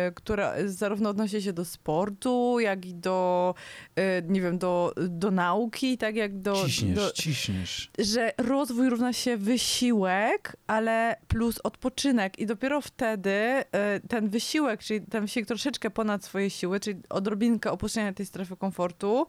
y, 0.09 0.13
które 0.13 0.53
zarówno 0.65 1.09
odnosi 1.09 1.41
się 1.41 1.53
do 1.53 1.65
sportu, 1.65 2.59
jak 2.59 2.85
i 2.85 2.93
do, 2.95 3.55
nie 4.27 4.41
wiem, 4.41 4.57
do, 4.57 4.93
do 5.09 5.31
nauki, 5.31 5.97
tak 5.97 6.15
jak 6.15 6.41
do... 6.41 6.55
Ciśniesz, 6.65 6.95
do 6.95 7.11
ciśniesz. 7.11 7.91
że 7.99 8.33
rozwój 8.37 8.89
równa 8.89 9.13
się 9.13 9.37
wysiłek, 9.37 10.55
ale 10.67 11.15
plus 11.27 11.59
odpoczynek 11.63 12.39
i 12.39 12.45
dopiero 12.45 12.81
wtedy 12.81 13.63
ten 14.09 14.29
wysiłek, 14.29 14.83
czyli 14.83 15.01
ten 15.01 15.21
wysiłek 15.21 15.47
troszeczkę 15.47 15.89
ponad 15.89 16.23
swoje 16.25 16.49
siły, 16.49 16.79
czyli 16.79 16.99
odrobinkę 17.39 17.71
opuszczenia 17.71 18.13
tej 18.13 18.25
strefy 18.25 18.57
komfortu 18.57 19.27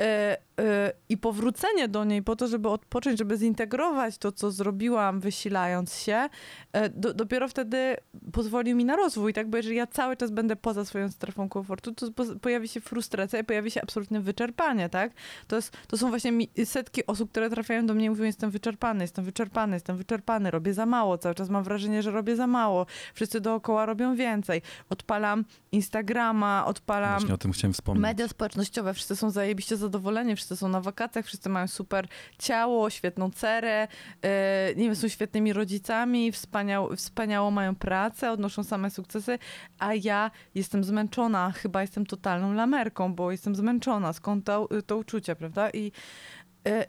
e, 0.00 0.36
e, 0.60 0.92
i 1.08 1.16
powrócenie 1.16 1.88
do 1.88 2.04
niej 2.04 2.22
po 2.22 2.36
to, 2.36 2.48
żeby 2.48 2.68
odpocząć, 2.68 3.18
żeby 3.18 3.36
zintegrować 3.36 4.18
to, 4.18 4.32
co 4.32 4.50
zrobiłam, 4.50 5.20
wysilając 5.20 5.94
się, 5.94 6.28
e, 6.72 6.88
do, 6.88 7.14
dopiero 7.14 7.48
wtedy 7.48 7.96
pozwoli 8.32 8.74
mi 8.74 8.84
na 8.84 8.96
rozwój, 8.96 9.32
tak? 9.32 9.50
Bo 9.50 9.56
jeżeli 9.56 9.76
ja 9.76 9.86
cały 9.86 10.16
czas 10.16 10.30
będę 10.30 10.56
poza 10.56 10.84
swoją 10.84 11.10
strefą 11.10 11.48
komfortu, 11.48 11.94
to 11.94 12.12
po, 12.12 12.24
pojawi 12.42 12.68
się 12.68 12.80
frustracja 12.80 13.38
i 13.38 13.44
pojawi 13.44 13.70
się 13.70 13.82
absolutne 13.82 14.20
wyczerpanie, 14.20 14.88
tak? 14.88 15.12
To, 15.48 15.56
jest, 15.56 15.76
to 15.86 15.96
są 15.96 16.08
właśnie 16.08 16.32
setki 16.64 17.06
osób, 17.06 17.30
które 17.30 17.50
trafiają 17.50 17.86
do 17.86 17.94
mnie 17.94 18.06
i 18.06 18.10
mówią, 18.10 18.24
jestem 18.24 18.50
wyczerpany, 18.50 19.04
jestem 19.04 19.24
wyczerpany, 19.24 19.76
jestem 19.76 19.96
wyczerpany, 19.96 20.50
robię 20.50 20.74
za 20.74 20.86
mało, 20.86 21.18
cały 21.18 21.34
czas 21.34 21.48
mam 21.48 21.64
wrażenie, 21.64 22.02
że 22.02 22.10
robię 22.10 22.36
za 22.36 22.46
mało, 22.46 22.86
wszyscy 23.14 23.40
dookoła 23.40 23.86
robią 23.86 24.16
więcej. 24.16 24.62
Odpalam 24.90 25.44
Instagrama, 25.72 26.64
odpalam 26.66 27.37
o 27.38 27.40
tym 27.40 27.52
chciałem 27.52 27.72
wspomnieć. 27.72 28.02
media 28.02 28.28
społecznościowe, 28.28 28.94
wszyscy 28.94 29.16
są 29.16 29.30
zajebiście 29.30 29.76
zadowoleni, 29.76 30.36
wszyscy 30.36 30.56
są 30.56 30.68
na 30.68 30.80
wakacjach, 30.80 31.26
wszyscy 31.26 31.48
mają 31.48 31.68
super 31.68 32.08
ciało, 32.38 32.90
świetną 32.90 33.30
cerę, 33.30 33.88
e, 34.22 34.74
nie 34.76 34.84
wiem, 34.84 34.96
są 34.96 35.08
świetnymi 35.08 35.52
rodzicami, 35.52 36.32
wspaniał, 36.32 36.96
wspaniałą 36.96 37.50
mają 37.50 37.74
pracę, 37.74 38.30
odnoszą 38.30 38.64
same 38.64 38.90
sukcesy, 38.90 39.38
a 39.78 39.94
ja 39.94 40.30
jestem 40.54 40.84
zmęczona, 40.84 41.52
chyba 41.52 41.80
jestem 41.80 42.06
totalną 42.06 42.52
lamerką, 42.52 43.14
bo 43.14 43.30
jestem 43.30 43.54
zmęczona, 43.54 44.12
skąd 44.12 44.44
to, 44.44 44.68
to 44.86 44.96
uczucie, 44.96 45.36
prawda? 45.36 45.70
I 45.70 45.92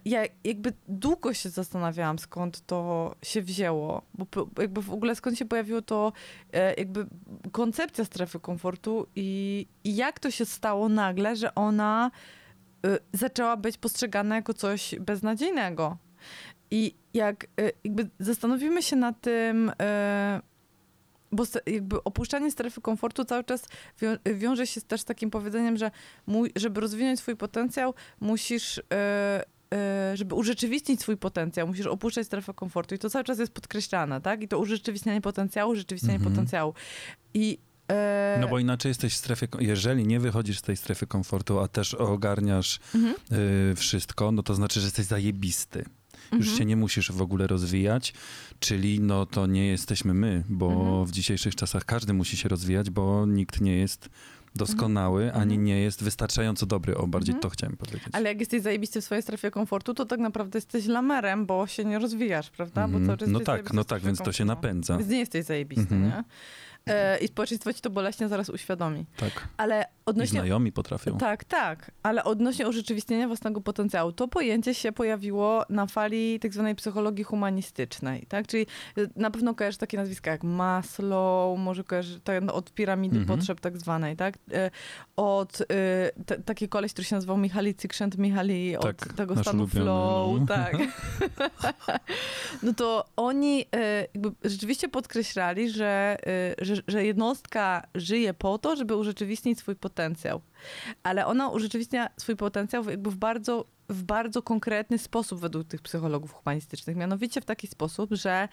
ja 0.06 0.24
jakby 0.44 0.74
długo 0.88 1.34
się 1.34 1.50
zastanawiałam, 1.50 2.20
skąd 2.20 2.66
to 2.66 3.16
się 3.22 3.42
wzięło, 3.42 4.02
bo 4.14 4.48
jakby 4.62 4.82
w 4.82 4.94
ogóle 4.94 5.16
skąd 5.16 5.38
się 5.38 5.46
pojawiło 5.46 5.82
to 5.82 6.14
e, 6.54 6.74
jakby 6.74 7.06
koncepcja 7.52 8.06
strefy 8.06 8.40
komfortu 8.40 9.08
i, 9.16 9.68
i 9.84 9.96
jak 9.96 10.20
to 10.20 10.32
się 10.32 10.46
stało 10.46 10.90
nagle, 10.90 11.36
że 11.36 11.56
ona 11.56 12.12
y, 12.86 12.98
zaczęła 13.14 13.58
być 13.58 13.78
postrzegana 13.78 14.36
jako 14.36 14.54
coś 14.54 14.96
beznadziejnego. 15.00 15.98
I 16.72 16.96
jak 17.14 17.48
jakby 17.84 18.10
zastanowimy 18.20 18.84
się 18.84 18.96
na 18.96 19.14
tym, 19.14 19.72
bo 21.32 21.44
jakby 21.66 22.04
opuszczanie 22.04 22.52
strefy 22.52 22.82
komfortu 22.82 23.26
cały 23.26 23.44
czas 23.44 23.68
wią- 24.02 24.36
wiąże 24.36 24.68
się 24.68 24.82
też 24.82 25.02
z 25.02 25.06
takim 25.06 25.30
powiedzeniem, 25.30 25.78
że 25.78 25.92
mój, 26.28 26.52
żeby 26.56 26.82
rozwinąć 26.82 27.20
swój 27.20 27.36
potencjał, 27.36 27.94
musisz 28.20 28.82
żeby 30.14 30.36
urzeczywistnić 30.36 31.02
swój 31.02 31.18
potencjał, 31.18 31.68
musisz 31.68 31.86
opuszczać 31.86 32.28
strefę 32.28 32.54
komfortu. 32.54 32.96
I 32.96 33.00
to 33.00 33.10
cały 33.10 33.24
czas 33.26 33.40
jest 33.40 33.52
podkreślane, 33.54 34.22
tak? 34.22 34.42
I 34.44 34.48
to 34.48 34.60
urzeczywistnianie 34.60 35.22
potencjału, 35.22 35.72
urzeczywistnianie 35.72 36.16
Mhm. 36.18 36.34
potencjału. 36.36 36.74
I 37.34 37.58
e, 37.92 38.38
No 38.42 38.48
bo 38.48 38.60
inaczej 38.60 38.90
jesteś 38.90 39.14
w 39.14 39.18
strefie, 39.18 39.48
jeżeli 39.60 40.08
nie 40.08 40.20
wychodzisz 40.20 40.60
z 40.60 40.62
tej 40.62 40.78
strefy 40.78 41.08
komfortu, 41.08 41.60
a 41.60 41.68
też 41.68 41.94
ogarniasz 41.94 42.80
mhm, 42.96 43.16
y, 43.72 43.76
wszystko, 43.76 44.32
no 44.32 44.44
to 44.44 44.56
znaczy, 44.56 44.80
że 44.80 44.86
jesteś 44.88 45.06
zajebisty. 45.06 45.86
Już 46.32 46.42
mhm. 46.42 46.58
się 46.58 46.66
nie 46.66 46.76
musisz 46.76 47.12
w 47.12 47.22
ogóle 47.22 47.48
rozwijać, 47.48 48.14
czyli 48.60 49.00
no 49.00 49.26
to 49.26 49.48
nie 49.48 49.68
jesteśmy 49.68 50.14
my, 50.14 50.44
bo 50.50 50.72
Mhm. 50.72 51.06
w 51.06 51.12
dzisiejszych 51.12 51.56
czasach 51.56 51.86
każdy 51.86 52.14
musi 52.14 52.38
się 52.38 52.50
rozwijać, 52.50 52.90
bo 52.90 53.26
nikt 53.26 53.62
nie 53.62 53.78
jest 53.78 54.10
doskonały, 54.56 55.34
ani 55.34 55.44
Mhm. 55.54 55.64
nie 55.64 55.80
jest 55.82 56.04
wystarczająco 56.04 56.66
dobry. 56.66 56.98
O, 56.98 57.08
bardziej 57.08 57.34
Mhm. 57.36 57.42
to 57.42 57.50
chciałem 57.50 57.78
powiedzieć. 57.78 58.04
Ale 58.12 58.30
jak 58.30 58.40
jesteś 58.40 58.62
zajebisty 58.62 59.02
w 59.02 59.06
swojej 59.06 59.22
strefie 59.22 59.52
komfortu, 59.52 59.94
to 59.94 60.06
tak 60.06 60.20
naprawdę 60.20 60.58
jesteś 60.58 60.86
lamerem, 60.86 61.46
bo 61.46 61.68
się 61.68 61.86
nie 61.86 62.00
rozwijasz, 62.00 62.50
prawda? 62.50 62.82
Bo 62.88 62.98
Mhm. 62.98 63.06
cały 63.06 63.18
czas 63.18 63.30
No 63.30 63.40
tak, 63.40 63.74
no 63.74 63.84
tak, 63.84 64.02
więc 64.04 64.18
to 64.18 64.24
się 64.32 64.46
komfortu. 64.46 64.46
napędza. 64.46 64.98
Więc 64.98 65.10
nie 65.10 65.20
jesteś 65.20 65.46
zajebisty, 65.46 65.96
Mhm. 65.96 66.04
nie? 66.04 66.24
E, 66.94 67.18
I 67.18 67.28
społeczeństwo 67.28 67.74
ci 67.74 67.82
to 67.82 67.90
boleśnie 67.90 68.28
zaraz 68.28 68.50
uświadomi. 68.50 69.06
Tak. 69.18 69.48
Ale 69.58 69.86
I 70.10 70.12
odnośnie... 70.12 70.40
znajomi 70.40 70.72
potrafią. 70.72 71.18
Tak, 71.18 71.44
tak, 71.44 71.92
ale 72.04 72.24
odnośnie 72.24 72.68
urzeczywistnienia 72.70 73.28
własnego 73.28 73.62
potencjału, 73.62 74.12
to 74.12 74.28
pojęcie 74.28 74.74
się 74.74 74.92
pojawiło 74.92 75.64
na 75.70 75.86
fali 75.86 76.40
tak 76.40 76.54
zwanej 76.54 76.76
psychologii 76.76 77.24
humanistycznej, 77.24 78.26
tak? 78.30 78.48
Czyli 78.48 78.66
y, 78.98 79.10
na 79.16 79.32
pewno 79.32 79.56
kojarzysz 79.56 79.78
takie 79.78 79.98
nazwiska 79.98 80.32
jak 80.32 80.44
Maslow, 80.44 81.60
może 81.60 81.84
kojarzysz 81.84 82.18
od 82.54 82.74
piramidy 82.74 83.18
Mhm. 83.18 83.38
potrzeb 83.40 83.60
tak 83.60 83.78
zwanej, 83.78 84.16
tak? 84.16 84.36
Y, 84.36 84.72
Od 85.16 85.62
y, 85.62 85.66
te, 86.26 86.38
taki 86.40 86.70
koleś, 86.70 86.94
który 86.94 87.06
się 87.06 87.16
nazywał 87.16 87.38
Michali 87.38 87.76
Csikszentmihalyi, 87.76 88.78
od 88.78 88.84
Tak, 88.84 89.14
tego 89.14 89.36
nasz 89.36 89.46
stanu 89.46 89.64
ulubiony, 89.64 89.86
flow, 89.86 90.40
no. 90.40 90.46
tak. 90.48 90.78
no 92.64 92.74
to 92.74 93.06
oni 93.16 93.66
y, 94.44 94.50
rzeczywiście 94.50 94.90
podkreślali, 94.90 95.70
że, 95.70 96.18
y, 96.62 96.66
że, 96.66 96.82
że 96.88 97.06
jednostka 97.06 97.88
żyje 97.96 98.34
po 98.34 98.58
to, 98.58 98.76
żeby 98.76 98.96
urzeczywistnić 98.96 99.60
swój 99.60 99.76
potencjał. 99.76 99.99
Ale 101.04 101.26
ona 101.26 101.50
urzeczywistnia 101.50 102.10
swój 102.18 102.36
potencjał 102.36 102.90
jakby 102.90 103.12
w 103.12 103.16
bardzo, 103.16 103.66
w 103.90 104.04
bardzo 104.04 104.42
konkretny 104.42 104.98
sposób 104.98 105.40
według 105.40 105.68
tych 105.68 105.82
psychologów 105.82 106.34
humanistycznych. 106.34 106.96
Mianowicie 106.96 107.42
w 107.42 107.46
taki 107.46 107.68
sposób, 107.68 108.14
że 108.14 108.48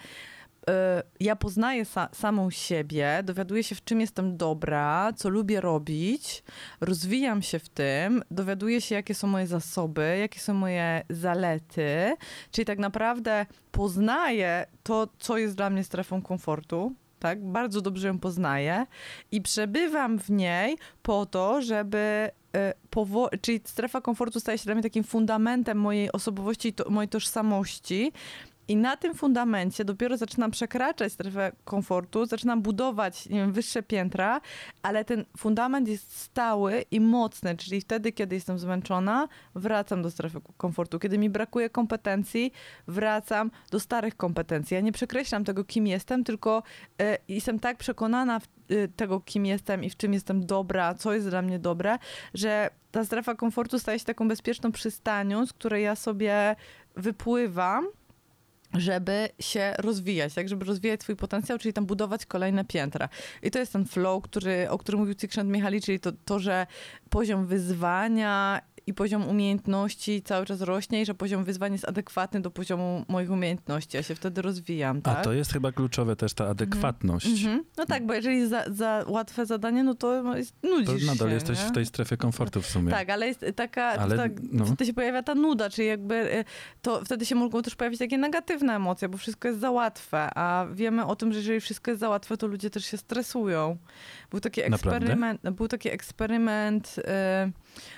y, 0.69 0.73
ja 1.19 1.35
poznaję 1.35 1.85
sa, 1.85 2.09
samą 2.11 2.49
siebie, 2.49 3.21
dowiaduję 3.23 3.63
się, 3.63 3.75
w 3.75 3.83
czym 3.83 4.01
jestem 4.01 4.37
dobra, 4.37 5.13
co 5.15 5.29
lubię 5.29 5.61
robić, 5.61 6.43
rozwijam 6.81 7.41
się 7.41 7.59
w 7.59 7.69
tym, 7.69 8.23
dowiaduję 8.31 8.81
się, 8.81 8.95
jakie 8.95 9.15
są 9.15 9.27
moje 9.27 9.47
zasoby, 9.47 10.17
jakie 10.19 10.39
są 10.39 10.53
moje 10.53 11.03
zalety, 11.09 12.15
czyli 12.51 12.65
tak 12.65 12.79
naprawdę 12.79 13.45
poznaję 13.71 14.65
to, 14.83 15.07
co 15.19 15.37
jest 15.37 15.55
dla 15.55 15.69
mnie 15.69 15.83
strefą 15.83 16.21
komfortu. 16.21 16.93
Tak, 17.19 17.45
bardzo 17.45 17.81
dobrze 17.81 18.07
ją 18.07 18.19
poznaję 18.19 18.85
i 19.31 19.41
przebywam 19.41 20.19
w 20.19 20.29
niej 20.29 20.77
po 21.01 21.25
to, 21.25 21.61
żeby 21.61 22.29
e, 22.55 22.73
powo- 22.91 23.29
czyli 23.41 23.61
strefa 23.63 24.01
komfortu 24.01 24.39
staje 24.39 24.57
się 24.57 24.65
dla 24.65 24.73
mnie 24.73 24.83
takim 24.83 25.03
fundamentem 25.03 25.77
mojej 25.77 26.11
osobowości 26.11 26.67
i 26.67 26.73
to, 26.73 26.89
mojej 26.89 27.09
tożsamości. 27.09 28.11
I 28.67 28.75
na 28.75 28.97
tym 28.97 29.15
fundamencie 29.15 29.85
dopiero 29.85 30.17
zaczynam 30.17 30.51
przekraczać 30.51 31.13
strefę 31.13 31.51
komfortu, 31.65 32.25
zaczynam 32.25 32.61
budować 32.61 33.27
wiem, 33.29 33.53
wyższe 33.53 33.83
piętra, 33.83 34.41
ale 34.81 35.05
ten 35.05 35.25
fundament 35.37 35.87
jest 35.87 36.17
stały 36.17 36.85
i 36.91 36.99
mocny, 36.99 37.57
czyli 37.57 37.81
wtedy, 37.81 38.11
kiedy 38.11 38.35
jestem 38.35 38.59
zmęczona, 38.59 39.27
wracam 39.55 40.01
do 40.01 40.11
strefy 40.11 40.41
komfortu. 40.57 40.99
Kiedy 40.99 41.17
mi 41.17 41.29
brakuje 41.29 41.69
kompetencji, 41.69 42.53
wracam 42.87 43.51
do 43.71 43.79
starych 43.79 44.17
kompetencji. 44.17 44.75
Ja 44.75 44.81
nie 44.81 44.91
przekreślam 44.91 45.43
tego, 45.43 45.63
kim 45.63 45.87
jestem, 45.87 46.23
tylko 46.23 46.63
e, 47.01 47.17
jestem 47.27 47.59
tak 47.59 47.77
przekonana 47.77 48.39
w, 48.39 48.47
e, 48.69 48.87
tego, 48.87 49.19
kim 49.19 49.45
jestem 49.45 49.83
i 49.83 49.89
w 49.89 49.97
czym 49.97 50.13
jestem 50.13 50.45
dobra, 50.45 50.93
co 50.93 51.13
jest 51.13 51.29
dla 51.29 51.41
mnie 51.41 51.59
dobre, 51.59 51.97
że 52.33 52.69
ta 52.91 53.05
strefa 53.05 53.35
komfortu 53.35 53.79
staje 53.79 53.99
się 53.99 54.05
taką 54.05 54.27
bezpieczną 54.27 54.71
przystanią, 54.71 55.45
z 55.45 55.53
której 55.53 55.83
ja 55.83 55.95
sobie 55.95 56.55
wypływam 56.95 57.87
żeby 58.73 59.29
się 59.39 59.73
rozwijać, 59.77 60.33
tak, 60.33 60.49
żeby 60.49 60.65
rozwijać 60.65 61.01
swój 61.01 61.15
potencjał, 61.15 61.57
czyli 61.59 61.73
tam 61.73 61.85
budować 61.85 62.25
kolejne 62.25 62.65
piętra. 62.65 63.09
I 63.43 63.51
to 63.51 63.59
jest 63.59 63.73
ten 63.73 63.85
flow, 63.85 64.23
który, 64.23 64.69
o 64.69 64.77
którym 64.77 64.99
mówił 64.99 65.15
Csikszentmihalyi, 65.15 65.81
czyli 65.81 65.99
to, 65.99 66.11
to, 66.25 66.39
że 66.39 66.67
poziom 67.09 67.45
wyzwania 67.45 68.61
i 68.87 68.93
poziom 68.93 69.27
umiejętności 69.27 70.21
cały 70.21 70.45
czas 70.45 70.61
rośnie 70.61 71.01
i 71.01 71.05
że 71.05 71.13
poziom 71.13 71.43
wyzwań 71.43 71.71
jest 71.71 71.85
adekwatny 71.89 72.41
do 72.41 72.51
poziomu 72.51 73.05
moich 73.07 73.31
umiejętności. 73.31 73.97
Ja 73.97 74.03
się 74.03 74.15
wtedy 74.15 74.41
rozwijam, 74.41 74.97
A 74.97 75.01
tak? 75.01 75.23
to 75.23 75.33
jest 75.33 75.53
chyba 75.53 75.71
kluczowe 75.71 76.15
też 76.15 76.33
ta 76.33 76.47
adekwatność. 76.47 77.27
Mhm. 77.27 77.63
No 77.77 77.85
tak, 77.85 78.05
bo 78.05 78.13
jeżeli 78.13 78.37
jest 78.37 78.49
za, 78.49 78.63
za 78.71 79.05
łatwe 79.07 79.45
zadanie, 79.45 79.83
no 79.83 79.95
to 79.95 80.37
jest, 80.37 80.61
To 80.61 80.67
nudzisz 80.67 81.07
nadal 81.07 81.27
się, 81.27 81.33
jesteś 81.33 81.63
nie? 81.63 81.69
w 81.69 81.71
tej 81.71 81.85
strefie 81.85 82.17
komfortu 82.17 82.61
w 82.61 82.65
sumie. 82.65 82.91
Tak, 82.91 83.09
ale 83.09 83.27
jest 83.27 83.45
taka, 83.55 83.83
Ale, 83.85 84.17
tak, 84.17 84.31
no. 84.51 84.65
wtedy 84.65 84.85
się 84.85 84.93
pojawia 84.93 85.23
ta 85.23 85.35
nuda, 85.35 85.69
czyli 85.69 85.87
jakby 85.87 86.15
y, 86.39 86.45
to 86.81 87.05
wtedy 87.05 87.25
się 87.25 87.35
mogą 87.35 87.61
też 87.61 87.75
pojawić 87.75 87.99
takie 87.99 88.17
negatywne 88.17 88.75
emocje, 88.75 89.09
bo 89.09 89.17
wszystko 89.17 89.47
jest 89.47 89.59
za 89.59 89.71
łatwe, 89.71 90.29
a 90.35 90.67
wiemy 90.73 91.05
o 91.05 91.15
tym, 91.15 91.33
że 91.33 91.39
jeżeli 91.39 91.59
wszystko 91.59 91.91
jest 91.91 91.99
za 92.01 92.09
łatwe, 92.09 92.37
to 92.37 92.47
ludzie 92.47 92.69
też 92.69 92.85
się 92.85 92.97
stresują. 92.97 93.77
Był 94.31 94.39
taki 94.39 94.61
Naprawdę? 94.69 94.97
eksperyment, 94.97 95.41
był 95.49 95.67
taki 95.67 95.89
eksperyment, 95.89 96.95
y, 96.97 97.03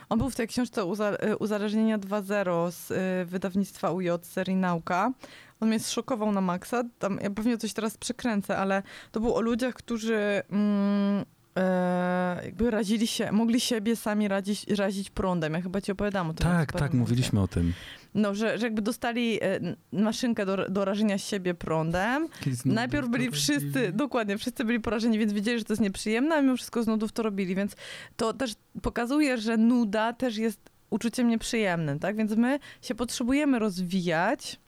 on 0.10 0.18
był 0.20 0.30
w 0.30 0.36
tej 0.36 0.48
książce 0.48 0.79
Y, 0.84 1.38
Uzależnienia 1.38 2.00
2.0 2.00 2.72
z 2.72 2.92
y, 2.92 3.26
wydawnictwa 3.26 3.92
UJ, 3.92 4.10
serii 4.22 4.56
Nauka. 4.56 5.12
On 5.60 5.68
mnie 5.68 5.80
zszokował 5.80 6.32
na 6.32 6.42
maksa. 6.42 6.84
Tam, 7.00 7.20
ja 7.24 7.30
pewnie 7.30 7.58
coś 7.58 7.74
teraz 7.74 7.98
przekręcę, 7.98 8.58
ale 8.58 8.84
to 9.12 9.20
był 9.20 9.36
o 9.36 9.42
ludziach, 9.42 9.74
którzy 9.74 10.42
mm, 10.50 11.26
e, 11.60 12.42
jakby 12.46 12.72
razili 12.72 13.08
się, 13.08 13.32
mogli 13.32 13.60
siebie 13.60 13.96
sami 13.96 14.28
radzić, 14.28 14.68
razić 14.68 15.10
prądem. 15.10 15.54
Ja 15.54 15.62
chyba 15.62 15.82
ci 15.82 15.92
opowiadam 15.92 16.30
o 16.30 16.34
tym. 16.34 16.48
Tak, 16.48 16.74
tak, 16.74 16.94
mówiliśmy 16.94 17.42
o 17.42 17.48
tym. 17.48 17.74
No, 18.14 18.36
że, 18.36 18.58
że 18.58 18.66
jakby 18.66 18.82
dostali 18.82 19.40
e, 19.42 19.60
maszynkę 19.92 20.46
do, 20.46 20.70
do 20.70 20.86
rażenia 20.86 21.18
siebie 21.18 21.54
prądem. 21.54 22.28
Najpierw 22.66 23.10
byli 23.10 23.32
wszyscy, 23.32 23.92
dokładnie, 23.94 24.38
wszyscy 24.38 24.66
byli 24.66 24.80
porażeni, 24.80 25.20
więc 25.20 25.34
wiedzieli, 25.34 25.60
że 25.60 25.66
to 25.66 25.74
jest 25.74 25.82
nieprzyjemne, 25.82 26.36
a 26.36 26.42
mimo 26.42 26.56
wszystko 26.56 26.84
z 26.84 26.88
nudów 26.88 27.12
to 27.12 27.24
robili, 27.24 27.56
więc 27.56 27.76
to 28.18 28.34
też 28.34 28.54
pokazuje, 28.82 29.38
że 29.38 29.58
nuda 29.58 30.14
też 30.14 30.38
jest 30.38 30.60
uczuciem 30.90 31.28
nieprzyjemnym, 31.28 32.00
tak? 32.00 32.16
Więc 32.16 32.36
my 32.36 32.60
się 32.82 32.96
potrzebujemy 32.96 33.60
rozwijać, 33.60 34.60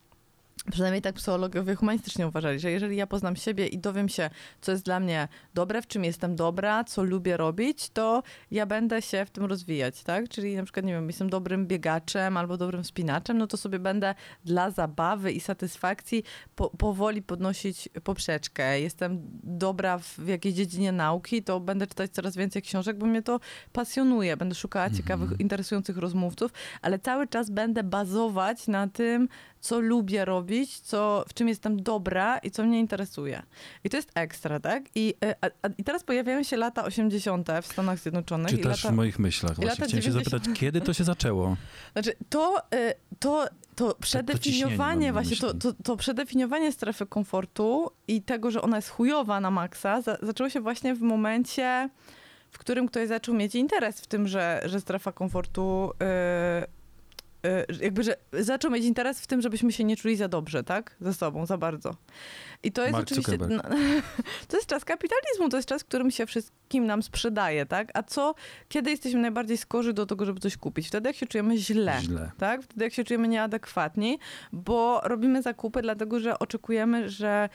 Przynajmniej 0.70 1.02
tak 1.02 1.14
psychologowie 1.14 1.74
humanistycznie 1.74 2.26
uważali, 2.26 2.58
że 2.58 2.70
jeżeli 2.70 2.96
ja 2.96 3.06
poznam 3.06 3.36
siebie 3.36 3.66
i 3.66 3.78
dowiem 3.78 4.08
się, 4.08 4.30
co 4.60 4.72
jest 4.72 4.84
dla 4.84 5.00
mnie 5.00 5.28
dobre, 5.54 5.82
w 5.82 5.86
czym 5.86 6.04
jestem 6.04 6.36
dobra, 6.36 6.84
co 6.84 7.02
lubię 7.02 7.36
robić, 7.36 7.90
to 7.90 8.22
ja 8.50 8.66
będę 8.66 9.02
się 9.02 9.24
w 9.24 9.30
tym 9.30 9.44
rozwijać, 9.44 10.02
tak? 10.02 10.28
Czyli 10.28 10.56
na 10.56 10.62
przykład, 10.62 10.86
nie 10.86 10.92
wiem, 10.92 11.06
jestem 11.06 11.30
dobrym 11.30 11.66
biegaczem 11.66 12.36
albo 12.36 12.56
dobrym 12.56 12.84
spinaczem, 12.84 13.38
no 13.38 13.46
to 13.46 13.56
sobie 13.56 13.78
będę 13.78 14.14
dla 14.44 14.70
zabawy 14.70 15.32
i 15.32 15.40
satysfakcji 15.40 16.24
po, 16.56 16.70
powoli 16.70 17.22
podnosić 17.22 17.88
poprzeczkę. 18.04 18.80
Jestem 18.80 19.22
dobra 19.44 19.98
w, 19.98 20.18
w 20.18 20.28
jakiejś 20.28 20.54
dziedzinie 20.54 20.92
nauki, 20.92 21.42
to 21.42 21.60
będę 21.60 21.86
czytać 21.86 22.10
coraz 22.10 22.36
więcej 22.36 22.62
książek, 22.62 22.98
bo 22.98 23.06
mnie 23.06 23.22
to 23.22 23.40
pasjonuje. 23.72 24.36
Będę 24.36 24.54
szukała 24.54 24.90
ciekawych, 24.90 25.40
interesujących 25.40 25.96
rozmówców, 25.96 26.52
ale 26.82 26.98
cały 26.98 27.28
czas 27.28 27.50
będę 27.50 27.84
bazować 27.84 28.66
na 28.66 28.88
tym, 28.88 29.28
co 29.62 29.80
lubię 29.80 30.24
robić, 30.24 30.80
co, 30.80 31.24
w 31.28 31.34
czym 31.34 31.48
jestem 31.48 31.82
dobra 31.82 32.38
i 32.38 32.50
co 32.50 32.64
mnie 32.64 32.80
interesuje. 32.80 33.42
I 33.84 33.90
to 33.90 33.96
jest 33.96 34.10
ekstra, 34.14 34.60
tak? 34.60 34.82
I, 34.94 35.14
y, 35.24 35.34
a, 35.40 35.46
a, 35.62 35.68
i 35.78 35.84
teraz 35.84 36.04
pojawiają 36.04 36.42
się 36.42 36.56
lata 36.56 36.84
80. 36.84 37.48
w 37.62 37.66
Stanach 37.66 37.98
Zjednoczonych. 37.98 38.52
i 38.52 38.56
Czytasz 38.56 38.84
lata, 38.84 38.92
w 38.92 38.96
moich 38.96 39.18
myślach. 39.18 39.56
Właśnie 39.56 39.70
chciałem 39.72 39.90
się 39.90 40.10
90. 40.10 40.24
zapytać, 40.24 40.58
kiedy 40.58 40.80
to 40.80 40.92
się 40.92 41.04
zaczęło? 41.04 41.56
Znaczy, 41.92 42.12
to, 42.28 42.58
y, 42.74 42.94
to, 43.18 43.46
to 43.74 43.94
przedefiniowanie, 43.94 45.12
mam 45.12 45.14
na 45.14 45.22
właśnie 45.22 45.36
to, 45.36 45.54
to, 45.54 45.72
to 45.84 45.96
przedefiniowanie 45.96 46.72
strefy 46.72 47.06
komfortu 47.06 47.90
i 48.08 48.22
tego, 48.22 48.50
że 48.50 48.62
ona 48.62 48.76
jest 48.76 48.88
chujowa 48.88 49.40
na 49.40 49.50
maksa, 49.50 50.00
za, 50.00 50.18
zaczęło 50.22 50.50
się 50.50 50.60
właśnie 50.60 50.94
w 50.94 51.00
momencie, 51.00 51.88
w 52.50 52.58
którym 52.58 52.88
ktoś 52.88 53.08
zaczął 53.08 53.34
mieć 53.34 53.54
interes 53.54 54.00
w 54.00 54.06
tym, 54.06 54.28
że, 54.28 54.62
że 54.64 54.80
strefa 54.80 55.12
komfortu. 55.12 55.92
Y, 57.46 57.82
jakby, 57.82 58.02
że 58.02 58.16
zaczął 58.32 58.70
mieć 58.70 58.84
interes 58.84 59.20
w 59.20 59.26
tym, 59.26 59.40
żebyśmy 59.42 59.72
się 59.72 59.84
nie 59.84 59.96
czuli 59.96 60.16
za 60.16 60.28
dobrze, 60.28 60.64
tak? 60.64 60.96
Ze 61.00 61.14
sobą, 61.14 61.46
za 61.46 61.58
bardzo. 61.58 61.96
I 62.62 62.72
to 62.72 62.82
jest 62.82 62.92
Mark 62.92 63.06
oczywiście. 63.06 63.38
No, 63.38 63.62
to 64.48 64.56
jest 64.56 64.68
czas 64.68 64.84
kapitalizmu, 64.84 65.48
to 65.48 65.56
jest 65.56 65.68
czas, 65.68 65.84
którym 65.84 66.10
się 66.10 66.26
wszystkim 66.26 66.86
nam 66.86 67.02
sprzedaje, 67.02 67.66
tak? 67.66 67.90
A 67.94 68.02
co, 68.02 68.34
kiedy 68.68 68.90
jesteśmy 68.90 69.20
najbardziej 69.20 69.56
skorzy 69.56 69.92
do 69.92 70.06
tego, 70.06 70.24
żeby 70.24 70.40
coś 70.40 70.56
kupić? 70.56 70.88
Wtedy, 70.88 71.08
jak 71.08 71.16
się 71.16 71.26
czujemy 71.26 71.56
źle 71.58 71.98
Źle. 72.02 72.30
tak? 72.38 72.62
Wtedy 72.62 72.84
jak 72.84 72.92
się 72.92 73.04
czujemy 73.04 73.28
nieadekwatni, 73.28 74.18
bo 74.52 75.00
robimy 75.04 75.42
zakupy 75.42 75.82
dlatego, 75.82 76.20
że 76.20 76.38
oczekujemy, 76.38 77.08
że, 77.08 77.48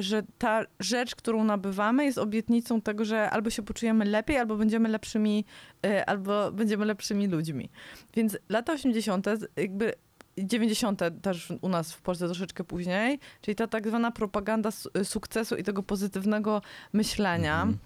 że 0.00 0.22
ta 0.38 0.62
rzecz, 0.80 1.14
którą 1.14 1.44
nabywamy 1.44 2.04
jest 2.04 2.18
obietnicą 2.18 2.80
tego, 2.80 3.04
że 3.04 3.30
albo 3.30 3.50
się 3.50 3.62
poczujemy 3.62 4.04
lepiej, 4.04 4.36
albo 4.38 4.56
będziemy 4.56 4.88
lepszymi, 4.88 5.44
e, 5.86 6.08
albo 6.08 6.52
będziemy 6.52 6.84
lepszymi 6.84 7.26
ludźmi. 7.26 7.70
Więc 8.14 8.38
lata 8.48 8.72
80. 8.72 9.26
jakby 9.56 9.92
90. 10.38 11.00
też 11.22 11.52
u 11.60 11.68
nas 11.68 11.92
w 11.92 12.02
Polsce 12.02 12.26
troszeczkę 12.26 12.64
później, 12.64 13.18
czyli 13.40 13.54
ta 13.54 13.66
tak 13.66 13.88
zwana 13.88 14.10
propaganda 14.10 14.70
su- 14.70 14.90
sukcesu 15.04 15.56
i 15.56 15.62
tego 15.62 15.82
pozytywnego 15.82 16.62
myślenia, 16.92 17.62
Mhm. 17.62 17.78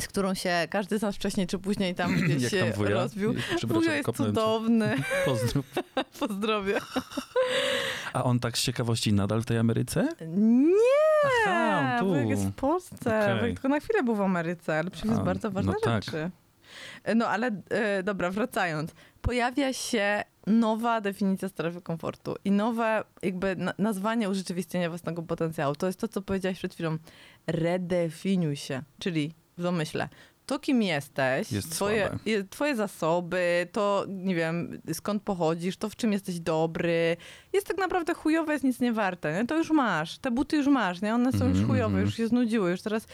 Z 0.00 0.08
którą 0.08 0.34
się 0.34 0.68
każdy 0.70 0.98
z 0.98 1.02
nas 1.02 1.16
wcześniej 1.16 1.46
czy 1.46 1.58
później 1.58 1.94
tam 1.94 2.14
gdzieś 2.20 2.42
Jak 2.42 2.52
się 2.52 2.60
tam 2.60 2.72
wuja? 2.72 2.90
rozbił. 2.90 3.34
Wujo 3.66 3.92
jest 3.92 4.16
cudowny. 4.16 4.96
Pozdrów. 5.24 5.66
Pozdrowie. 6.20 6.78
A 8.12 8.24
on 8.24 8.40
tak 8.40 8.58
z 8.58 8.62
ciekawości 8.62 9.12
nadal 9.12 9.42
w 9.42 9.46
tej 9.46 9.58
Ameryce? 9.58 10.08
Nie! 10.36 10.72
Aha, 11.46 11.96
tu. 12.00 12.08
Wujek 12.08 12.28
jest 12.28 12.44
w 12.46 12.52
Polsce. 12.52 13.36
Wujek 13.40 13.54
tylko 13.54 13.68
na 13.68 13.80
chwilę 13.80 14.02
był 14.02 14.14
w 14.14 14.20
Ameryce, 14.20 14.78
ale 14.78 14.90
przywiózł 14.90 15.20
A, 15.20 15.24
bardzo 15.24 15.50
ważne 15.50 15.72
no 15.72 15.80
tak. 15.80 16.04
rzeczy. 16.04 16.30
No 17.16 17.28
ale 17.28 17.50
e, 17.70 18.02
dobra, 18.02 18.30
wracając. 18.30 18.94
Pojawia 19.20 19.72
się 19.72 20.24
nowa 20.46 21.00
definicja 21.00 21.48
strefy 21.48 21.82
komfortu 21.82 22.34
i 22.44 22.50
nowe 22.50 23.04
jakby 23.22 23.56
na, 23.56 23.74
nazwanie 23.78 24.30
urzeczywistnienia 24.30 24.88
własnego 24.88 25.22
potencjału. 25.22 25.74
To 25.74 25.86
jest 25.86 26.00
to, 26.00 26.08
co 26.08 26.22
powiedziałeś 26.22 26.58
przed 26.58 26.74
chwilą. 26.74 26.98
Redefiniuj 27.46 28.56
się, 28.56 28.82
czyli 28.98 29.34
w 29.58 29.62
domyśle. 29.62 30.08
To, 30.46 30.58
kim 30.58 30.82
jesteś, 30.82 31.52
Jest 31.52 31.72
twoje, 31.72 32.18
twoje 32.50 32.76
zasoby, 32.76 33.68
to 33.72 34.04
nie 34.08 34.34
wiem, 34.34 34.80
skąd 34.92 35.22
pochodzisz, 35.22 35.76
to 35.76 35.88
w 35.88 35.96
czym 35.96 36.12
jesteś 36.12 36.40
dobry, 36.40 37.16
jest 37.52 37.66
tak 37.66 37.78
naprawdę 37.78 38.14
chujowe, 38.14 38.52
jest 38.52 38.64
nic 38.64 38.80
nie 38.80 38.92
warte. 38.92 39.32
Nie? 39.32 39.46
To 39.46 39.56
już 39.56 39.70
masz, 39.70 40.18
te 40.18 40.30
buty 40.30 40.56
już 40.56 40.66
masz, 40.66 41.02
nie? 41.02 41.14
one 41.14 41.32
są 41.32 41.38
już 41.38 41.58
Mhm, 41.58 41.66
chujowe, 41.66 41.86
mhm. 41.86 42.04
już 42.04 42.16
się 42.16 42.28
znudziły, 42.28 42.70
już 42.70 42.82
teraz 42.82 43.06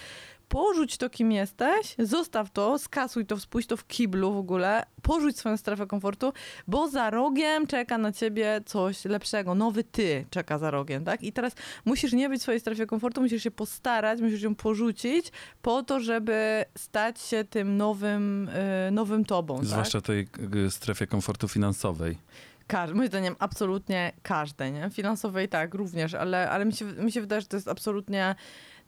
porzuć 0.54 0.96
to, 0.96 1.10
kim 1.10 1.32
jesteś, 1.32 1.94
zostaw 1.98 2.50
to, 2.50 2.78
skasuj 2.78 3.26
to, 3.26 3.40
spuść 3.40 3.68
to 3.68 3.76
w 3.76 3.86
kiblu 3.86 4.32
w 4.32 4.36
ogóle, 4.36 4.86
porzuć 5.02 5.38
swoją 5.38 5.56
strefę 5.56 5.86
komfortu, 5.86 6.32
bo 6.66 6.88
za 6.88 7.10
rogiem 7.10 7.66
czeka 7.66 7.98
na 7.98 8.12
ciebie 8.12 8.60
coś 8.66 9.04
lepszego, 9.04 9.54
nowy 9.54 9.84
ty 9.84 10.24
czeka 10.30 10.58
za 10.58 10.70
rogiem, 10.70 11.04
tak? 11.04 11.22
I 11.22 11.32
teraz 11.32 11.52
musisz 11.84 12.12
nie 12.12 12.28
być 12.28 12.40
w 12.40 12.42
swojej 12.42 12.60
strefie 12.60 12.86
komfortu, 12.86 13.20
musisz 13.20 13.42
się 13.42 13.50
postarać, 13.50 14.20
musisz 14.20 14.42
ją 14.42 14.54
porzucić 14.54 15.32
po 15.62 15.82
to, 15.82 16.00
żeby 16.00 16.64
stać 16.78 17.20
się 17.20 17.44
tym 17.44 17.76
nowym, 17.76 18.48
y, 18.88 18.90
nowym 18.90 19.24
tobą, 19.24 19.56
tak? 19.56 19.66
Zwłaszcza 19.66 20.00
w 20.00 20.02
tej 20.02 20.28
y, 20.66 20.70
strefie 20.70 21.06
komfortu 21.06 21.48
finansowej. 21.48 22.18
Każdy, 22.66 22.94
moim 22.94 23.08
zdaniem 23.08 23.36
absolutnie 23.38 24.12
każde, 24.22 24.70
nie? 24.70 24.90
Finansowej 24.90 25.48
tak, 25.48 25.74
również, 25.74 26.14
ale, 26.14 26.50
ale 26.50 26.64
mi, 26.64 26.72
się, 26.72 26.84
mi 26.84 27.12
się 27.12 27.20
wydaje, 27.20 27.40
że 27.40 27.46
to 27.46 27.56
jest 27.56 27.68
absolutnie 27.68 28.34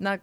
na, 0.01 0.19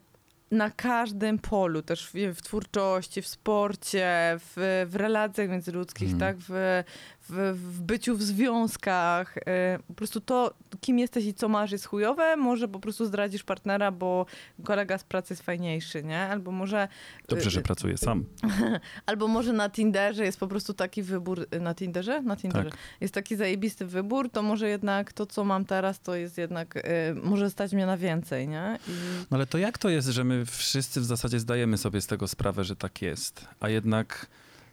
na 0.54 0.70
każdym 0.72 1.40
polu, 1.40 1.82
też 1.82 2.08
w, 2.08 2.14
w 2.36 2.42
twórczości, 2.42 3.22
w 3.22 3.28
sporcie, 3.28 4.08
w, 4.40 4.86
w 4.90 4.96
relacjach 4.96 5.50
międzyludzkich, 5.50 6.12
Mhm. 6.12 6.20
tak? 6.36 6.46
W, 6.50 6.84
w, 7.30 7.54
w 7.56 7.82
byciu 7.82 8.18
w 8.18 8.22
związkach. 8.24 9.38
y, 9.38 9.42
Po 9.88 9.94
prostu 9.94 10.22
to, 10.22 10.54
kim 10.82 11.00
jesteś 11.00 11.26
i 11.26 11.34
co 11.34 11.50
masz 11.50 11.72
jest 11.72 11.86
chujowe, 11.86 12.36
może 12.36 12.68
po 12.68 12.80
prostu 12.80 13.06
zdradzisz 13.06 13.44
partnera, 13.44 13.92
bo 13.92 14.26
kolega 14.64 14.98
z 14.98 15.04
pracy 15.04 15.34
jest 15.34 15.44
fajniejszy, 15.44 16.04
nie? 16.04 16.20
Albo 16.20 16.52
może 16.52 16.88
Dobrze, 17.28 17.48
Y, 17.48 17.50
że 17.50 17.62
pracuję 17.62 17.98
sam. 17.98 18.26
Albo 19.06 19.28
może 19.28 19.54
na 19.54 19.70
Tinderze 19.70 20.26
jest 20.26 20.40
po 20.40 20.48
prostu 20.48 20.74
taki 20.74 21.04
wybór. 21.04 21.48
Na 21.62 21.76
Tinderze? 21.76 22.22
Na 22.22 22.36
Tinderze. 22.38 22.70
Tak. 22.70 22.80
Jest 23.02 23.14
taki 23.14 23.36
zajebisty 23.36 23.86
wybór, 23.86 24.30
to 24.30 24.42
może 24.42 24.70
jednak 24.70 25.14
to, 25.14 25.26
co 25.26 25.44
mam 25.44 25.66
teraz, 25.66 26.00
to 26.00 26.16
jest 26.16 26.38
jednak, 26.38 26.76
y, 26.76 26.82
może 27.24 27.50
stać 27.50 27.74
mnie 27.74 27.86
na 27.86 27.98
więcej, 27.98 28.48
nie? 28.48 28.80
I... 28.88 28.92
No 29.32 29.38
ale 29.38 29.46
to 29.46 29.58
jak 29.58 29.78
to 29.78 29.90
jest, 29.90 30.08
że 30.08 30.24
my 30.24 30.46
wszyscy 30.46 31.02
w 31.02 31.06
zasadzie 31.06 31.40
zdajemy 31.40 31.78
sobie 31.78 32.02
z 32.02 32.08
tego 32.08 32.28
sprawę, 32.28 32.64
że 32.64 32.76
tak 32.76 33.02
jest, 33.02 33.48
a 33.60 33.70
jednak 33.70 34.28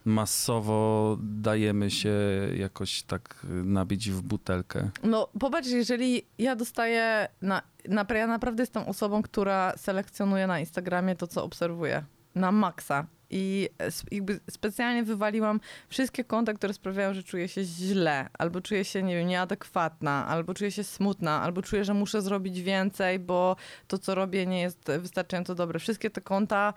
masowo 0.05 1.17
dajemy 1.21 1.91
się 1.91 2.13
jakoś 2.57 3.03
tak 3.03 3.45
nabić 3.63 4.11
w 4.11 4.21
butelkę? 4.21 4.89
No 5.03 5.27
popatrz, 5.39 5.69
jeżeli 5.69 6.25
ja 6.37 6.55
dostaję, 6.55 7.27
na, 7.41 7.61
na, 7.87 8.05
ja 8.15 8.27
naprawdę 8.27 8.63
jestem 8.63 8.83
osobą, 8.83 9.21
która 9.21 9.73
selekcjonuje 9.77 10.47
na 10.47 10.59
Instagramie 10.59 11.15
to, 11.15 11.27
co 11.27 11.43
obserwuję. 11.43 12.03
Na 12.35 12.51
maksa. 12.51 13.05
I 13.33 13.69
jakby 14.11 14.39
specjalnie 14.49 15.03
wywaliłam 15.03 15.59
wszystkie 15.89 16.23
konta, 16.23 16.53
które 16.53 16.73
sprawiają, 16.73 17.13
że 17.13 17.23
czuję 17.23 17.47
się 17.47 17.63
źle, 17.63 18.29
albo 18.37 18.61
czuję 18.61 18.85
się, 18.85 19.03
nie 19.03 19.15
wiem, 19.15 19.27
nieadekwatna, 19.27 20.27
albo 20.27 20.53
czuję 20.53 20.71
się 20.71 20.83
smutna, 20.83 21.41
albo 21.41 21.61
czuję, 21.61 21.85
że 21.85 21.93
muszę 21.93 22.21
zrobić 22.21 22.61
więcej, 22.61 23.19
bo 23.19 23.55
to, 23.87 23.97
co 23.97 24.15
robię, 24.15 24.45
nie 24.45 24.61
jest 24.61 24.91
wystarczająco 24.99 25.55
dobre. 25.55 25.79
Wszystkie 25.79 26.09
te 26.09 26.21
konta 26.21 26.73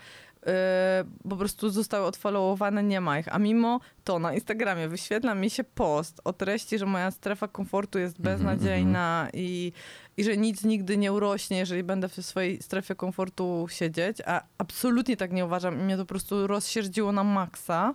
yy, 0.46 1.30
po 1.30 1.36
prostu 1.36 1.70
zostały 1.70 2.06
odfollowowane, 2.06 2.82
nie 2.82 3.00
ma 3.00 3.18
ich. 3.18 3.34
A 3.34 3.38
mimo 3.38 3.80
to 4.04 4.18
na 4.18 4.34
Instagramie 4.34 4.88
wyświetla 4.88 5.34
mi 5.34 5.50
się 5.50 5.64
post 5.64 6.20
o 6.24 6.32
treści, 6.32 6.78
że 6.78 6.86
moja 6.86 7.10
strefa 7.10 7.48
komfortu 7.48 7.98
jest 7.98 8.18
Mhm, 8.18 8.36
beznadziejna 8.36 9.28
i, 9.32 9.72
i 10.16 10.24
że 10.24 10.36
nic 10.36 10.64
nigdy 10.64 10.96
nie 10.96 11.12
urośnie, 11.12 11.58
jeżeli 11.58 11.82
będę 11.82 12.08
w 12.08 12.26
swojej 12.26 12.62
strefie 12.62 12.94
komfortu 12.94 13.66
siedzieć, 13.70 14.18
a 14.26 14.42
absolutnie 14.58 15.16
tak 15.16 15.32
nie 15.32 15.44
uważam 15.44 15.80
i 15.80 15.84
mnie 15.84 15.96
to 15.96 16.02
po 16.02 16.08
prostu 16.08 16.46
rozsierdziło 16.46 17.12
na 17.12 17.24
maksa, 17.24 17.94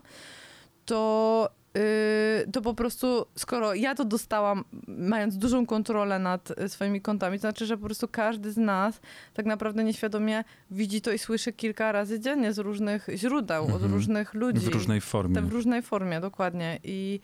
to, 0.85 1.49
to 2.53 2.61
po 2.61 2.73
prostu, 2.73 3.25
skoro 3.35 3.73
ja 3.73 3.95
to 3.95 4.05
dostałam, 4.05 4.63
mając 4.87 5.37
dużą 5.37 5.65
kontrolę 5.65 6.19
nad 6.19 6.51
y, 6.51 6.69
swoimi 6.69 7.01
kontami, 7.01 7.37
to 7.37 7.41
znaczy, 7.41 7.65
że 7.65 7.77
po 7.77 7.85
prostu 7.85 8.07
każdy 8.07 8.51
z 8.51 8.57
nas 8.57 9.01
tak 9.33 9.45
naprawdę 9.45 9.83
nieświadomie 9.83 10.43
widzi 10.71 11.01
to 11.01 11.11
i 11.11 11.19
słyszy 11.19 11.53
kilka 11.53 11.91
razy 11.91 12.19
dziennie 12.19 12.53
z 12.53 12.57
różnych 12.57 13.07
źródeł, 13.15 13.63
od 13.63 13.69
Mhm. 13.71 13.93
różnych 13.93 14.33
ludzi. 14.33 14.59
W 14.59 14.73
różnej 14.73 15.01
formie. 15.01 15.41
W 15.41 15.51
różnej 15.51 15.81
formie, 15.81 16.19
dokładnie. 16.19 16.79
I, 16.83 17.19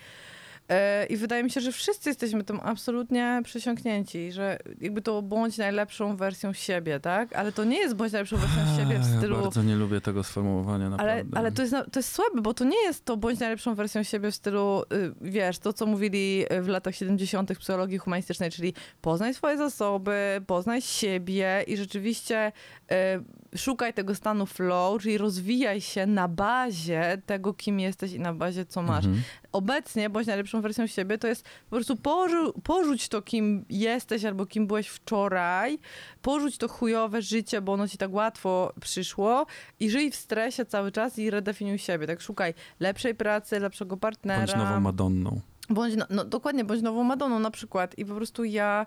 I 1.10 1.17
wydaje 1.17 1.43
mi 1.43 1.51
się, 1.51 1.62
że 1.62 1.71
wszyscy 1.71 2.10
jesteśmy 2.10 2.43
tym 2.43 2.60
absolutnie 2.63 3.41
przesiąknięci, 3.43 4.32
że 4.32 4.60
jakby 4.82 5.01
to 5.01 5.21
bądź 5.21 5.58
najlepszą 5.58 6.15
wersją 6.15 6.54
siebie, 6.54 6.99
tak? 6.99 7.36
Ale 7.36 7.51
to 7.51 7.63
nie 7.63 7.78
jest 7.78 7.95
bądź 7.95 8.12
najlepszą 8.12 8.38
wersją 8.38 8.78
siebie 8.78 8.99
w 8.99 9.12
Ja 9.12 9.17
stylu... 9.17 9.41
bardzo 9.41 9.63
nie 9.63 9.75
lubię 9.75 10.01
tego 10.01 10.23
sformułowania, 10.23 10.89
naprawdę. 10.89 11.13
Ale, 11.13 11.23
ale 11.34 11.51
to, 11.51 11.62
jest, 11.62 11.75
to 11.91 11.99
jest 11.99 12.12
słabe, 12.12 12.41
bo 12.41 12.54
to 12.54 12.63
nie 12.63 12.84
jest 12.84 13.06
to 13.06 13.17
bądź 13.17 13.39
najlepszą 13.39 13.75
wersją 13.75 14.04
siebie 14.04 14.32
w 14.32 14.36
stylu, 14.36 14.84
y, 14.93 15.13
wiesz, 15.21 15.60
to 15.60 15.73
co 15.73 15.86
mówili 15.86 16.45
y, 16.54 16.62
w 16.62 16.67
latach 16.67 16.95
70. 16.95 17.54
w 17.54 17.60
psychologii 17.60 17.97
humanistycznej, 17.97 18.51
czyli 18.51 18.73
poznaj 19.01 19.34
swoje 19.34 19.58
zasoby, 19.58 20.41
poznaj 20.47 20.82
siebie 20.82 21.63
i 21.67 21.78
rzeczywiście 21.78 22.51
y, 22.91 22.95
szukaj 23.57 23.93
tego 23.93 24.15
stanu 24.15 24.45
flow, 24.45 25.01
czyli 25.01 25.17
rozwijaj 25.17 25.81
się 25.81 26.05
na 26.05 26.27
bazie 26.27 27.21
tego, 27.25 27.53
kim 27.53 27.79
jesteś 27.79 28.13
i 28.13 28.19
na 28.19 28.33
bazie, 28.33 28.65
co 28.65 28.81
masz. 28.81 29.05
Mhm. 29.05 29.23
Obecnie, 29.51 30.09
bądź 30.09 30.27
najlepszą 30.27 30.61
wersją 30.61 30.87
siebie, 30.87 31.17
to 31.17 31.27
jest 31.27 31.43
po 31.43 31.75
prostu 31.75 31.95
porzu- 31.95 32.53
porzuć 32.63 33.09
to, 33.09 33.21
kim 33.21 33.65
jesteś 33.69 34.25
albo 34.25 34.45
kim 34.45 34.67
byłeś 34.67 34.87
wczoraj, 34.87 35.79
porzuć 36.21 36.57
to 36.57 36.67
chujowe 36.67 37.21
życie, 37.21 37.61
bo 37.61 37.73
ono 37.73 37.87
ci 37.87 37.97
tak 37.97 38.13
łatwo 38.13 38.73
przyszło 38.81 39.45
i 39.79 39.89
żyj 39.89 40.11
w 40.11 40.15
stresie 40.15 40.65
cały 40.65 40.91
czas 40.91 41.19
i 41.19 41.29
redefiniuj 41.29 41.77
siebie. 41.79 42.07
Tak 42.07 42.21
szukaj 42.21 42.53
lepszej 42.79 43.15
pracy, 43.15 43.59
lepszego 43.59 43.97
partnera. 43.97 44.39
Bądź 44.39 44.55
nową 44.55 44.79
Madonną. 44.79 45.41
Bądź, 45.69 45.95
no, 45.95 46.05
no, 46.09 46.25
dokładnie, 46.25 46.63
bądź 46.63 46.81
nową 46.81 47.03
Madoną 47.03 47.39
na 47.39 47.51
przykład. 47.51 47.97
I 47.97 48.05
po 48.05 48.15
prostu 48.15 48.43
ja 48.43 48.85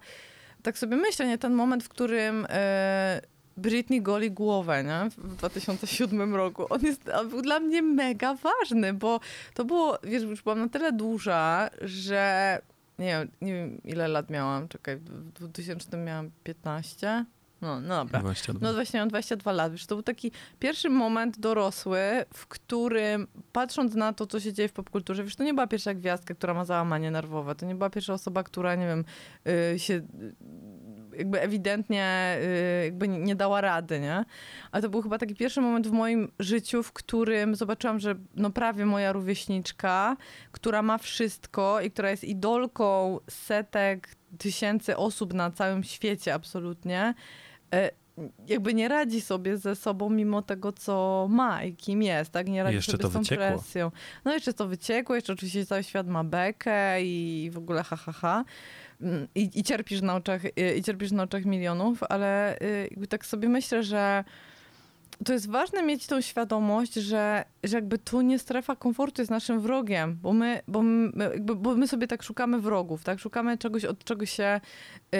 tak 0.62 0.78
sobie 0.78 0.96
myślę, 0.96 1.26
nie, 1.26 1.38
ten 1.38 1.54
moment, 1.54 1.84
w 1.84 1.88
którym 1.88 2.46
e, 2.48 3.20
Britney 3.58 4.02
goli 4.02 4.30
głowę, 4.30 4.84
nie, 4.84 5.10
w 5.10 5.36
2007 5.36 6.34
roku, 6.34 6.66
on 6.70 6.80
jest 6.82 7.08
on 7.08 7.28
był 7.28 7.42
dla 7.42 7.60
mnie 7.60 7.82
mega 7.82 8.34
ważny, 8.34 8.94
bo 8.94 9.20
to 9.54 9.64
było, 9.64 9.98
wiesz, 10.04 10.22
już 10.22 10.42
byłam 10.42 10.58
na 10.58 10.68
tyle 10.68 10.92
duża, 10.92 11.70
że 11.80 12.58
nie 12.98 13.06
wiem, 13.06 13.28
nie 13.40 13.54
wiem 13.54 13.80
ile 13.84 14.08
lat 14.08 14.30
miałam, 14.30 14.68
czekaj, 14.68 14.96
w 14.96 15.32
2000 15.32 15.96
miałam 15.96 16.30
15? 16.44 17.24
No, 17.60 17.80
no 17.80 18.04
dobra. 18.04 18.20
22. 18.20 18.68
No 18.68 18.74
właśnie, 18.74 19.00
mam 19.00 19.08
22 19.08 19.52
lat. 19.52 19.72
Wiesz, 19.72 19.86
to 19.86 19.94
był 19.94 20.02
taki 20.02 20.32
pierwszy 20.58 20.90
moment 20.90 21.38
dorosły, 21.38 22.00
w 22.34 22.46
którym 22.46 23.26
patrząc 23.52 23.94
na 23.94 24.12
to, 24.12 24.26
co 24.26 24.40
się 24.40 24.52
dzieje 24.52 24.68
w 24.68 24.72
popkulturze, 24.72 25.24
wiesz, 25.24 25.36
to 25.36 25.44
nie 25.44 25.54
była 25.54 25.66
pierwsza 25.66 25.94
gwiazdka, 25.94 26.34
która 26.34 26.54
ma 26.54 26.64
załamanie 26.64 27.10
nerwowe. 27.10 27.54
To 27.54 27.66
nie 27.66 27.74
była 27.74 27.90
pierwsza 27.90 28.12
osoba, 28.12 28.42
która, 28.42 28.74
nie 28.74 28.86
wiem, 28.86 29.04
y, 29.74 29.78
się 29.78 30.02
jakby 31.18 31.40
ewidentnie 31.40 32.36
y, 32.42 32.84
jakby 32.84 33.08
nie 33.08 33.34
dała 33.34 33.60
rady, 33.60 34.00
nie? 34.00 34.24
Ale 34.72 34.82
to 34.82 34.88
był 34.88 35.02
chyba 35.02 35.18
taki 35.18 35.34
pierwszy 35.34 35.60
moment 35.60 35.86
w 35.88 35.92
moim 35.92 36.32
życiu, 36.38 36.82
w 36.82 36.92
którym 36.92 37.54
zobaczyłam, 37.54 38.00
że 38.00 38.14
no 38.34 38.50
prawie 38.50 38.86
moja 38.86 39.12
rówieśniczka, 39.12 40.16
która 40.52 40.82
ma 40.82 40.98
wszystko 40.98 41.80
i 41.80 41.90
która 41.90 42.10
jest 42.10 42.24
idolką 42.24 43.18
setek 43.30 44.08
tysięcy 44.38 44.96
osób 44.96 45.34
na 45.34 45.50
całym 45.50 45.84
świecie 45.84 46.34
absolutnie, 46.34 47.14
e, 47.74 47.90
jakby 48.46 48.74
nie 48.74 48.88
radzi 48.88 49.20
sobie 49.20 49.56
ze 49.56 49.76
sobą 49.76 50.10
mimo 50.10 50.42
tego, 50.42 50.72
co 50.72 51.26
ma 51.30 51.64
i 51.64 51.74
kim 51.76 52.02
jest, 52.02 52.30
tak? 52.30 52.48
Nie 52.48 52.62
radzi 52.62 52.76
Jeszcze 52.76 52.92
sobie 52.92 53.02
to 53.02 53.08
z 53.08 53.12
tą 53.12 53.18
wyciekło. 53.18 53.46
presją. 53.46 53.90
No 54.24 54.32
jeszcze 54.32 54.52
to 54.52 54.68
wyciekło, 54.68 55.14
jeszcze 55.14 55.32
oczywiście 55.32 55.66
cały 55.66 55.82
świat 55.82 56.06
ma 56.06 56.24
bekę 56.24 57.02
i 57.02 57.50
w 57.52 57.58
ogóle 57.58 57.82
ha, 57.82 57.96
ha, 57.96 58.12
ha. 58.12 58.44
Mm, 59.00 59.28
I, 59.34 59.50
i, 59.54 59.62
cierpisz 59.62 60.02
na 60.02 60.14
oczach, 60.14 60.42
i 60.76 60.82
cierpisz 60.82 61.12
na 61.12 61.22
oczach 61.22 61.44
milionów, 61.44 62.02
ale 62.08 62.58
y, 63.02 63.06
tak 63.08 63.26
sobie 63.26 63.48
myślę, 63.48 63.82
że 63.82 64.24
to 65.24 65.32
jest 65.32 65.50
ważne 65.50 65.82
mieć 65.82 66.06
tą 66.06 66.20
świadomość, 66.20 66.94
że, 66.94 67.44
że 67.64 67.76
jakby 67.76 67.98
tu 67.98 68.20
nie 68.20 68.38
strefa 68.38 68.76
komfortu 68.76 69.22
jest 69.22 69.30
naszym 69.30 69.60
wrogiem, 69.60 70.18
bo 70.22 70.32
my, 70.32 70.60
bo 70.68 70.82
my, 70.82 71.30
jakby, 71.32 71.56
bo 71.56 71.74
my 71.74 71.88
sobie 71.88 72.06
tak 72.06 72.22
szukamy 72.22 72.60
wrogów, 72.60 73.04
tak? 73.04 73.18
Szukamy 73.18 73.58
czegoś, 73.58 73.84
od 73.84 74.04
czego 74.04 74.26
się 74.26 74.60
y, 75.14 75.18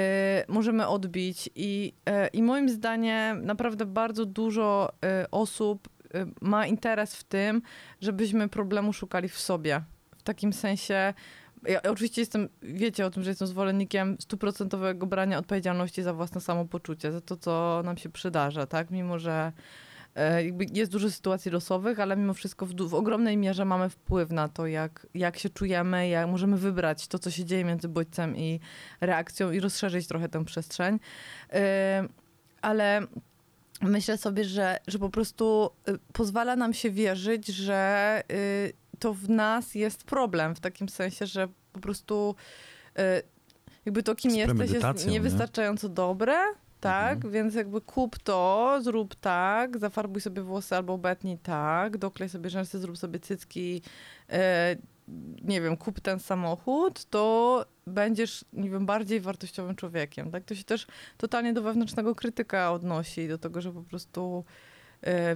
możemy 0.48 0.86
odbić 0.86 1.50
i, 1.54 1.92
y, 2.08 2.28
i 2.32 2.42
moim 2.42 2.68
zdaniem 2.68 3.44
naprawdę 3.44 3.86
bardzo 3.86 4.26
dużo 4.26 4.92
y, 5.22 5.30
osób 5.30 5.88
y, 6.14 6.26
ma 6.40 6.66
interes 6.66 7.16
w 7.16 7.24
tym, 7.24 7.62
żebyśmy 8.00 8.48
problemu 8.48 8.92
szukali 8.92 9.28
w 9.28 9.38
sobie. 9.38 9.82
W 10.18 10.22
takim 10.22 10.52
sensie, 10.52 11.14
ja 11.68 11.82
oczywiście 11.82 12.22
jestem, 12.22 12.48
wiecie 12.62 13.06
o 13.06 13.10
tym, 13.10 13.22
że 13.22 13.30
jestem 13.30 13.48
zwolennikiem 13.48 14.16
stuprocentowego 14.20 15.06
brania 15.06 15.38
odpowiedzialności 15.38 16.02
za 16.02 16.14
własne 16.14 16.40
samopoczucie, 16.40 17.12
za 17.12 17.20
to, 17.20 17.36
co 17.36 17.82
nam 17.84 17.96
się 17.96 18.08
przydarza, 18.08 18.66
tak? 18.66 18.90
Mimo, 18.90 19.18
że 19.18 19.52
e, 20.14 20.42
jest 20.72 20.92
dużo 20.92 21.10
sytuacji 21.10 21.50
losowych, 21.50 22.00
ale 22.00 22.16
mimo 22.16 22.34
wszystko 22.34 22.66
w, 22.66 22.74
w 22.74 22.94
ogromnej 22.94 23.36
mierze 23.36 23.64
mamy 23.64 23.90
wpływ 23.90 24.30
na 24.30 24.48
to, 24.48 24.66
jak, 24.66 25.06
jak 25.14 25.38
się 25.38 25.50
czujemy, 25.50 26.08
jak 26.08 26.28
możemy 26.28 26.56
wybrać 26.56 27.08
to, 27.08 27.18
co 27.18 27.30
się 27.30 27.44
dzieje 27.44 27.64
między 27.64 27.88
bodźcem 27.88 28.36
i 28.36 28.60
reakcją 29.00 29.50
i 29.50 29.60
rozszerzyć 29.60 30.06
trochę 30.06 30.28
tę 30.28 30.44
przestrzeń. 30.44 31.00
E, 31.52 32.08
ale 32.62 33.00
myślę 33.82 34.18
sobie, 34.18 34.44
że, 34.44 34.78
że 34.86 34.98
po 34.98 35.10
prostu 35.10 35.70
y, 35.88 35.98
pozwala 36.12 36.56
nam 36.56 36.74
się 36.74 36.90
wierzyć, 36.90 37.46
że 37.46 38.22
y, 38.32 38.72
to 38.98 39.14
w 39.14 39.28
nas 39.28 39.74
jest 39.74 40.04
problem, 40.04 40.54
w 40.54 40.60
takim 40.60 40.88
sensie, 40.88 41.26
że 41.26 41.48
po 41.72 41.80
prostu 41.80 42.34
y, 42.98 43.02
jakby 43.86 44.02
to, 44.02 44.14
kim 44.14 44.30
jesteś, 44.30 44.58
jest 44.58 44.58
premedytacją, 44.58 45.06
nie? 45.06 45.12
niewystarczająco 45.12 45.88
dobre, 45.88 46.36
tak? 46.80 47.14
Mhm. 47.14 47.32
Więc 47.32 47.54
jakby 47.54 47.80
kup 47.80 48.18
to, 48.18 48.78
zrób 48.82 49.14
tak, 49.14 49.78
zafarbuj 49.78 50.20
sobie 50.20 50.42
włosy 50.42 50.76
albo 50.76 50.92
obetnij 50.92 51.38
tak, 51.38 51.96
doklej 51.96 52.28
sobie 52.28 52.50
rzęsy, 52.50 52.78
zrób 52.78 52.98
sobie 52.98 53.20
cycki, 53.20 53.82
e, 54.30 54.76
nie 55.42 55.60
wiem, 55.60 55.76
kup 55.76 56.00
ten 56.00 56.18
samochód, 56.18 57.04
to 57.04 57.64
będziesz, 57.86 58.44
nie 58.52 58.70
wiem, 58.70 58.86
bardziej 58.86 59.20
wartościowym 59.20 59.76
człowiekiem, 59.76 60.30
tak? 60.30 60.44
To 60.44 60.54
się 60.54 60.64
też 60.64 60.86
totalnie 61.16 61.52
do 61.52 61.62
wewnętrznego 61.62 62.14
krytyka 62.14 62.72
odnosi, 62.72 63.28
do 63.28 63.38
tego, 63.38 63.60
że 63.60 63.72
po 63.72 63.82
prostu 63.82 64.44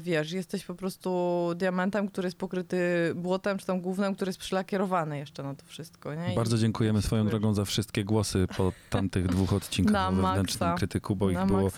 wiesz, 0.01 0.33
jesteś 0.33 0.65
po 0.65 0.75
prostu 0.75 1.49
diamentem, 1.57 2.09
który 2.09 2.27
jest 2.27 2.37
pokryty 2.39 2.79
błotem, 3.15 3.59
czy 3.59 3.67
tam 3.67 3.81
głównym, 3.81 4.15
który 4.15 4.29
jest 4.29 4.39
przylakierowany 4.39 5.19
jeszcze 5.19 5.43
na 5.43 5.55
to 5.55 5.67
wszystko, 5.67 6.15
nie? 6.15 6.33
I- 6.33 6.37
Bardzo 6.37 6.59
dziękujemy 6.59 7.03
swoją 7.03 7.23
wiesz, 7.25 7.31
drogą 7.31 7.55
za 7.55 7.65
wszystkie 7.65 8.05
głosy 8.05 8.47
po 8.57 8.73
tamtych 8.91 9.27
dwóch 9.27 9.53
odcinkach 9.63 9.93
Na 9.93 10.11
wewnętrznym 10.11 10.69
maksa. 10.71 10.79
krytyku, 10.79 11.17
bo 11.17 11.27
Na 11.31 11.41
ich 11.43 11.47
było 11.47 11.71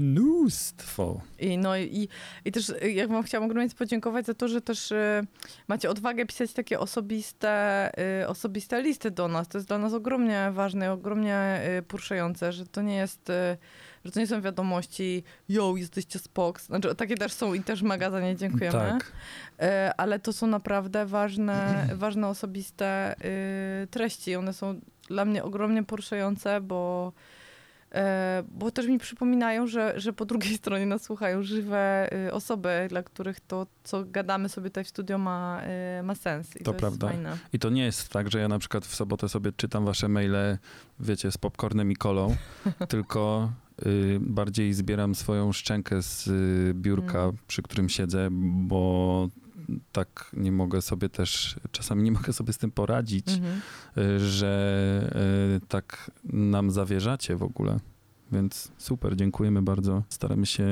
mnóstwo. 0.00 1.20
I, 1.38 1.58
no, 1.58 1.76
i, 1.76 2.08
I 2.44 2.52
też 2.52 2.68
y, 2.68 2.92
jak 2.92 3.08
wam 3.08 3.22
chciałam 3.22 3.50
ogromnie 3.50 3.70
podziękować 3.78 4.26
za 4.26 4.34
to, 4.34 4.48
że 4.48 4.60
też 4.60 4.90
y, 4.92 5.26
macie 5.68 5.90
odwagę 5.90 6.26
pisać 6.26 6.52
takie 6.52 6.80
osobiste, 6.80 7.90
y, 8.22 8.28
osobiste 8.28 8.82
listy 8.82 9.10
do 9.10 9.28
nas. 9.28 9.48
To 9.48 9.58
jest 9.58 9.68
dla 9.68 9.78
nas 9.78 9.92
ogromnie 9.92 10.50
ważne, 10.52 10.86
i 10.86 10.88
ogromnie 10.88 11.60
y, 11.78 11.82
poruszające, 11.82 12.52
że 12.52 12.66
to 12.66 12.82
nie 12.82 12.94
jest, 12.96 13.30
y, 13.30 13.56
że 14.04 14.10
to 14.10 14.20
nie 14.20 14.26
są 14.26 14.40
wiadomości 14.40 15.24
yo, 15.48 15.74
jesteście 15.76 16.18
spoks. 16.18 16.66
Znaczy 16.66 16.94
takie 16.94 17.16
też 17.16 17.32
są 17.32 17.54
i 17.54 17.60
też 17.60 17.82
mega 17.82 18.10
za 18.10 18.20
nie 18.20 18.36
dziękujemy. 18.36 18.72
Tak. 18.78 19.12
Y, 19.62 19.66
ale 19.96 20.18
to 20.18 20.32
są 20.32 20.46
naprawdę 20.46 21.06
ważne, 21.06 21.86
ważne 21.94 22.28
osobiste 22.28 23.14
y, 23.84 23.86
treści. 23.86 24.36
One 24.36 24.52
są 24.52 24.80
dla 25.08 25.24
mnie 25.24 25.44
ogromnie 25.44 25.82
poruszające, 25.82 26.60
bo 26.60 27.12
E, 27.94 28.42
bo 28.48 28.70
też 28.70 28.86
mi 28.86 28.98
przypominają, 28.98 29.66
że, 29.66 29.94
że 29.96 30.12
po 30.12 30.24
drugiej 30.24 30.56
stronie 30.58 30.86
nas 30.86 31.02
słuchają 31.02 31.42
żywe 31.42 32.10
y, 32.28 32.32
osoby, 32.32 32.86
dla 32.88 33.02
których 33.02 33.40
to, 33.40 33.66
co 33.84 34.04
gadamy 34.04 34.48
sobie 34.48 34.70
tutaj 34.70 34.84
w 34.84 34.88
studio 34.88 35.18
ma, 35.18 35.62
y, 36.00 36.02
ma 36.02 36.14
sens. 36.14 36.56
I 36.56 36.64
To 36.64 36.72
to, 36.72 36.78
prawda. 36.78 37.06
jest 37.06 37.22
fajne. 37.22 37.38
I 37.52 37.58
to 37.58 37.70
nie 37.70 37.84
jest 37.84 38.08
tak, 38.08 38.30
że 38.30 38.40
ja 38.40 38.48
na 38.48 38.58
przykład 38.58 38.86
w 38.86 38.94
sobotę 38.94 39.28
sobie 39.28 39.52
czytam 39.52 39.84
wasze 39.84 40.08
maile, 40.08 40.58
wiecie, 41.00 41.32
z 41.32 41.38
popcornem 41.38 41.92
i 41.92 41.96
kolą, 41.96 42.36
tylko 42.88 43.52
bardziej 44.20 44.74
zbieram 44.74 45.14
swoją 45.14 45.52
szczękę 45.52 46.02
z 46.02 46.26
y, 46.26 46.74
biurka, 46.74 47.22
Mm. 47.22 47.36
przy 47.46 47.62
którym 47.62 47.88
siedzę, 47.88 48.28
bo 48.66 49.28
tak 49.92 50.30
nie 50.36 50.52
mogę 50.52 50.82
sobie 50.82 51.08
też, 51.08 51.56
czasami 51.72 52.02
nie 52.02 52.12
mogę 52.18 52.32
sobie 52.32 52.52
z 52.52 52.58
tym 52.58 52.70
poradzić, 52.70 53.28
Mhm. 53.28 53.60
y, 53.98 54.20
że 54.20 55.12
y, 55.62 55.66
tak 55.68 56.10
nam 56.24 56.70
zawierzacie 56.70 57.36
w 57.36 57.42
ogóle. 57.42 57.80
Więc 58.32 58.72
super, 58.78 59.16
dziękujemy 59.16 59.62
bardzo. 59.62 60.02
Staramy 60.08 60.46
się 60.46 60.66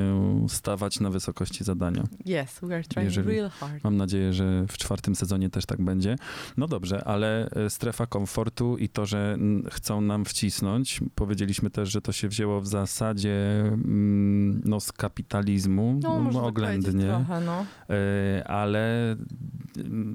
stawać 0.47 0.99
na 0.99 1.09
wysokości 1.09 1.63
zadania. 1.63 2.03
Yes, 2.25 2.59
we 2.61 2.75
are 2.75 2.83
trying 2.83 3.09
Jeżeli- 3.09 3.27
real 3.37 3.49
hard. 3.49 3.83
Mam 3.83 3.97
nadzieję, 3.97 4.33
że 4.33 4.65
w 4.67 4.77
czwartym 4.77 5.15
sezonie 5.15 5.49
też 5.49 5.65
tak 5.65 5.81
będzie. 5.81 6.15
No 6.57 6.67
dobrze, 6.67 7.03
ale 7.03 7.49
e, 7.49 7.69
strefa 7.69 8.05
komfortu 8.05 8.77
i 8.77 8.89
to, 8.89 9.05
że 9.05 9.37
chcą 9.71 10.01
nam 10.01 10.25
wcisnąć, 10.25 10.99
powiedzieliśmy 11.15 11.69
też, 11.69 11.91
że 11.91 12.01
to 12.01 12.11
się 12.11 12.27
wzięło 12.27 12.61
w 12.61 12.67
zasadzie 12.67 13.61
mm, 13.61 14.61
no, 14.65 14.79
z 14.79 14.91
kapitalizmu, 14.91 15.99
No, 16.03 16.25
tak 16.33 16.35
oględnie, 16.43 17.05
trochę, 17.07 17.41
no. 17.45 17.65
E, 17.89 18.47
ale 18.47 19.15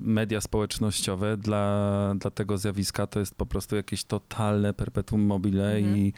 media 0.00 0.40
społecznościowe 0.40 1.36
dla, 1.36 2.14
dla 2.18 2.30
tego 2.30 2.58
zjawiska 2.58 3.06
to 3.06 3.20
jest 3.20 3.34
po 3.34 3.46
prostu 3.46 3.76
jakieś 3.76 4.04
totalne 4.04 4.74
perpetuum 4.74 5.22
mobile 5.22 5.76
Mhm. 5.76 5.96
i 5.96 6.12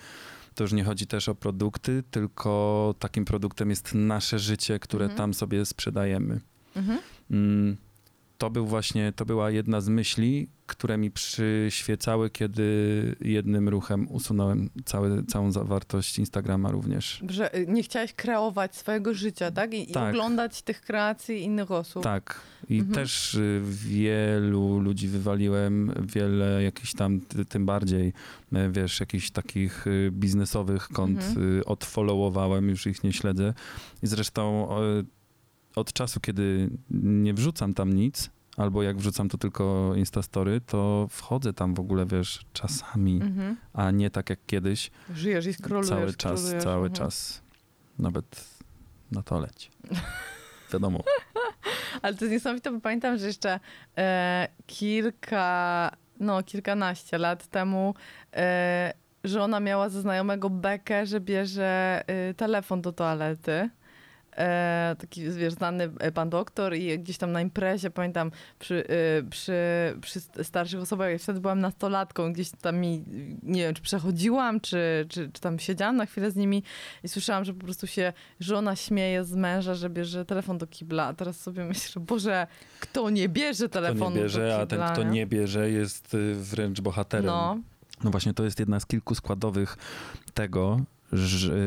to 0.59 0.65
już 0.65 0.73
nie 0.73 0.85
chodzi 0.85 1.07
też 1.07 1.29
o 1.29 1.35
produkty, 1.35 2.03
tylko 2.11 2.95
takim 2.99 3.25
produktem 3.25 3.71
jest 3.71 3.95
nasze 3.95 4.39
życie, 4.39 4.79
które 4.79 5.05
Mhm. 5.05 5.19
tam 5.19 5.35
sobie 5.35 5.67
sprzedajemy. 5.67 6.41
Mhm. 6.77 6.99
Mm, 7.31 7.77
to 8.39 8.51
był 8.51 8.67
właśnie, 8.67 9.13
to 9.13 9.25
była 9.27 9.51
jedna 9.51 9.81
z 9.81 9.89
myśli, 9.89 10.49
które 10.67 10.99
mi 10.99 11.11
przyświecały, 11.11 12.31
kiedy 12.31 13.17
jednym 13.21 13.69
ruchem 13.69 14.09
usunąłem 14.11 14.71
cały, 14.85 15.25
całą 15.25 15.53
zawartość 15.53 16.19
Instagrama 16.19 16.71
również. 16.71 17.23
Że 17.29 17.57
y, 17.59 17.67
nie 17.69 17.83
chciałeś 17.83 18.13
kreować 18.13 18.77
swojego 18.77 19.15
życia, 19.15 19.51
tak? 19.51 19.75
I, 19.75 19.87
Tak. 19.87 20.07
i 20.07 20.09
oglądać 20.19 20.63
tych 20.63 20.81
kreacji 20.81 21.43
innych 21.43 21.71
osób. 21.71 22.03
Tak. 22.03 22.41
I 22.69 22.79
Mhm. 22.79 22.95
też 22.95 23.35
y, 23.35 23.61
wielu 23.65 24.79
ludzi 24.79 25.09
wywaliłem, 25.09 25.93
wiele 26.15 26.63
jakichś 26.63 26.95
tam, 26.95 27.21
ty- 27.21 27.45
tym 27.45 27.67
bardziej, 27.67 28.09
y, 28.53 28.71
wiesz, 28.71 29.01
jakichś 29.01 29.31
takich 29.31 29.85
biznesowych 30.11 30.89
kont 30.89 31.19
Mhm. 31.29 31.63
odfollowowałem, 31.67 32.69
już 32.69 32.87
ich 32.87 33.05
nie 33.05 33.13
śledzę. 33.13 33.55
I 34.03 34.07
zresztą 34.07 34.69
od 35.77 35.93
czasu, 35.93 36.21
kiedy 36.21 36.71
nie 36.91 37.35
wrzucam 37.35 37.75
tam 37.75 37.93
nic, 37.93 38.31
albo 38.57 38.83
jak 38.83 38.97
wrzucam 38.97 39.29
to 39.29 39.39
tylko 39.39 39.93
Instastory, 39.97 40.61
to 40.61 41.07
wchodzę 41.11 41.53
tam 41.53 41.75
w 41.75 41.81
ogóle, 41.81 42.07
wiesz, 42.07 42.41
czasami, 42.53 43.15
Mhm. 43.23 43.57
a 43.73 43.91
nie 43.91 44.11
tak 44.11 44.31
jak 44.31 44.39
kiedyś, 44.47 44.91
Żyjesz 45.15 45.47
i 45.47 45.55
skrolujesz. 45.55 45.89
cały 45.89 46.07
czas, 46.15 46.41
scrollujesz, 46.41 46.65
cały 46.65 46.87
mhm. 46.87 46.93
czas. 46.95 47.43
Nawet 47.99 48.45
na 49.13 49.23
to 49.23 49.39
leć. 49.41 49.71
Wiadomo. 50.73 51.01
Ale 52.03 52.15
to 52.15 52.25
jest 52.25 52.33
niesamowite, 52.33 52.71
bo 52.71 52.81
pamiętam, 52.81 53.19
że 53.19 53.27
jeszcze 53.27 53.61
e, 53.99 54.49
kilka, 54.67 55.91
no 56.21 56.43
kilkanaście 56.43 57.19
lat 57.19 57.47
temu 57.47 57.95
e, 58.33 58.93
żona 59.25 59.61
miała 59.61 59.89
ze 59.89 60.01
znajomego 60.01 60.51
bekę, 60.51 61.07
że 61.07 61.21
bierze 61.21 62.03
e, 62.07 62.35
telefon 62.35 62.83
do 62.83 62.93
toalety. 62.93 63.71
E, 64.37 64.97
taki, 64.99 65.31
wiesz, 65.31 65.53
znany 65.53 65.91
e, 65.99 66.13
pan 66.13 66.31
doktor 66.31 66.75
i 66.75 66.99
gdzieś 66.99 67.19
tam 67.19 67.33
na 67.33 67.43
imprezie, 67.43 67.91
pamiętam, 67.91 68.31
przy, 68.59 68.85
e, 68.89 69.23
przy, 69.31 69.55
przy 70.01 70.21
starszych 70.45 70.81
osobach, 70.81 71.11
ja 71.11 71.19
wtedy 71.19 71.41
byłam 71.41 71.61
nastolatką, 71.61 72.33
gdzieś 72.33 72.51
tam 72.51 72.77
mi, 72.77 73.05
nie 73.43 73.63
wiem, 73.63 73.75
czy 73.75 73.83
przechodziłam, 73.83 74.61
czy, 74.61 75.07
czy, 75.09 75.31
czy 75.33 75.41
tam 75.41 75.59
siedziałam 75.59 75.97
na 75.97 76.07
chwilę 76.07 76.31
z 76.31 76.37
nimi 76.37 76.63
i 77.05 77.09
słyszałam, 77.09 77.45
że 77.45 77.55
po 77.55 77.65
prostu 77.65 77.87
się 77.87 78.13
żona 78.41 78.77
śmieje 78.77 79.25
z 79.25 79.35
męża, 79.35 79.75
że 79.75 79.91
bierze 79.91 80.25
telefon 80.25 80.59
do 80.59 80.67
kibla, 80.67 81.05
a 81.05 81.15
teraz 81.15 81.41
sobie 81.41 81.65
myślę, 81.65 82.03
Boże, 82.03 82.47
kto 82.81 83.11
nie 83.11 83.29
bierze 83.29 83.69
Kto 83.69 83.81
telefonu 83.81 84.17
nie 84.17 84.23
bierze, 84.23 84.49
do 84.49 84.55
a 84.55 84.67
ten, 84.67 84.79
kibla, 84.79 84.93
kto 84.93 85.03
nie 85.03 85.27
bierze, 85.27 85.71
jest 85.71 86.15
y, 86.15 86.35
wręcz 86.35 86.81
bohaterem. 86.81 87.27
No, 87.27 87.59
No 88.05 88.11
właśnie, 88.11 88.35
to 88.35 88.45
jest 88.45 88.61
jedna 88.61 88.81
z 88.81 88.87
kilku 88.87 89.15
składowych 89.15 89.77
tego, 90.35 90.81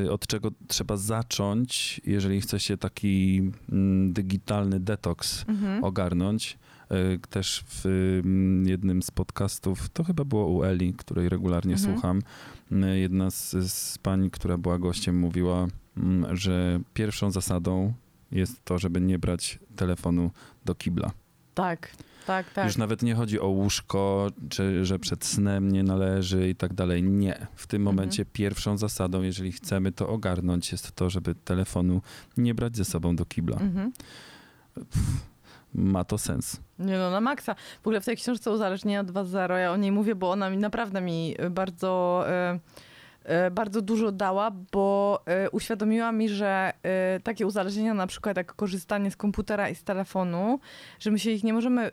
od 0.09 0.27
czego 0.27 0.51
trzeba 0.67 0.97
zacząć, 0.97 2.01
jeżeli 2.05 2.41
chce 2.41 2.59
się 2.59 2.77
taki 2.77 3.41
mm, 3.71 4.13
digitalny 4.13 4.79
detoks 4.79 5.45
mhm. 5.47 5.83
ogarnąć. 5.83 6.57
Y, 6.91 7.19
Też 7.29 7.63
w 7.67 7.85
mm, 7.85 8.67
jednym 8.67 9.03
z 9.03 9.11
podcastów, 9.11 9.89
to 9.89 10.03
chyba 10.03 10.25
było 10.25 10.47
u 10.47 10.63
Eli, 10.63 10.93
której 10.93 11.29
regularnie 11.29 11.73
Mhm. 11.73 11.93
słucham, 11.93 12.21
y, 12.71 12.99
jedna 12.99 13.31
z, 13.31 13.51
z 13.71 13.97
pań, 13.97 14.29
która 14.29 14.57
była 14.57 14.79
gościem, 14.79 15.19
mówiła, 15.19 15.67
mm, 15.97 16.37
że 16.37 16.79
pierwszą 16.93 17.31
zasadą 17.31 17.93
jest 18.31 18.65
to, 18.65 18.79
żeby 18.79 19.01
nie 19.01 19.19
brać 19.19 19.59
telefonu 19.75 20.31
do 20.65 20.75
kibla. 20.75 21.11
tak, 21.53 21.91
tak, 22.31 22.53
tak. 22.53 22.65
Już 22.65 22.77
nawet 22.77 23.01
nie 23.01 23.15
chodzi 23.15 23.39
o 23.39 23.47
łóżko, 23.47 24.27
czy 24.49 24.85
że 24.85 24.99
przed 24.99 25.25
snem 25.25 25.71
nie 25.71 25.83
należy 25.83 26.49
i 26.49 26.55
tak 26.55 26.73
dalej. 26.73 27.03
Nie. 27.03 27.47
W 27.55 27.67
tym 27.67 27.81
Mhm. 27.81 27.95
momencie 27.95 28.25
pierwszą 28.25 28.77
zasadą, 28.77 29.21
jeżeli 29.21 29.51
chcemy 29.51 29.91
to 29.91 30.09
ogarnąć, 30.09 30.71
jest 30.71 30.91
to, 30.91 31.09
żeby 31.09 31.35
telefonu 31.35 32.01
nie 32.37 32.53
brać 32.55 32.77
ze 32.77 32.85
sobą 32.85 33.15
do 33.15 33.25
kibla. 33.25 33.57
Mhm. 33.57 33.91
Ma 35.73 36.03
to 36.03 36.17
sens. 36.17 36.59
Nie 36.79 36.97
no, 36.97 37.11
na 37.11 37.21
maksa. 37.21 37.55
W 37.55 37.87
ogóle 37.87 38.01
w 38.01 38.05
tej 38.05 38.17
książce 38.17 38.51
Uzależnienia 38.51 39.03
2.0, 39.03 39.55
ja 39.57 39.71
o 39.71 39.77
niej 39.77 39.91
mówię, 39.91 40.15
bo 40.15 40.31
ona 40.31 40.49
mi 40.49 40.57
naprawdę 40.57 41.01
mi 41.01 41.35
bardzo, 41.51 42.23
e, 42.27 42.59
bardzo 43.51 43.81
dużo 43.81 44.11
dała, 44.11 44.51
bo 44.71 45.21
e, 45.25 45.49
uświadomiła 45.49 46.11
mi, 46.11 46.29
że 46.29 46.73
e, 46.83 47.19
takie 47.19 47.47
uzależnienia, 47.47 47.93
na 47.93 48.07
przykład 48.07 48.37
jak 48.37 48.53
korzystanie 48.55 49.11
z 49.11 49.15
komputera 49.17 49.69
i 49.69 49.75
z 49.75 49.83
telefonu, 49.83 50.59
że 50.99 51.11
my 51.11 51.19
się 51.19 51.31
ich 51.31 51.43
nie 51.43 51.53
możemy 51.53 51.81
e, 51.85 51.91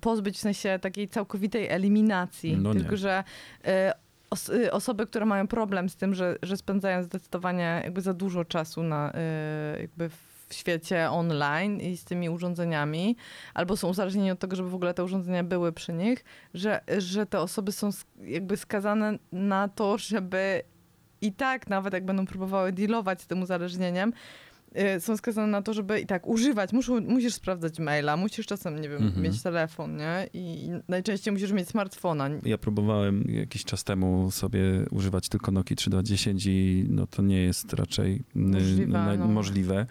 pozbyć 0.00 0.36
w 0.36 0.40
sensie 0.40 0.78
takiej 0.82 1.08
całkowitej 1.08 1.68
eliminacji, 1.68 2.56
No 2.56 2.74
tylko 2.74 2.96
że 2.96 3.24
e, 3.64 3.92
os- 4.30 4.50
osoby, 4.72 5.06
które 5.06 5.26
mają 5.26 5.46
problem 5.46 5.88
z 5.88 5.96
tym, 5.96 6.14
że, 6.14 6.36
że 6.42 6.56
spędzają 6.56 7.02
zdecydowanie 7.02 7.80
jakby 7.84 8.00
za 8.00 8.14
dużo 8.14 8.44
czasu 8.44 8.82
na 8.82 9.12
e, 9.14 9.80
jakby 9.80 10.08
w 10.08 10.29
świecie 10.54 11.10
online 11.10 11.80
i 11.80 11.96
z 11.96 12.04
tymi 12.04 12.28
urządzeniami, 12.30 13.16
albo 13.54 13.76
są 13.76 13.88
uzależnieni 13.88 14.30
od 14.30 14.38
tego, 14.38 14.56
żeby 14.56 14.70
w 14.70 14.74
ogóle 14.74 14.94
te 14.94 15.04
urządzenia 15.04 15.44
były 15.44 15.72
przy 15.72 15.92
nich, 15.92 16.24
że, 16.54 16.80
że 16.98 17.26
te 17.26 17.40
osoby 17.40 17.72
są 17.72 17.90
jakby 18.24 18.56
skazane 18.56 19.18
na 19.32 19.68
to, 19.68 19.98
żeby 19.98 20.62
i 21.20 21.32
tak, 21.32 21.68
nawet 21.68 21.92
jak 21.92 22.04
będą 22.04 22.26
próbowały 22.26 22.72
dealować 22.72 23.22
z 23.22 23.26
tym 23.26 23.42
uzależnieniem, 23.42 24.12
y, 24.96 25.00
są 25.00 25.16
skazane 25.16 25.46
na 25.46 25.62
to, 25.62 25.74
żeby 25.74 26.00
i 26.00 26.06
tak 26.06 26.26
używać. 26.26 26.72
Muszą, 26.72 27.00
musisz 27.00 27.34
sprawdzać 27.34 27.78
maila, 27.78 28.16
musisz 28.16 28.46
czasem, 28.46 28.80
nie 28.80 28.88
wiem, 28.88 29.02
Mhm. 29.02 29.22
mieć 29.22 29.42
telefon, 29.42 29.96
nie? 29.96 30.26
I, 30.34 30.70
najczęściej 30.88 31.32
musisz 31.32 31.52
mieć 31.52 31.68
smartfona. 31.68 32.28
Ja 32.44 32.58
próbowałem 32.58 33.24
jakiś 33.28 33.64
czas 33.64 33.84
temu 33.84 34.30
sobie 34.30 34.62
używać 34.90 35.28
tylko 35.28 35.52
Nokia 35.52 35.76
3210 35.76 36.46
i 36.46 36.84
no 36.88 37.06
to 37.06 37.22
nie 37.22 37.42
jest 37.42 37.72
raczej 37.72 38.22
Możliwe, 38.34 38.92
naj- 38.98 39.18
no. 39.18 39.26
możliwe. 39.26 39.86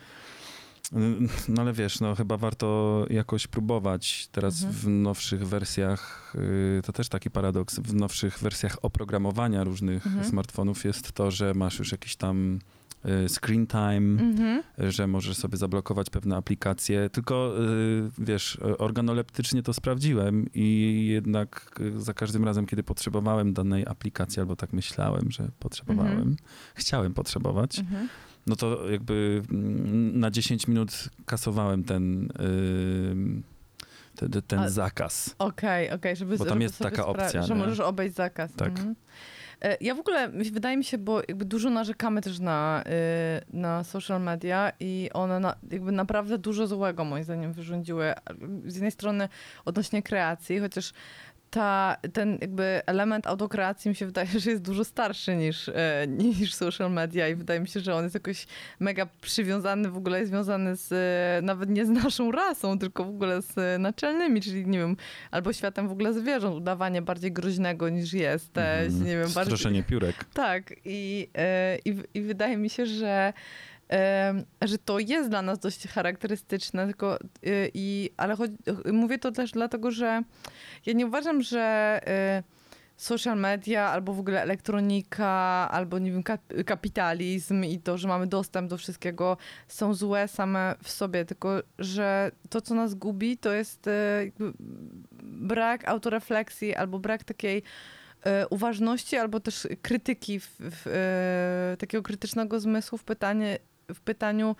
No 1.49 1.61
ale 1.61 1.73
wiesz, 1.73 1.99
no 1.99 2.15
chyba 2.15 2.37
warto 2.37 3.05
jakoś 3.09 3.47
próbować. 3.47 4.27
Teraz 4.31 4.63
Mhm. 4.63 4.73
w 4.73 4.87
nowszych 4.87 5.47
wersjach, 5.47 6.33
y, 6.79 6.81
to 6.85 6.93
też 6.93 7.09
taki 7.09 7.29
paradoks, 7.31 7.79
w 7.79 7.93
nowszych 7.95 8.39
wersjach 8.39 8.77
oprogramowania 8.81 9.63
różnych 9.63 10.07
Mhm. 10.07 10.25
smartfonów 10.25 10.85
jest 10.85 11.11
to, 11.11 11.31
że 11.31 11.53
masz 11.53 11.79
już 11.79 11.91
jakiś 11.91 12.15
tam 12.15 12.59
y, 13.25 13.29
screen 13.29 13.67
time, 13.67 14.21
Mhm. 14.23 14.63
że 14.77 15.07
możesz 15.07 15.37
sobie 15.37 15.57
zablokować 15.57 16.09
pewne 16.09 16.35
aplikacje. 16.35 17.09
Tylko 17.09 17.53
y, 17.59 18.11
wiesz, 18.17 18.57
organoleptycznie 18.77 19.63
to 19.63 19.73
sprawdziłem 19.73 20.45
i 20.53 21.07
jednak 21.11 21.79
za 21.97 22.13
każdym 22.13 22.45
razem, 22.45 22.65
kiedy 22.65 22.83
potrzebowałem 22.83 23.53
danej 23.53 23.85
aplikacji, 23.87 24.39
albo 24.39 24.55
tak 24.55 24.73
myślałem, 24.73 25.31
że 25.31 25.49
potrzebowałem, 25.59 26.11
Mhm. 26.11 26.35
chciałem 26.75 27.13
potrzebować, 27.13 27.79
Mhm. 27.79 28.07
No 28.47 28.55
to 28.55 28.89
jakby 28.89 29.41
mm, 29.51 30.19
na 30.19 30.31
10 30.31 30.67
minut 30.67 31.09
kasowałem 31.25 31.83
ten, 31.83 32.29
ten, 34.15 34.41
ten 34.47 34.59
A- 34.59 34.69
zakaz. 34.69 35.35
Okej, 35.39 35.91
okej, 35.91 36.15
żeby 36.15 36.37
Bo 36.37 36.45
tam 36.45 36.53
żeby 36.53 36.63
jest 36.63 36.75
sobie 36.75 36.89
taka 36.91 37.05
opcja, 37.05 37.41
Że 37.43 37.53
nie? 37.53 37.59
możesz 37.59 37.79
obejść 37.79 38.15
zakaz. 38.15 38.53
Tak. 38.53 38.69
Mhm. 38.69 38.95
E, 39.61 39.77
Ja 39.81 39.95
w 39.95 39.99
ogóle, 39.99 40.29
wydaje 40.29 40.77
mi 40.77 40.83
się, 40.83 40.97
bo 40.97 41.19
jakby 41.27 41.45
dużo 41.45 41.69
narzekamy 41.69 42.21
też 42.21 42.39
na, 42.39 42.83
y, 42.85 43.55
na 43.57 43.83
social 43.83 44.21
media 44.21 44.71
i 44.79 45.09
one 45.13 45.39
na, 45.39 45.55
jakby 45.71 45.91
naprawdę 45.91 46.37
dużo 46.37 46.67
złego 46.67 47.05
moim 47.05 47.23
zdaniem 47.23 47.53
wyrządziły. 47.53 48.13
Z 48.65 48.73
jednej 48.73 48.91
strony 48.91 49.29
odnośnie 49.65 50.03
kreacji, 50.03 50.59
chociaż 50.59 50.93
ta, 51.49 51.97
ten 52.13 52.37
jakby 52.41 52.81
element 52.85 53.27
autokreacji 53.27 53.89
mi 53.89 53.95
się 53.95 54.05
wydaje, 54.05 54.27
że 54.39 54.51
jest 54.51 54.63
dużo 54.63 54.83
starszy 54.85 55.35
niż, 55.35 55.69
e, 55.69 56.05
niż 56.07 56.53
social 56.53 56.91
media 56.91 57.27
i 57.27 57.35
wydaje 57.35 57.59
mi 57.59 57.67
się, 57.67 57.79
że 57.79 57.95
on 57.95 58.03
jest 58.03 58.13
jakoś 58.13 58.47
mega 58.79 59.07
przywiązany, 59.21 59.89
w 59.89 59.97
ogóle 59.97 60.25
związany 60.25 60.75
z, 60.75 60.91
e, 60.91 61.41
nawet 61.45 61.69
nie 61.69 61.85
z 61.85 61.89
naszą 61.89 62.31
rasą, 62.31 62.79
tylko 62.79 63.05
w 63.05 63.09
ogóle 63.09 63.41
z 63.41 63.57
e, 63.57 63.77
naczelnymi, 63.77 64.41
czyli 64.41 64.67
nie 64.67 64.79
wiem, 64.79 64.97
albo 65.31 65.53
światem 65.53 65.87
w 65.87 65.91
ogóle 65.91 66.13
zwierząt, 66.13 66.55
udawanie 66.55 67.01
bardziej 67.01 67.31
groźnego 67.31 67.89
niż 67.89 68.13
jesteś, 68.13 68.85
Mhm. 68.85 69.03
nie 69.05 69.17
wiem, 69.17 69.31
bardziej... 69.33 69.57
Stroszenie 69.57 69.83
piórek. 69.83 70.23
Tak, 70.33 70.73
i, 70.85 71.29
i, 71.85 71.95
i 72.13 72.21
wydaje 72.21 72.57
mi 72.57 72.69
się, 72.69 72.85
że, 72.85 73.33
że 74.61 74.77
to 74.77 74.99
jest 74.99 75.29
dla 75.29 75.41
nas 75.41 75.59
dość 75.59 75.87
charakterystyczne, 75.87 76.85
tylko, 76.85 77.15
e, 77.15 77.19
i, 77.73 78.09
ale 78.17 78.35
chodzi, 78.35 78.55
mówię 78.93 79.19
to 79.19 79.31
też 79.31 79.51
dlatego, 79.51 79.91
że 79.91 80.21
ja 80.85 80.93
nie 80.93 81.05
uważam, 81.05 81.41
że 81.41 81.59
e, 82.07 82.43
social 82.97 83.37
media 83.37 83.89
albo 83.89 84.13
w 84.13 84.19
ogóle 84.19 84.41
elektronika, 84.41 85.69
albo 85.71 85.99
nie 85.99 86.11
wiem, 86.11 86.23
kap- 86.23 86.63
kapitalizm 86.65 87.63
i 87.63 87.79
to, 87.79 87.97
że 87.97 88.07
mamy 88.07 88.27
dostęp 88.27 88.69
do 88.69 88.77
wszystkiego 88.77 89.37
są 89.67 89.93
złe 89.93 90.27
same 90.27 90.75
w 90.83 90.89
sobie, 90.89 91.25
tylko 91.25 91.59
że 91.79 92.31
to, 92.49 92.61
co 92.61 92.75
nas 92.75 92.95
gubi, 92.95 93.37
to 93.37 93.53
jest 93.53 93.89
brak 95.23 95.87
autorefleksji 95.87 96.75
albo 96.75 96.99
brak 96.99 97.23
takiej 97.23 97.63
uważności 98.49 99.17
albo 99.17 99.39
też 99.39 99.67
krytyki, 99.81 100.39
w, 100.39 100.55
w, 100.59 101.75
takiego 101.79 102.03
krytycznego 102.03 102.59
zmysłu 102.59 102.97
w, 102.97 103.03
pytanie, 103.03 103.59
w 103.93 104.01
pytaniu, 104.01 104.55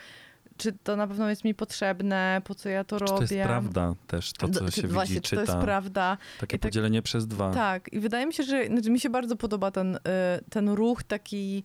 czy 0.58 0.72
to 0.84 0.96
na 0.96 1.08
pewno 1.08 1.30
jest 1.30 1.44
mi 1.44 1.56
potrzebne, 1.56 2.42
po 2.46 2.56
co 2.56 2.70
ja 2.70 2.84
to 2.84 3.00
Czy 3.00 3.06
robię. 3.06 3.28
to 3.28 3.34
jest 3.34 3.48
prawda 3.48 3.94
też, 4.08 4.34
to 4.34 4.48
co 4.50 4.72
się 4.72 4.88
Właśnie, 4.88 5.16
widzi, 5.16 5.30
czy 5.30 5.36
to 5.36 5.42
jest 5.42 5.54
prawda. 5.58 6.18
Takie 6.40 6.56
I 6.56 6.60
tak- 6.60 6.70
podzielenie 6.72 7.02
przez 7.02 7.28
dwa. 7.28 7.52
Tak, 7.54 7.94
i 7.94 8.00
wydaje 8.00 8.26
mi 8.26 8.34
się, 8.34 8.44
że 8.44 8.66
znaczy 8.68 8.90
mi 8.90 9.00
się 9.00 9.10
bardzo 9.10 9.36
podoba 9.36 9.72
ten, 9.72 9.96
y, 9.96 10.00
ten 10.50 10.70
ruch 10.70 11.04
taki 11.04 11.64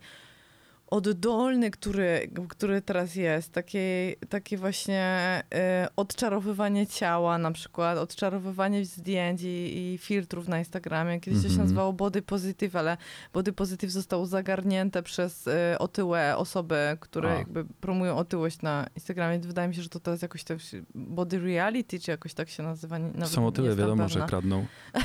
oddolny, 0.86 1.70
który, 1.70 2.30
który 2.48 2.82
teraz 2.82 3.14
jest, 3.14 3.52
takie, 3.52 4.14
takie 4.28 4.56
właśnie 4.58 5.42
y, 5.84 5.94
odczarowywanie 5.96 6.86
ciała 6.86 7.38
na 7.38 7.50
przykład, 7.52 7.98
odczarowywanie 7.98 8.84
zdjęć 8.84 9.42
i, 9.42 9.92
i 9.94 9.98
filtrów 9.98 10.48
na 10.48 10.58
Instagramie. 10.58 11.20
Kiedyś 11.20 11.38
to 11.38 11.42
się 11.42 11.48
Mhm. 11.48 11.64
nazywało 11.66 11.92
body 11.92 12.22
positive, 12.22 12.76
ale 12.76 12.96
body 13.32 13.52
positive 13.52 13.90
zostało 13.92 14.26
zagarnięte 14.26 15.02
przez 15.02 15.46
y, 15.46 15.52
otyłe 15.78 16.36
osoby, 16.36 16.96
które 17.00 17.30
A. 17.32 17.34
jakby 17.38 17.64
promują 17.64 18.16
otyłość 18.16 18.62
na 18.62 18.86
Instagramie. 18.94 19.38
Wydaje 19.38 19.68
mi 19.68 19.74
się, 19.74 19.82
że 19.82 19.88
to 19.88 20.00
teraz 20.00 20.22
jakoś 20.22 20.44
też 20.44 20.76
body 20.94 21.38
reality, 21.38 22.00
czy 22.00 22.10
jakoś 22.10 22.34
tak 22.34 22.48
się 22.48 22.62
nazywa. 22.62 22.98
Nawet 22.98 23.28
Są 23.28 23.42
o 23.46 23.50
nie 23.50 23.52
tyle 23.56 23.68
jestem 23.68 23.84
wiadomo, 23.86 24.08
że 24.08 24.14
pewna. 24.14 24.28
kradną. 24.28 24.66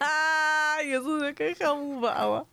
A, 0.00 0.82
Jezus, 0.82 1.22
jaka 1.22 1.44
hamowała. 1.64 2.44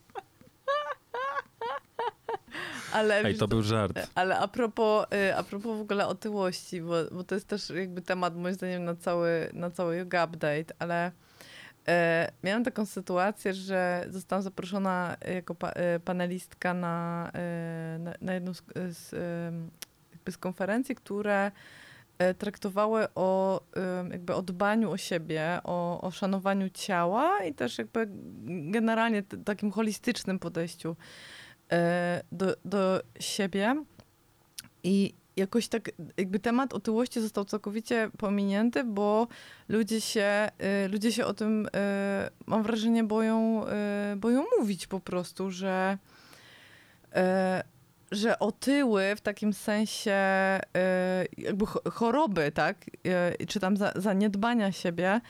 Ale, 2.93 3.24
Ej, 3.24 3.38
to 3.38 3.47
był 3.47 3.62
żart. 3.62 3.99
ale 4.16 4.39
a 4.39 4.47
propos, 4.47 5.06
y, 5.14 5.36
a 5.36 5.43
propos 5.43 5.78
w 5.78 5.82
ogóle 5.82 6.08
otyłości, 6.08 6.82
bo, 6.82 6.95
bo 7.12 7.24
to 7.24 7.36
jest 7.36 7.47
też 7.47 7.70
jakby 7.70 8.02
temat 8.02 8.36
moim 8.36 8.54
zdaniem 8.56 8.86
na 8.86 8.95
cały, 8.95 9.49
na 9.54 9.72
cały 9.72 9.97
yoga 9.97 10.26
update, 10.26 10.74
ale 10.80 11.12
e, 11.88 12.32
miałam 12.43 12.64
taką 12.64 12.86
sytuację, 12.86 13.54
że 13.54 14.06
zostałam 14.10 14.43
zaproszona 14.43 15.18
jako 15.36 15.56
pa, 15.56 15.70
e, 15.70 15.99
panelistka 15.99 16.74
na, 16.74 17.32
e, 17.34 17.97
na, 17.99 18.14
na 18.22 18.34
jedną 18.34 18.54
z, 18.54 18.64
z, 18.76 19.10
z 20.30 20.38
konferencji, 20.38 20.95
które 20.95 21.52
traktowały 22.38 23.08
o 23.16 23.62
jakby 24.12 24.36
o 24.36 24.41
dbaniu 24.41 24.91
o 24.91 24.97
siebie, 24.97 25.60
o, 25.64 26.02
o 26.02 26.12
szanowaniu 26.12 26.70
ciała 26.70 27.43
i 27.43 27.54
też 27.54 27.78
jakby 27.78 28.08
generalnie 28.47 29.24
takim 29.24 29.72
holistycznym 29.72 30.39
podejściu 30.39 30.95
do, 32.32 32.55
do 32.65 33.01
siebie. 33.19 33.84
I 34.84 35.13
jakoś 35.36 35.67
tak 35.67 35.91
jakby 36.17 36.39
temat 36.39 36.74
otyłości 36.74 37.22
został 37.22 37.45
całkowicie 37.45 38.09
pominięty, 38.17 38.84
bo 38.84 39.28
ludzie 39.69 40.01
się, 40.01 40.49
y, 40.86 40.88
ludzie 40.88 41.11
się 41.11 41.26
o 41.26 41.34
tym, 41.34 41.65
y, 41.65 41.69
mam 42.45 42.63
wrażenie, 42.63 43.03
boją, 43.03 43.65
boją 44.17 44.45
mówić 44.59 44.88
po 44.88 44.99
prostu, 44.99 45.51
że, 45.51 45.97
że 48.11 48.39
otyły 48.39 49.15
w 49.15 49.22
takim 49.22 49.53
sensie 49.53 50.19
jakby 51.38 51.65
cho- 51.65 51.91
choroby, 51.91 52.51
tak, 52.51 52.86
czy 53.47 53.59
tam 53.59 53.78
za, 53.78 53.91
zaniedbania 53.95 54.72
siebie, 54.72 55.22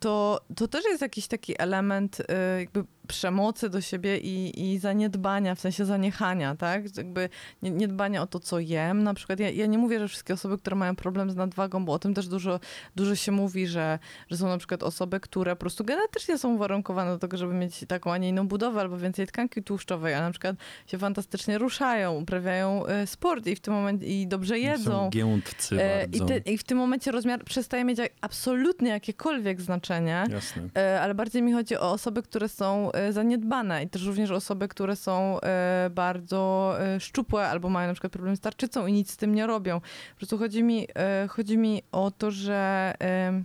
to, 0.00 0.40
to 0.56 0.68
też 0.68 0.84
jest 0.84 1.02
jakiś 1.02 1.26
taki 1.26 1.62
element 1.62 2.22
jakby 2.58 2.84
przemocy 3.08 3.70
do 3.70 3.80
siebie 3.80 4.18
i, 4.18 4.72
i 4.72 4.78
zaniedbania, 4.78 5.54
w 5.54 5.60
sensie 5.60 5.84
zaniechania, 5.84 6.56
tak? 6.56 6.96
Jakby 6.96 7.28
nie, 7.62 7.70
niedbania 7.70 8.22
o 8.22 8.26
to, 8.26 8.40
co 8.40 8.58
jem. 8.58 9.02
Na 9.02 9.14
przykład 9.14 9.40
ja, 9.40 9.50
ja 9.50 9.66
nie 9.66 9.78
mówię, 9.78 9.98
że 9.98 10.08
wszystkie 10.08 10.34
osoby, 10.34 10.58
które 10.58 10.76
mają 10.76 10.96
problem 10.96 11.30
z 11.30 11.36
nadwagą, 11.36 11.84
bo 11.84 11.92
o 11.92 11.98
tym 11.98 12.14
też 12.14 12.28
dużo, 12.28 12.60
dużo 12.96 13.14
się 13.14 13.32
mówi, 13.32 13.66
że, 13.66 13.98
że 14.30 14.36
są 14.36 14.48
na 14.48 14.58
przykład 14.58 14.82
osoby, 14.82 15.20
które 15.20 15.56
po 15.56 15.60
prostu 15.60 15.84
genetycznie 15.84 16.38
są 16.38 16.54
uwarunkowane 16.54 17.10
do 17.10 17.18
tego, 17.18 17.36
żeby 17.36 17.54
mieć 17.54 17.84
taką, 17.88 18.12
a 18.12 18.18
nie 18.18 18.28
inną 18.28 18.48
budowę 18.48 18.80
albo 18.80 18.98
więcej 18.98 19.26
tkanki 19.26 19.62
tłuszczowej, 19.62 20.14
a 20.14 20.20
na 20.20 20.30
przykład 20.30 20.56
się 20.86 20.98
fantastycznie 20.98 21.58
ruszają, 21.58 22.14
uprawiają 22.20 22.86
y, 22.86 23.06
sport 23.06 23.46
i 23.46 23.56
w 23.56 23.60
tym 23.60 23.74
momencie 23.74 24.06
i 24.06 24.26
dobrze 24.26 24.58
jedzą. 24.58 24.90
Są 24.90 25.10
giętcy 25.10 25.74
E, 25.80 26.04
I, 26.04 26.18
bardzo. 26.18 26.26
te, 26.26 26.38
I 26.38 26.58
w 26.58 26.64
tym 26.64 26.78
momencie 26.78 27.10
rozmiar 27.10 27.44
przestaje 27.44 27.84
mieć 27.84 27.98
absolutnie 28.20 28.90
jakiekolwiek 28.90 29.60
znaczenie. 29.60 30.24
Jasne. 30.30 30.68
E, 30.76 31.00
ale 31.00 31.14
bardziej 31.14 31.42
mi 31.42 31.52
chodzi 31.52 31.76
o 31.76 31.90
osoby, 31.92 32.22
które 32.22 32.48
są 32.48 32.92
e, 32.92 32.93
zaniedbane 33.10 33.82
i 33.82 33.88
też 33.88 34.06
również 34.06 34.30
osoby, 34.30 34.68
które 34.68 34.96
są 34.96 35.40
e, 35.40 35.90
bardzo 35.94 36.74
e, 36.80 37.00
szczupłe 37.00 37.48
albo 37.48 37.68
mają 37.68 37.88
na 37.88 37.94
przykład 37.94 38.12
problem 38.12 38.36
z 38.36 38.40
tarczycą 38.40 38.86
i 38.86 38.92
nic 38.92 39.10
z 39.10 39.16
tym 39.16 39.34
nie 39.34 39.46
robią. 39.46 39.80
Po 39.80 40.16
prostu 40.16 40.38
chodzi 40.38 40.62
mi, 40.62 40.88
e, 40.94 41.28
chodzi 41.28 41.58
mi 41.58 41.82
o 41.92 42.10
to, 42.10 42.30
że 42.30 42.94
e, 43.00 43.42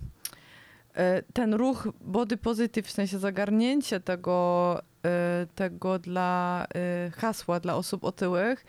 e, 0.95 1.23
ten 1.33 1.53
ruch 1.53 1.87
body 2.01 2.37
positive, 2.37 2.87
w 2.87 2.91
sensie 2.91 3.19
zagarnięcie 3.19 3.99
tego, 3.99 4.81
e, 5.05 5.47
tego 5.55 5.99
dla 5.99 6.65
e, 6.75 7.11
hasła 7.11 7.59
dla 7.59 7.75
osób 7.75 8.03
otyłych, 8.03 8.65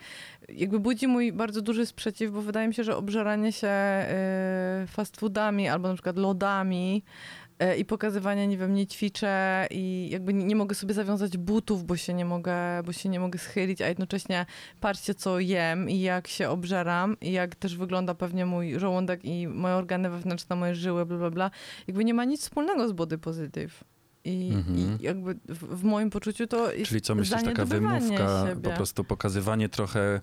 jakby 0.49 0.79
budzi 0.79 1.07
mój 1.07 1.33
bardzo 1.33 1.61
duży 1.61 1.85
sprzeciw, 1.85 2.31
bo 2.31 2.41
wydaje 2.41 2.67
mi 2.67 2.73
się, 2.73 2.83
że 2.83 2.97
obżeranie 2.97 3.51
się 3.51 3.67
e, 3.67 4.85
fast 4.87 5.19
foodami 5.19 5.69
albo 5.69 5.87
na 5.87 5.93
przykład 5.93 6.17
lodami 6.17 7.03
e, 7.03 7.40
i 7.77 7.85
pokazywanie, 7.85 8.47
nie 8.47 8.57
wiem, 8.57 8.73
nie 8.73 8.87
ćwiczę 8.87 9.67
i 9.71 10.09
jakby 10.11 10.33
nie, 10.33 10.55
mogę 10.55 10.75
sobie 10.75 10.93
zawiązać 10.93 11.37
butów, 11.37 11.85
bo 11.85 11.97
się 11.97 12.13
nie 12.13 12.25
mogę, 12.25 12.53
bo 12.85 12.93
się 12.93 13.09
nie 13.09 13.19
mogę 13.19 13.39
schylić, 13.39 13.81
a 13.81 13.87
jednocześnie 13.87 14.45
patrzcie, 14.79 15.15
co 15.15 15.39
jem 15.39 15.89
i 15.89 15.99
jak 16.01 16.27
się 16.27 16.49
obżeram 16.49 17.17
i 17.21 17.31
jak 17.31 17.55
też 17.55 17.77
wygląda 17.77 18.15
pewnie 18.15 18.45
mój 18.45 18.79
żołądek 18.79 19.25
i 19.25 19.47
moje 19.47 19.75
organy 19.75 20.09
wewnętrzne, 20.09 20.55
moje 20.55 20.75
żyły, 20.75 21.05
bla, 21.05 21.17
bla, 21.17 21.29
bla. 21.29 21.51
Jakby 21.87 22.05
nie 22.05 22.13
ma 22.13 22.25
nic 22.25 22.41
wspólnego 22.41 22.89
z 22.89 22.91
body 22.91 23.17
positive. 23.17 23.83
I, 24.25 24.51
Mhm. 24.53 24.77
i 24.77 25.03
jakby 25.03 25.33
w, 25.49 25.79
w 25.79 25.83
moim 25.83 26.09
poczuciu 26.09 26.47
to 26.47 26.73
jest 26.73 26.89
Czyli 26.89 27.01
co 27.01 27.15
myślisz, 27.15 27.43
taka 27.43 27.65
wymówka, 27.65 28.45
siebie. 28.47 28.61
po 28.61 28.69
prostu 28.69 29.03
pokazywanie 29.03 29.69
trochę, 29.69 30.21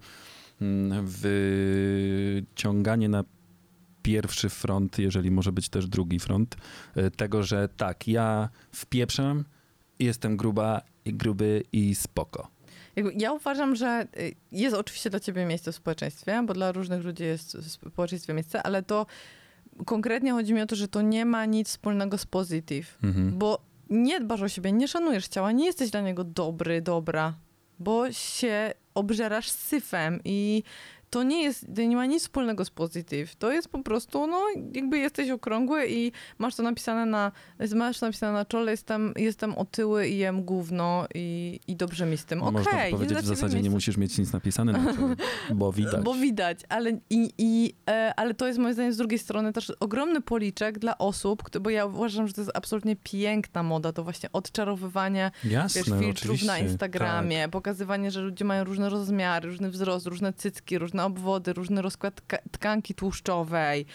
mm, 0.61 1.07
wyciąganie 1.07 3.09
na 3.09 3.25
pierwszy 4.13 4.49
front, 4.49 4.99
jeżeli 4.99 5.31
może 5.31 5.53
być 5.53 5.69
też 5.69 5.87
drugi 5.87 6.19
front, 6.19 6.57
e, 6.97 7.11
tego, 7.11 7.43
że 7.43 7.69
tak, 7.77 8.09
ja 8.09 8.49
wpieprzam, 8.73 9.45
jestem 9.99 10.37
gruba 10.37 10.83
i 11.05 11.15
gruby 11.15 11.63
i 11.73 11.95
spoko. 11.95 12.49
Ja 13.17 13.33
uważam, 13.33 13.77
że 13.77 14.07
y, 14.21 14.35
jest 14.53 14.77
oczywiście 14.77 15.11
dla 15.11 15.21
ciebie 15.21 15.47
miejsce 15.47 15.73
w 15.73 15.77
społeczeństwie, 15.77 16.43
bo 16.47 16.55
dla 16.55 16.73
różnych 16.73 17.05
ludzi 17.05 17.23
jest 17.25 17.57
w 17.57 17.71
społeczeństwie 17.71 18.35
miejsce, 18.35 18.63
ale 18.63 18.83
to 18.83 19.07
konkretnie 19.87 20.33
chodzi 20.33 20.55
mi 20.55 20.61
o 20.61 20.67
to, 20.67 20.77
że 20.77 20.89
to 20.89 21.03
nie 21.03 21.25
ma 21.25 21.45
nic 21.47 21.69
wspólnego 21.69 22.19
z 22.19 22.27
positive, 22.27 22.99
Mhm. 23.03 23.39
bo 23.39 23.59
nie 23.91 24.21
dbasz 24.21 24.43
o 24.43 24.49
siebie, 24.49 24.73
nie 24.73 24.89
szanujesz 24.89 25.29
ciała, 25.29 25.53
nie 25.53 25.67
jesteś 25.67 25.91
dla 25.91 26.01
niego 26.01 26.25
dobry, 26.25 26.83
dobra, 26.83 27.35
bo 27.79 28.13
się 28.13 28.73
obżerasz 28.95 29.51
syfem 29.51 30.21
i 30.25 30.63
to 31.11 31.23
nie 31.23 31.43
jest, 31.43 31.67
to 31.77 31.83
nie 31.83 31.97
ma 31.97 32.07
nic 32.07 32.23
wspólnego 32.23 32.65
z 32.65 32.71
positive. 32.71 33.37
To 33.37 33.53
jest 33.53 33.69
po 33.69 33.83
prostu, 33.83 34.27
no 34.27 34.41
jakby 34.75 34.99
jesteś 34.99 35.31
okrągły 35.31 35.87
i 35.89 36.13
masz 36.39 36.55
to 36.55 36.63
napisane 36.63 37.07
na, 37.07 37.33
masz 37.75 38.01
napisane 38.01 38.33
na 38.33 38.45
czole, 38.45 38.71
jestem, 38.71 39.13
jestem 39.17 39.55
otyły 39.55 40.09
i 40.09 40.19
jem 40.19 40.43
gówno 40.43 41.07
i, 41.15 41.61
i 41.69 41.77
dobrze 41.77 42.07
mi 42.07 42.17
z 42.17 42.25
tym. 42.25 42.43
Okej, 42.43 42.53
Można 42.53 42.85
jest 42.85 42.97
powiedzieć 42.97 43.19
w 43.19 43.27
zasadzie 43.27 43.63
nie 43.63 43.71
musisz 43.71 43.97
mieć 43.97 44.19
nic 44.19 44.33
napisane 44.33 44.73
na 44.73 44.95
czole, 44.95 45.17
bo 45.55 45.73
widać. 45.79 46.05
Bo 46.05 46.15
widać, 46.15 46.61
ale, 46.69 46.91
i, 47.11 47.33
i, 47.39 47.75
e, 47.91 48.13
ale 48.17 48.35
to 48.35 48.47
jest 48.47 48.59
moim 48.59 48.75
zdaniem 48.75 48.93
z 48.93 48.97
drugiej 48.97 49.19
strony 49.19 49.53
też 49.53 49.73
ogromny 49.81 50.21
policzek 50.21 50.79
dla 50.79 50.99
osób, 50.99 51.59
bo 51.61 51.71
ja 51.71 51.87
uważam, 51.87 52.29
że 52.29 52.35
to 52.35 52.41
jest 52.41 52.51
absolutnie 52.55 52.97
piękna 52.97 53.63
moda, 53.63 53.93
to 53.93 54.05
właśnie 54.05 54.33
odczarowywanie 54.33 55.31
Jasne, 55.45 55.81
wiesz, 55.81 56.01
filtrów 56.01 56.31
oczywiście. 56.31 56.47
na 56.47 56.59
Instagramie, 56.59 57.43
Tak. 57.43 57.51
pokazywanie, 57.51 58.11
że 58.11 58.21
ludzie 58.21 58.45
mają 58.45 58.65
różne 58.65 58.89
rozmiary, 58.89 59.49
różny 59.49 59.71
wzrost, 59.71 60.07
różne 60.07 60.33
cycki, 60.33 60.79
różne 60.79 60.98
obwody, 61.05 61.53
różny 61.53 61.83
rozkład 61.83 62.21
tka- 62.21 62.43
tkanki 62.51 62.95
tłuszczowej. 62.95 63.87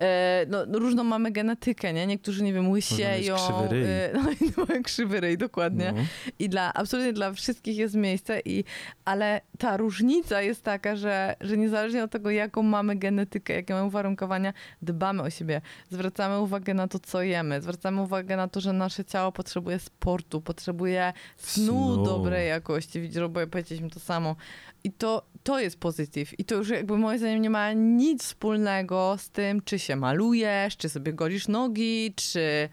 E, 0.00 0.46
no, 0.48 0.58
no, 0.66 0.78
różną 0.78 1.04
mamy 1.04 1.30
genetykę, 1.30 1.92
nie? 1.92 2.06
Niektórzy, 2.06 2.42
nie 2.42 2.52
wiem, 2.52 2.70
łysieją. 2.70 3.36
krzywy 3.36 3.68
ryj. 3.68 3.84
e, 3.84 4.10
No 4.24 4.30
i 4.30 4.68
mają 4.68 4.82
krzywy 4.82 5.20
ryj, 5.20 5.38
dokładnie. 5.38 5.92
No. 5.96 6.02
I 6.38 6.48
dla, 6.48 6.74
absolutnie 6.74 7.12
dla 7.12 7.32
wszystkich 7.32 7.76
jest 7.76 7.94
miejsce, 7.94 8.40
i, 8.44 8.64
ale 9.04 9.40
ta 9.58 9.76
różnica 9.76 10.42
jest 10.42 10.62
taka, 10.62 10.96
że, 10.96 11.36
że 11.40 11.56
niezależnie 11.56 12.04
od 12.04 12.10
tego, 12.10 12.30
jaką 12.30 12.62
mamy 12.62 12.96
genetykę, 12.96 13.52
jakie 13.54 13.74
mamy 13.74 13.86
uwarunkowania, 13.86 14.52
dbamy 14.82 15.22
o 15.22 15.30
siebie. 15.30 15.60
Zwracamy 15.90 16.38
uwagę 16.40 16.74
na 16.74 16.88
to, 16.88 16.98
co 16.98 17.22
jemy. 17.22 17.60
Zwracamy 17.60 18.02
uwagę 18.02 18.36
na 18.36 18.48
to, 18.48 18.60
że 18.60 18.72
nasze 18.72 19.04
ciało 19.04 19.32
potrzebuje 19.32 19.78
sportu, 19.78 20.40
potrzebuje 20.40 21.12
snu, 21.36 21.64
Snu. 21.94 22.04
dobrej 22.04 22.48
jakości. 22.48 23.00
Widzisz, 23.00 23.22
bo 23.28 23.46
powiedzieliśmy 23.46 23.90
to 23.90 24.00
samo. 24.00 24.36
I 24.84 24.92
to, 24.92 25.22
to 25.42 25.60
jest 25.60 25.80
pozytyw. 25.80 26.40
I 26.40 26.44
to 26.44 26.54
już 26.54 26.68
jakby 26.68 26.98
moim 26.98 27.18
zdaniem 27.18 27.42
nie 27.42 27.50
ma 27.50 27.72
nic 27.72 28.22
wspólnego 28.22 29.16
z 29.18 29.30
tym, 29.30 29.62
czy 29.62 29.78
się 29.78 29.96
malujesz, 29.96 30.76
czy 30.76 30.88
sobie 30.88 31.12
golisz 31.12 31.48
nogi, 31.48 32.14
czy, 32.16 32.68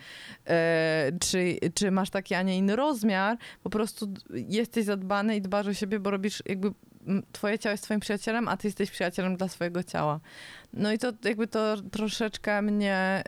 e, 0.46 1.12
czy, 1.22 1.58
czy 1.74 1.92
masz 1.92 2.10
taki, 2.10 2.36
a 2.36 2.42
nie 2.42 2.58
inny 2.58 2.76
rozmiar. 2.76 3.38
Po 3.64 3.70
prostu 3.70 4.14
jesteś 4.30 4.86
zadbany 4.86 5.36
i 5.36 5.42
dbasz 5.42 5.68
o 5.68 5.74
siebie, 5.74 6.00
bo 6.00 6.12
robisz 6.12 6.44
jakby 6.46 6.72
twoje 7.32 7.60
ciało 7.60 7.72
jest 7.72 7.84
twoim 7.84 8.00
przyjacielem, 8.00 8.48
a 8.48 8.58
ty 8.58 8.68
jesteś 8.68 8.92
przyjacielem 8.92 9.38
dla 9.38 9.48
swojego 9.48 9.84
ciała. 9.84 10.20
No 10.74 10.94
i 10.94 10.98
to 10.98 11.12
jakby 11.24 11.48
to 11.48 11.82
troszeczkę 11.92 12.62
mnie... 12.62 13.24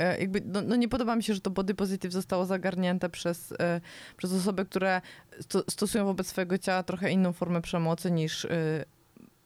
e, 0.00 0.18
jakby, 0.20 0.42
no, 0.44 0.62
no 0.62 0.76
nie 0.76 0.88
podoba 0.88 1.16
mi 1.16 1.22
się, 1.22 1.34
że 1.34 1.40
to 1.40 1.50
body 1.50 1.74
positive 1.74 2.12
zostało 2.12 2.46
zagarnięte 2.46 3.08
przez, 3.08 3.52
e, 3.60 3.80
przez 4.16 4.32
osoby, 4.32 4.64
które 4.64 5.00
sto, 5.40 5.64
stosują 5.70 6.04
wobec 6.04 6.26
swojego 6.26 6.58
ciała 6.58 6.82
trochę 6.82 7.10
inną 7.10 7.32
formę 7.32 7.62
przemocy 7.62 8.10
niż, 8.10 8.44
y, 8.44 8.84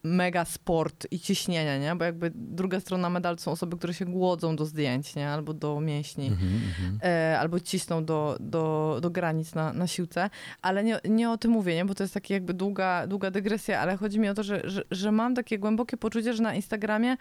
mega 0.05 0.45
sport 0.45 1.07
i 1.11 1.21
ciśnienie, 1.21 1.79
nie? 1.79 1.97
Bo 1.97 2.05
jakby 2.05 2.33
druga 2.35 2.81
strona 2.81 3.11
medalu 3.11 3.39
są 3.39 3.51
osoby, 3.51 3.77
które 3.77 3.95
się 3.95 4.05
głodzą 4.05 4.57
do 4.57 4.67
zdjęć, 4.67 5.15
nie? 5.15 5.29
Albo 5.29 5.55
do 5.55 5.81
mięśni. 5.81 6.27
Mhm, 6.27 6.53
mhm. 6.55 6.99
E, 7.03 7.39
albo 7.39 7.61
cisną 7.61 8.05
do, 8.05 8.37
do, 8.41 8.99
do 9.03 9.11
granic 9.11 9.55
na, 9.55 9.73
na 9.73 9.87
siłce. 9.87 10.31
Ale 10.63 10.85
nie, 10.85 11.01
nie 11.09 11.31
o 11.31 11.39
tym 11.39 11.51
mówię, 11.51 11.75
nie? 11.75 11.85
bo 11.85 11.95
to 11.95 12.05
jest 12.05 12.15
taka 12.15 12.35
jakby 12.35 12.55
długa, 12.55 13.07
długa 13.07 13.31
dygresja, 13.31 13.81
ale 13.81 13.97
chodzi 13.97 14.21
mi 14.21 14.29
o 14.29 14.35
to, 14.35 14.43
że, 14.43 14.61
że, 14.65 14.83
że 14.91 15.13
mam 15.13 15.35
takie 15.35 15.59
głębokie 15.59 15.97
poczucie, 15.97 16.35
że 16.35 16.43
na 16.43 16.55
Instagramie 16.55 17.11
e, 17.13 17.19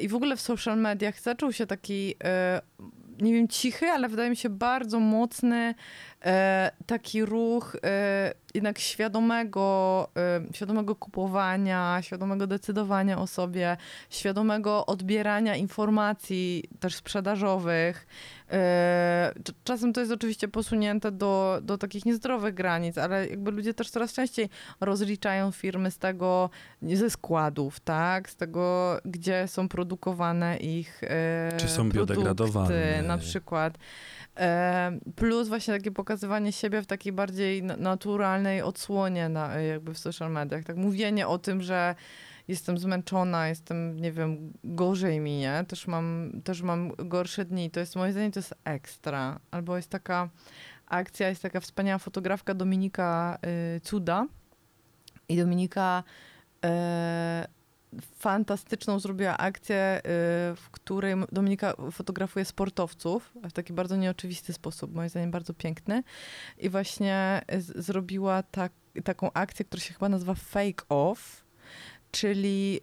i 0.00 0.08
w 0.08 0.14
ogóle 0.14 0.36
w 0.36 0.40
social 0.40 0.78
mediach 0.78 1.20
zaczął 1.20 1.52
się 1.52 1.66
taki, 1.66 2.14
e, 2.24 2.60
nie 3.20 3.32
wiem, 3.32 3.48
cichy, 3.48 3.90
ale 3.90 4.08
wydaje 4.08 4.30
mi 4.30 4.36
się 4.36 4.48
bardzo 4.48 5.00
mocny 5.00 5.74
e, 6.24 6.70
taki 6.86 7.24
ruch 7.24 7.76
e, 7.84 8.32
jednak 8.54 8.78
świadomego, 8.78 10.08
świadomego 10.54 10.96
kupowania, 10.96 11.98
świadomego 12.02 12.46
decydowania 12.46 13.18
o 13.18 13.26
sobie, 13.26 13.76
świadomego 14.10 14.86
odbierania 14.86 15.56
informacji 15.56 16.64
też 16.80 16.94
sprzedażowych. 16.94 18.06
E, 18.52 19.32
cz- 19.44 19.52
Czasem 19.64 19.92
to 19.92 20.00
jest 20.00 20.12
oczywiście 20.12 20.48
posunięte 20.48 21.12
do, 21.12 21.58
do 21.62 21.78
takich 21.78 22.04
niezdrowych 22.06 22.54
granic, 22.54 22.98
ale 22.98 23.26
jakby 23.28 23.50
ludzie 23.50 23.74
też 23.74 23.90
coraz 23.90 24.12
częściej 24.12 24.48
rozliczają 24.80 25.50
firmy 25.50 25.90
z 25.90 25.98
tego, 25.98 26.50
ze 26.82 27.10
składów, 27.10 27.80
tak? 27.80 28.30
Z 28.30 28.36
tego, 28.36 28.96
gdzie 29.04 29.48
są 29.48 29.68
produkowane 29.68 30.56
ich 30.56 31.00
e, 31.04 31.52
Czy 31.56 31.68
są 31.68 31.90
produkty, 31.90 32.14
biodegradowane. 32.14 33.02
na 33.02 33.18
przykład. 33.18 33.78
E, 34.36 34.98
Plus 35.16 35.48
właśnie 35.48 35.74
takie 35.74 35.90
pokazywanie 35.90 36.52
siebie 36.52 36.82
w 36.82 36.86
takiej 36.86 37.12
bardziej 37.12 37.62
na- 37.62 37.76
naturalnej 37.76 38.62
odsłonie 38.62 39.28
na, 39.28 39.54
jakby 39.60 39.94
w 39.94 39.98
social 39.98 40.30
mediach. 40.32 40.64
Tak 40.64 40.76
mówienie 40.76 41.28
o 41.28 41.38
tym, 41.38 41.62
że 41.62 41.94
jestem 42.48 42.78
zmęczona, 42.78 43.48
jestem, 43.48 44.00
nie 44.00 44.12
wiem, 44.12 44.52
gorzej 44.64 45.20
mi, 45.20 45.38
nie? 45.38 45.64
Też 45.68 45.86
mam, 45.86 46.32
też 46.44 46.62
mam 46.62 46.92
gorsze 46.96 47.44
dni. 47.44 47.70
To 47.70 47.80
jest, 47.80 47.96
moim 47.96 48.12
zdaniem, 48.12 48.32
to 48.32 48.38
jest 48.38 48.54
ekstra. 48.64 49.40
Albo 49.50 49.76
jest 49.76 49.88
taka 49.90 50.28
akcja, 50.86 51.28
jest 51.28 51.42
taka 51.42 51.60
wspaniała 51.60 51.98
fotografka 51.98 52.54
Dominika 52.54 53.38
y, 53.76 53.80
Cuda. 53.80 54.26
I 55.28 55.36
Dominika 55.36 56.04
e, 56.64 57.46
fantastyczną 58.18 58.98
zrobiła 58.98 59.36
akcję, 59.38 59.98
y, 59.98 60.00
w 60.56 60.68
której 60.70 61.14
Dominika 61.32 61.74
fotografuje 61.92 62.44
sportowców 62.44 63.32
w 63.34 63.52
taki 63.52 63.72
bardzo 63.72 63.96
nieoczywisty 63.96 64.52
sposób, 64.52 64.94
moim 64.94 65.08
zdaniem 65.08 65.30
bardzo 65.30 65.54
piękny. 65.54 66.02
I 66.58 66.68
właśnie 66.68 67.42
z- 67.58 67.84
zrobiła 67.84 68.42
tak, 68.42 68.72
taką 69.04 69.32
akcję, 69.32 69.64
która 69.64 69.82
się 69.82 69.94
chyba 69.94 70.08
nazywa 70.08 70.34
Fake 70.34 70.84
Off, 70.88 71.41
czyli 72.12 72.80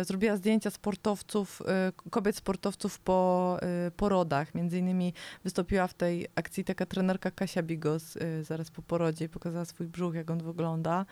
y, 0.00 0.04
zrobiła 0.04 0.36
zdjęcia 0.36 0.70
sportowców, 0.70 1.62
y, 2.06 2.10
kobiet 2.10 2.36
sportowców 2.36 2.98
po 3.00 3.58
y, 3.86 3.90
porodach. 3.90 4.54
Między 4.54 4.78
innymi 4.78 5.12
wystąpiła 5.44 5.86
w 5.86 5.94
tej 5.94 6.26
akcji 6.34 6.64
taka 6.64 6.86
trenerka 6.86 7.30
Kasia 7.30 7.62
Bigos 7.62 8.18
zaraz 8.42 8.70
po 8.70 8.82
porodzie 8.82 9.24
i 9.24 9.28
pokazała 9.28 9.64
swój 9.64 9.86
brzuch, 9.86 10.14
jak 10.14 10.30
on 10.30 10.38
wygląda. 10.38 11.06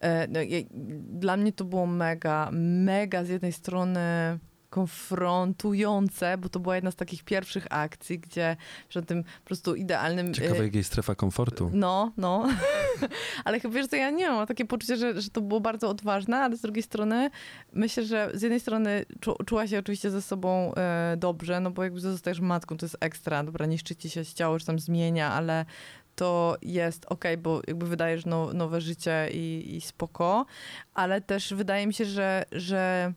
E, 0.00 0.28
No, 0.28 0.40
dla 1.00 1.36
mnie 1.36 1.52
to 1.52 1.64
było 1.64 1.86
mega, 1.86 2.48
mega 2.52 3.24
z 3.24 3.28
jednej 3.28 3.52
strony 3.52 4.00
konfrontujące, 4.74 6.38
bo 6.38 6.48
to 6.48 6.60
była 6.60 6.74
jedna 6.74 6.90
z 6.90 6.94
takich 6.94 7.24
pierwszych 7.24 7.66
akcji, 7.70 8.18
gdzie 8.18 8.56
przy 8.88 9.02
tym 9.02 9.24
po 9.24 9.44
prostu 9.44 9.74
idealnym... 9.74 10.28
e, 10.28 10.32
Ciekawe, 10.32 10.64
jak 10.64 10.74
jej 10.74 10.84
strefa 10.84 11.14
komfortu. 11.14 11.70
no, 11.72 12.12
no. 12.16 12.48
ale 13.44 13.60
chyba 13.60 13.74
wiesz, 13.74 13.86
co 13.86 13.96
ja 13.96 14.10
nie 14.10 14.30
mam 14.30 14.46
takie 14.46 14.64
poczucie, 14.64 14.96
że, 14.96 15.20
że 15.20 15.30
to 15.30 15.40
było 15.40 15.60
bardzo 15.60 15.88
odważne, 15.88 16.36
ale 16.36 16.56
z 16.56 16.60
drugiej 16.60 16.82
strony 16.82 17.30
myślę, 17.72 18.04
że 18.04 18.30
z 18.34 18.42
jednej 18.42 18.60
strony 18.60 19.04
czu, 19.20 19.36
czuła 19.46 19.66
się 19.66 19.78
oczywiście 19.78 20.10
ze 20.10 20.22
sobą 20.22 20.74
e, 20.74 21.16
dobrze, 21.18 21.60
no 21.60 21.70
bo 21.70 21.84
jakby 21.84 22.00
zostajesz 22.00 22.40
matką, 22.40 22.76
to 22.76 22.86
jest 22.86 22.96
ekstra, 23.00 23.44
dobra, 23.44 23.66
niszczy 23.66 23.96
ci 23.96 24.10
się 24.10 24.24
ciało, 24.24 24.58
czy 24.58 24.66
tam 24.66 24.78
zmienia, 24.78 25.32
ale 25.32 25.64
to 26.16 26.56
jest 26.62 27.06
okej, 27.08 27.36
bo 27.36 27.60
jakby 27.66 27.86
wydajesz 27.86 28.26
no, 28.26 28.52
nowe 28.52 28.80
życie 28.80 29.28
i, 29.32 29.76
i 29.76 29.80
spoko, 29.80 30.46
ale 30.94 31.20
też 31.20 31.54
wydaje 31.54 31.86
mi 31.86 31.94
się, 31.94 32.04
że, 32.04 32.44
że 32.52 33.12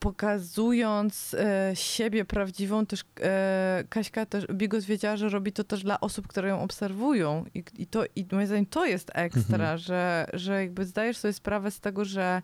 pokazując 0.00 1.34
e, 1.34 1.72
siebie 1.74 2.24
prawdziwą, 2.24 2.86
też 2.86 3.04
e, 3.20 3.84
Kaśka 3.88 4.26
też, 4.26 4.46
Bigos 4.46 4.84
wiedziała, 4.84 5.16
że 5.16 5.28
robi 5.28 5.52
to 5.52 5.64
też 5.64 5.82
dla 5.82 6.00
osób, 6.00 6.28
które 6.28 6.48
ją 6.48 6.62
obserwują 6.62 7.44
i, 7.54 7.64
i 7.78 7.86
to, 7.86 8.04
i 8.16 8.26
moim 8.32 8.46
zdaniem 8.46 8.66
to 8.66 8.86
jest 8.86 9.10
ekstra, 9.14 9.54
Mhm. 9.58 9.78
że, 9.78 10.26
że 10.32 10.60
jakby 10.62 10.84
zdajesz 10.84 11.16
sobie 11.16 11.32
sprawę 11.32 11.70
z 11.70 11.80
tego, 11.80 12.04
że 12.04 12.42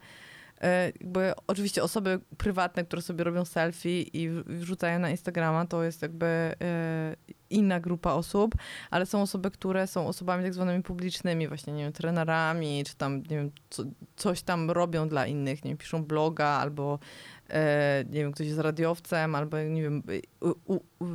e, 0.60 0.86
jakby 1.00 1.32
oczywiście 1.46 1.82
osoby 1.82 2.20
prywatne, 2.36 2.84
które 2.84 3.02
sobie 3.02 3.24
robią 3.24 3.44
selfie 3.44 4.02
i 4.02 4.30
wrzucają 4.46 4.98
na 4.98 5.10
Instagrama, 5.10 5.66
to 5.66 5.82
jest 5.84 6.02
jakby 6.02 6.26
e, 6.26 7.16
inna 7.50 7.80
grupa 7.80 8.12
osób, 8.12 8.54
ale 8.90 9.06
są 9.06 9.22
osoby, 9.22 9.50
które 9.50 9.86
są 9.86 10.06
osobami 10.06 10.44
tak 10.44 10.54
zwanymi 10.54 10.82
publicznymi, 10.82 11.48
właśnie, 11.48 11.72
nie 11.72 11.82
wiem, 11.82 11.92
trenerami, 11.92 12.84
czy 12.86 12.96
tam, 12.96 13.16
nie 13.16 13.36
wiem, 13.36 13.50
co, 13.70 13.82
coś 14.16 14.42
tam 14.42 14.70
robią 14.70 15.08
dla 15.08 15.26
innych, 15.26 15.64
nie 15.64 15.70
wiem, 15.70 15.78
piszą 15.78 16.04
bloga, 16.04 16.46
albo 16.46 16.98
nie 18.10 18.20
wiem, 18.20 18.32
ktoś 18.32 18.46
jest 18.46 18.58
radiowcem, 18.58 19.34
albo 19.34 19.58
nie 19.58 19.82
wiem, 19.82 20.02
u, 20.40 20.74
u, 20.74 20.74
u, 20.74 21.06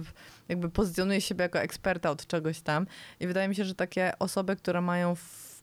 jakby 0.50 0.70
pozycjonuje 0.70 1.22
siebie 1.22 1.44
jako 1.44 1.60
eksperta 1.60 2.12
od 2.12 2.28
czegoś 2.28 2.62
tam. 2.62 2.88
I 3.20 3.28
wydaje 3.28 3.48
mi 3.48 3.56
się, 3.56 3.66
że 3.66 3.76
takie 3.76 4.12
osoby, 4.20 4.56
które 4.56 4.82
mają 4.82 5.16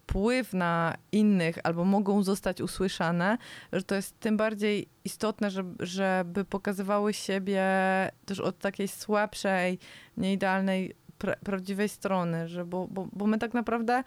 wpływ 0.09 0.53
na 0.53 0.95
innych 1.13 1.59
albo 1.65 1.85
mogą 1.85 2.23
zostać 2.23 2.61
usłyszane, 2.61 3.39
że 3.73 3.83
to 3.83 3.95
jest 3.95 4.21
tym 4.21 4.37
bardziej 4.37 4.89
istotne, 5.05 5.51
żeby, 5.51 5.87
żeby 5.87 6.45
pokazywały 6.45 7.15
siebie 7.15 7.65
też 8.27 8.41
od 8.41 8.59
takiej 8.59 8.89
słabszej, 8.89 9.79
nieidealnej, 10.17 10.95
pra, 11.19 11.37
prawdziwej 11.37 11.89
strony, 11.89 12.49
że 12.49 12.65
bo, 12.65 12.89
bo, 12.91 13.09
bo 13.13 13.27
my 13.27 13.39
tak 13.39 13.55
naprawdę 13.55 14.03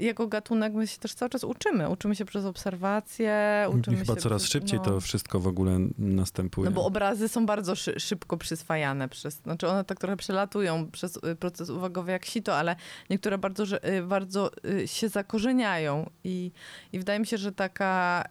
jako 0.00 0.26
gatunek 0.26 0.74
my 0.74 0.86
się 0.86 0.98
też 0.98 1.14
cały 1.14 1.30
czas 1.30 1.44
uczymy. 1.44 1.88
Uczymy 1.88 2.16
się 2.16 2.24
przez 2.24 2.44
obserwacje, 2.44 3.66
uczymy 3.68 3.96
I 3.96 4.00
chyba 4.00 4.14
się 4.14 4.20
coraz 4.20 4.42
przez, 4.42 4.52
szybciej 4.52 4.78
no. 4.78 4.84
to 4.84 5.00
wszystko 5.00 5.40
w 5.40 5.46
ogóle 5.46 5.78
następuje. 5.98 6.70
No 6.70 6.76
bo 6.76 6.84
obrazy 6.84 7.28
są 7.28 7.46
bardzo 7.46 7.74
szy 7.74 8.00
szybko 8.00 8.36
przyswajane 8.36 9.08
przez, 9.08 9.34
znaczy 9.34 9.68
one 9.68 9.84
tak 9.84 9.98
trochę 9.98 10.16
przelatują 10.16 10.90
przez 10.90 11.16
y, 11.16 11.36
proces 11.36 11.70
uwagowy 11.70 12.12
jak 12.12 12.24
sito, 12.24 12.56
ale 12.56 12.76
niektóre 13.10 13.38
bardzo, 13.38 13.64
y, 13.64 14.02
bardzo 14.02 14.50
y, 14.64 14.88
się 14.88 15.08
zakorzeniają 15.08 16.10
i, 16.24 16.52
i 16.92 16.98
wydaje 16.98 17.20
mi 17.20 17.26
się, 17.26 17.38
że 17.38 17.52
taka, 17.52 18.24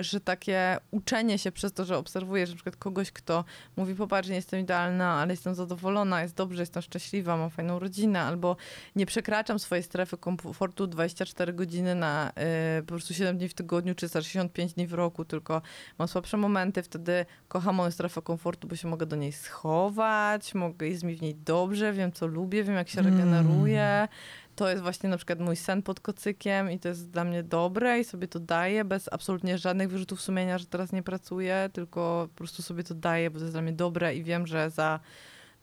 że 0.00 0.20
takie 0.20 0.76
uczenie 0.90 1.38
się 1.38 1.52
przez 1.52 1.72
to, 1.72 1.84
że 1.84 1.98
obserwujesz 1.98 2.50
na 2.50 2.54
przykład 2.54 2.76
kogoś, 2.76 3.12
kto 3.12 3.44
mówi 3.76 3.94
popatrz, 3.94 4.28
nie 4.28 4.34
jestem 4.34 4.60
idealna, 4.60 5.12
ale 5.12 5.32
jestem 5.32 5.54
zadowolona, 5.54 6.22
jest 6.22 6.34
dobrze, 6.34 6.62
jestem 6.62 6.82
szczęśliwa, 6.82 7.36
mam 7.36 7.50
fajną 7.50 7.78
rodzinę, 7.78 8.20
albo 8.22 8.56
nie 8.96 9.06
przekraczam 9.06 9.58
swojej 9.58 9.82
strefy 9.82 10.16
komfortu 10.16 10.86
24 11.14 11.52
godziny 11.52 11.94
na 11.94 12.32
y, 12.78 12.82
po 12.82 12.86
prostu 12.88 13.14
7 13.14 13.38
dni 13.38 13.48
w 13.48 13.54
tygodniu, 13.54 13.94
czy 13.94 14.08
65 14.08 14.72
dni 14.74 14.86
w 14.86 14.92
roku, 14.94 15.24
tylko 15.24 15.62
mam 15.98 16.08
słabsze 16.08 16.36
momenty, 16.36 16.82
wtedy 16.82 17.26
kocham 17.48 17.74
moją 17.74 17.90
strefę 17.90 18.22
komfortu, 18.22 18.68
bo 18.68 18.76
się 18.76 18.88
mogę 18.88 19.06
do 19.06 19.16
niej 19.16 19.32
schować, 19.32 20.54
mogę, 20.54 20.88
jest 20.88 21.04
mi 21.04 21.14
w 21.16 21.22
niej 21.22 21.34
dobrze, 21.34 21.92
wiem 21.92 22.12
co 22.12 22.26
lubię, 22.26 22.64
wiem 22.64 22.74
jak 22.74 22.88
się 22.88 23.00
Mm. 23.00 23.12
regeneruję. 23.12 24.08
To 24.56 24.70
jest 24.70 24.82
właśnie 24.82 25.08
na 25.08 25.16
przykład 25.16 25.40
mój 25.40 25.56
sen 25.56 25.82
pod 25.82 26.00
kocykiem 26.00 26.70
i 26.70 26.78
to 26.78 26.88
jest 26.88 27.10
dla 27.10 27.24
mnie 27.24 27.42
dobre 27.42 28.00
i 28.00 28.04
sobie 28.04 28.28
to 28.28 28.40
daję 28.40 28.84
bez 28.84 29.08
absolutnie 29.12 29.58
żadnych 29.58 29.90
wyrzutów 29.90 30.20
sumienia, 30.20 30.58
że 30.58 30.66
teraz 30.66 30.92
nie 30.92 31.02
pracuję, 31.02 31.70
tylko 31.72 32.28
po 32.34 32.38
prostu 32.38 32.62
sobie 32.62 32.84
to 32.84 32.94
daję, 32.94 33.30
bo 33.30 33.38
to 33.38 33.44
jest 33.44 33.54
dla 33.54 33.62
mnie 33.62 33.72
dobre 33.72 34.14
i 34.14 34.22
wiem, 34.24 34.46
że 34.46 34.70
za 34.70 35.00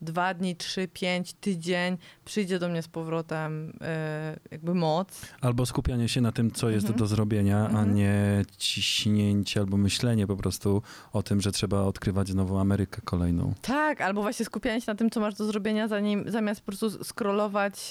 dwa 0.02 0.34
dni, 0.34 0.56
trzy, 0.56 0.88
pięć, 0.88 1.32
tydzień 1.32 1.98
przyjdzie 2.24 2.58
do 2.58 2.68
mnie 2.68 2.82
z 2.82 2.88
powrotem 2.88 3.72
e, 3.80 4.36
jakby 4.50 4.74
moc. 4.74 5.20
Albo 5.40 5.66
skupianie 5.66 6.08
się 6.08 6.20
na 6.20 6.32
tym, 6.32 6.50
co 6.50 6.70
jest 6.70 6.84
Mhm. 6.86 6.98
do 6.98 7.06
zrobienia, 7.06 7.58
a 7.58 7.66
Mhm. 7.68 7.94
nie 7.94 8.42
ciśnięcie 8.58 9.60
albo 9.60 9.76
myślenie 9.76 10.26
po 10.26 10.36
prostu 10.36 10.82
o 11.12 11.22
tym, 11.22 11.40
że 11.40 11.52
trzeba 11.52 11.82
odkrywać 11.82 12.34
nową 12.34 12.60
Amerykę 12.60 13.00
kolejną. 13.04 13.54
Tak, 13.62 14.00
albo 14.00 14.22
właśnie 14.22 14.44
skupianie 14.46 14.80
się 14.80 14.92
na 14.92 14.94
tym, 14.94 15.10
co 15.10 15.20
masz 15.20 15.34
do 15.34 15.44
zrobienia, 15.44 15.88
zanim, 15.88 16.24
zamiast 16.30 16.60
po 16.60 16.66
prostu 16.66 17.04
scrollować. 17.04 17.90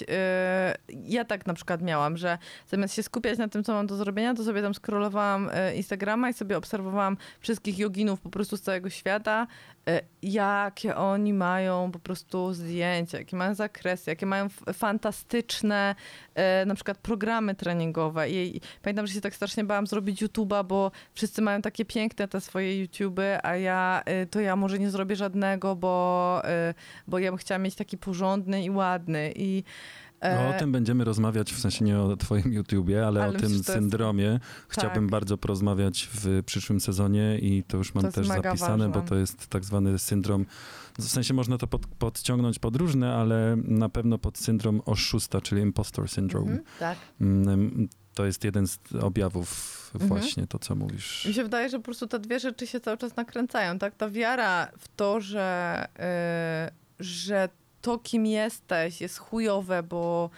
Yy, 0.88 0.96
ja 1.04 1.24
tak 1.24 1.46
na 1.46 1.54
przykład 1.54 1.82
miałam, 1.82 2.16
że 2.16 2.38
zamiast 2.68 2.94
się 2.94 3.02
skupiać 3.02 3.38
na 3.38 3.48
tym, 3.48 3.64
co 3.64 3.72
mam 3.72 3.86
do 3.86 3.96
zrobienia, 3.96 4.34
to 4.34 4.44
sobie 4.44 4.62
tam 4.62 4.74
scrollowałam 4.74 5.50
yy, 5.68 5.76
Instagrama 5.76 6.30
i 6.30 6.34
sobie 6.34 6.56
obserwowałam 6.56 7.16
wszystkich 7.40 7.78
joginów 7.78 8.20
po 8.20 8.30
prostu 8.30 8.56
z 8.56 8.60
całego 8.62 8.90
świata, 8.90 9.46
yy, 9.86 10.00
jakie 10.22 10.96
oni 10.96 11.32
mają 11.32 11.90
po 11.92 11.98
prostu 12.00 12.54
zdjęcia, 12.54 13.18
jakie 13.18 13.36
mają 13.36 13.54
zakresy, 13.54 14.10
jakie 14.10 14.26
mają 14.26 14.48
fantastyczne 14.72 15.94
yy, 16.36 16.42
na 16.66 16.74
przykład 16.74 16.98
programy 16.98 17.54
treningowe. 17.54 18.30
I, 18.30 18.56
I 18.56 18.60
pamiętam, 18.82 19.06
że 19.06 19.14
się 19.14 19.20
tak 19.20 19.34
strasznie 19.34 19.64
bałam 19.64 19.86
zrobić 19.86 20.22
YouTube'a, 20.22 20.64
bo 20.64 20.90
wszyscy 21.14 21.42
mają 21.42 21.62
takie 21.62 21.84
piękne 21.84 22.28
te 22.28 22.40
swoje 22.40 22.80
YouTuby, 22.80 23.38
a 23.42 23.56
ja, 23.56 24.02
y, 24.22 24.26
to 24.26 24.40
ja 24.40 24.56
może 24.56 24.78
nie 24.78 24.90
zrobię 24.90 25.16
żadnego, 25.16 25.76
bo, 25.76 26.42
y, 26.70 26.74
bo 27.06 27.18
ja 27.18 27.30
bym 27.30 27.38
chciała 27.38 27.58
mieć 27.58 27.74
taki 27.74 27.98
porządny 27.98 28.64
i 28.64 28.70
ładny. 28.70 29.32
I 29.36 29.64
E, 30.09 30.09
No, 30.22 30.48
o 30.56 30.58
tym 30.58 30.72
będziemy 30.72 31.04
rozmawiać, 31.04 31.52
w 31.52 31.60
sensie 31.60 31.84
nie 31.84 31.98
o 32.00 32.16
twoim 32.16 32.52
YouTubie, 32.52 33.06
ale, 33.06 33.20
Ale 33.22 33.28
o 33.28 33.32
tym 33.32 33.40
myślę, 33.42 33.56
jest- 33.56 33.72
syndromie. 33.72 34.40
Chciałbym 34.68 35.04
Tak. 35.04 35.10
bardzo 35.10 35.38
porozmawiać 35.38 36.08
w 36.14 36.42
przyszłym 36.46 36.80
sezonie 36.80 37.38
i 37.38 37.62
to 37.68 37.76
już 37.76 37.94
mam 37.94 38.04
To 38.04 38.12
też 38.12 38.26
zapisane, 38.26 38.88
bo 38.88 38.94
ważne. 38.94 39.08
to 39.08 39.14
jest 39.14 39.46
tak 39.46 39.64
zwany 39.64 39.98
syndrom, 39.98 40.46
w 40.98 41.04
sensie 41.08 41.34
można 41.34 41.58
to 41.58 41.66
pod, 41.66 41.86
podciągnąć 41.86 42.58
pod 42.58 42.76
różne, 42.76 43.14
ale 43.14 43.56
na 43.64 43.88
pewno 43.88 44.18
pod 44.18 44.38
syndrom 44.38 44.82
oszusta, 44.86 45.40
czyli 45.40 45.62
impostor 45.62 46.08
syndrome. 46.08 46.50
mhm, 46.50 46.64
tak. 46.78 46.98
Mm, 47.20 47.88
To 48.14 48.24
jest 48.26 48.44
jeden 48.44 48.66
z 48.66 48.78
objawów 49.02 49.90
Mhm. 49.94 50.08
właśnie 50.08 50.46
to, 50.46 50.58
co 50.58 50.74
mówisz. 50.74 51.24
Mi 51.26 51.34
się 51.34 51.42
wydaje, 51.42 51.68
że 51.68 51.78
po 51.78 51.84
prostu 51.84 52.06
te 52.06 52.18
dwie 52.18 52.40
rzeczy 52.40 52.66
się 52.66 52.80
cały 52.80 52.96
czas 52.96 53.16
nakręcają, 53.16 53.78
tak? 53.78 53.94
Ta 53.94 54.10
wiara 54.10 54.68
w 54.78 54.88
to, 54.96 55.20
że, 55.20 55.86
yy, 55.98 57.04
że 57.06 57.48
to, 57.82 57.98
kim 57.98 58.26
jesteś, 58.26 59.00
jest 59.00 59.18
chujowe, 59.18 59.82
bo, 59.82 60.30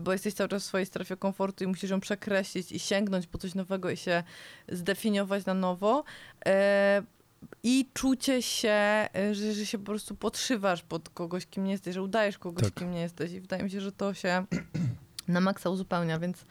bo 0.00 0.12
jesteś 0.12 0.34
cały 0.34 0.48
czas 0.48 0.62
w 0.62 0.66
swojej 0.66 0.86
strefie 0.86 1.16
komfortu 1.16 1.64
i 1.64 1.66
musisz 1.66 1.90
ją 1.90 2.00
przekreślić 2.00 2.72
i 2.72 2.78
sięgnąć 2.78 3.26
po 3.26 3.38
coś 3.38 3.54
nowego 3.54 3.90
i 3.90 3.96
się 3.96 4.22
zdefiniować 4.68 5.44
na 5.44 5.54
nowo. 5.54 6.04
Yy, 6.46 6.52
I 7.62 7.88
czucie 7.94 8.42
się, 8.42 9.08
że, 9.32 9.54
że 9.54 9.66
się 9.66 9.78
po 9.78 9.84
prostu 9.84 10.14
podszywasz 10.14 10.82
pod 10.82 11.08
kogoś, 11.08 11.46
kim 11.46 11.64
nie 11.64 11.72
jesteś, 11.72 11.94
że 11.94 12.02
udajesz 12.02 12.38
kogoś, 12.38 12.64
Tak. 12.64 12.74
kim 12.74 12.90
nie 12.90 13.00
jesteś. 13.00 13.32
I 13.32 13.40
wydaje 13.40 13.62
mi 13.62 13.70
się, 13.70 13.80
że 13.80 13.92
to 13.92 14.14
się 14.14 14.44
na 15.28 15.40
maksa 15.40 15.70
uzupełnia, 15.70 16.18
więc 16.18 16.44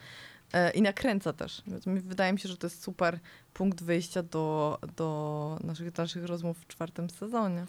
e, 0.54 0.72
i 0.72 0.82
nakręca 0.82 1.34
też. 1.34 1.62
Wydaje 1.86 2.34
mi 2.34 2.39
się, 2.39 2.50
że 2.50 2.58
to 2.58 2.68
jest 2.68 2.84
super 2.84 3.20
punkt 3.54 3.84
wyjścia 3.84 4.24
do, 4.24 4.80
do 4.96 5.60
naszych 5.64 5.91
dalszych 5.91 6.26
rozmów 6.26 6.58
w 6.60 6.68
czwartym 6.68 7.10
sezonie. 7.10 7.66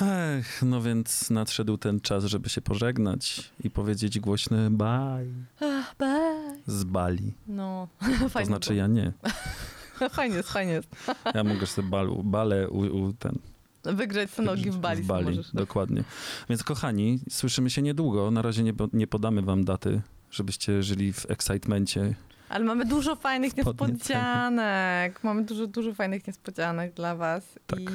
Ech, 0.00 0.62
no 0.62 0.82
więc 0.82 1.30
nadszedł 1.30 1.76
ten 1.78 2.00
czas, 2.00 2.24
żeby 2.24 2.48
się 2.48 2.60
pożegnać 2.60 3.50
i 3.64 3.70
powiedzieć 3.70 4.20
głośny 4.20 4.70
bye 4.70 5.26
Ach, 5.60 5.94
bye. 5.98 6.56
z 6.66 6.84
Bali. 6.84 7.34
No, 7.46 7.88
To 8.20 8.28
fajnie. 8.28 8.46
znaczy 8.46 8.70
było. 8.70 8.78
ja 8.80 8.86
nie. 8.86 9.12
Fajnie 10.10 10.36
jest, 10.36 10.48
fajnie 10.50 10.72
jest. 10.72 10.88
Ja 11.34 11.44
mogę 11.44 11.66
sobie 11.66 11.88
balu, 11.88 12.22
balę 12.22 12.68
u, 12.68 12.78
u 12.78 13.12
ten, 13.12 13.38
Wygrzeć 13.84 14.30
te 14.30 14.42
nogi 14.42 14.70
w 14.70 14.76
bali, 14.76 15.02
w 15.02 15.06
Bali. 15.06 15.40
Dokładnie. 15.54 16.04
Więc 16.48 16.64
kochani, 16.64 17.20
słyszymy 17.30 17.70
się 17.70 17.82
niedługo. 17.82 18.30
Na 18.30 18.42
razie 18.42 18.62
nie, 18.62 18.72
nie 18.92 19.06
podamy 19.06 19.42
wam 19.42 19.64
daty, 19.64 20.00
żebyście 20.30 20.82
żyli 20.82 21.12
w 21.12 21.30
excitemencie. 21.30 22.14
Ale 22.48 22.64
mamy 22.64 22.84
dużo 22.84 23.16
fajnych 23.16 23.56
niespodzianek. 23.56 25.24
Mamy 25.24 25.44
dużo, 25.44 25.66
dużo 25.66 25.94
fajnych 25.94 26.26
niespodzianek 26.26 26.94
dla 26.94 27.16
was. 27.16 27.44
Tak. 27.66 27.80
I, 27.80 27.86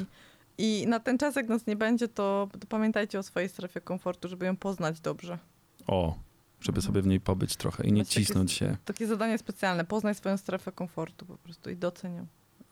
I 0.58 0.86
na 0.88 1.00
ten 1.00 1.18
czas, 1.18 1.36
jak 1.36 1.48
nas 1.48 1.66
nie 1.66 1.76
będzie, 1.76 2.08
to, 2.08 2.48
to 2.60 2.66
pamiętajcie 2.66 3.18
o 3.18 3.22
swojej 3.22 3.48
strefie 3.48 3.80
komfortu, 3.80 4.28
żeby 4.28 4.46
ją 4.46 4.56
poznać 4.56 5.00
dobrze. 5.00 5.38
O, 5.86 6.18
żeby 6.60 6.82
sobie 6.82 7.02
w 7.02 7.06
niej 7.06 7.20
pobyć 7.20 7.56
trochę 7.56 7.84
i 7.84 7.92
nie 7.92 8.02
Właśnie 8.02 8.14
takie 8.14 8.26
cisnąć 8.26 8.52
się. 8.52 8.76
Takie 8.84 9.06
zadanie 9.06 9.38
specjalne. 9.38 9.84
Poznaj 9.84 10.14
swoją 10.14 10.36
strefę 10.36 10.72
komfortu 10.72 11.26
po 11.26 11.36
prostu 11.36 11.70
i 11.70 11.76
doceń 11.76 12.14
ją. 12.14 12.26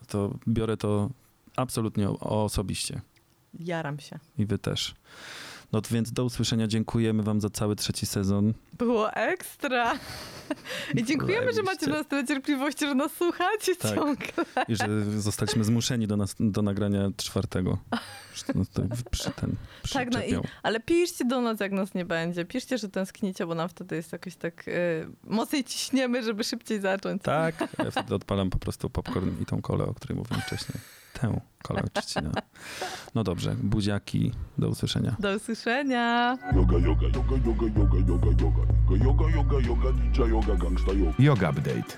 To 0.07 0.39
biorę 0.49 0.76
to 0.76 1.11
absolutnie 1.57 2.11
osobiście. 2.11 3.01
Jaram 3.61 4.01
się. 4.01 4.18
I 4.39 4.47
wy 4.47 4.59
też. 4.59 4.95
No 5.73 5.81
to 5.81 5.95
więc 5.95 6.12
do 6.12 6.25
usłyszenia. 6.25 6.66
Dziękujemy 6.66 7.23
wam 7.23 7.41
za 7.41 7.51
cały 7.51 7.77
trzeci 7.77 8.07
sezon. 8.07 8.55
Było 8.79 9.12
ekstra. 9.12 9.95
I 10.95 11.05
dziękujemy, 11.05 11.53
że 11.53 11.62
macie 11.62 11.87
nas 11.87 12.07
tyle 12.07 12.27
cierpliwości, 12.27 12.87
że 12.87 12.95
nas 12.95 13.12
słuchacie 13.12 13.77
Tak. 13.77 13.95
ciągle. 13.95 14.27
I 14.68 14.77
że 14.77 15.20
zostaliśmy 15.20 15.64
zmuszeni 15.64 16.07
do, 16.07 16.16
nas, 16.16 16.35
do 16.41 16.62
nagrania 16.62 17.11
czwartego. 17.16 17.79
No, 18.55 18.64
to 18.73 18.83
przy 19.11 19.31
ten 19.31 19.57
Tak, 19.93 20.11
no 20.12 20.23
i-. 20.23 20.41
Ale 20.62 20.81
piszcie 20.81 21.25
do 21.25 21.41
nas, 21.41 21.61
jak 21.61 21.73
nas 21.73 21.95
nie 21.95 22.05
będzie. 22.05 22.45
Piszcie, 22.45 22.79
że 22.79 22.89
tęsknicie, 22.89 23.47
bo 23.47 23.55
nam 23.55 23.68
wtedy 23.68 23.97
jest 23.97 24.12
jakoś 24.12 24.37
tak 24.37 24.68
y, 24.68 24.73
mocniej 25.25 25.64
ciśniemy, 25.64 26.23
żeby 26.23 26.45
szybciej 26.45 26.81
zacząć. 26.81 27.23
Tak, 27.23 27.55
ja 27.79 27.91
wtedy 27.91 28.14
odpalam 28.14 28.51
po 28.51 28.59
prostu 28.59 28.91
popcorn 28.91 29.31
i 29.43 29.47
tą 29.47 29.62
kolę, 29.62 29.85
o 29.85 29.95
której 29.95 30.18
mówiłem 30.18 30.43
wcześniej. 30.43 30.79
Tę 31.23 31.41
kolę 31.62 31.83
oczywiście. 31.87 32.23
No 33.14 33.25
dobrze, 33.25 33.57
buziaki, 33.62 34.33
do 34.59 34.68
usłyszenia. 34.68 35.16
Do 35.18 35.37
usłyszenia. 35.37 36.39
Yoga, 36.55 36.79
yoga, 36.79 37.07
yoga, 37.07 37.37
yoga, 37.47 37.66
yoga, 37.79 37.99
yoga, 38.09 38.27
yoga. 38.43 38.62
Yoga, 38.91 39.05
yoga, 39.05 39.31
yoga, 39.37 39.68
yoga, 39.68 39.91
ninja 39.91 40.27
yoga, 40.27 40.57
gangsta 40.57 40.93
yoga. 40.93 41.12
Yoga 41.18 41.51
Update. 41.51 41.97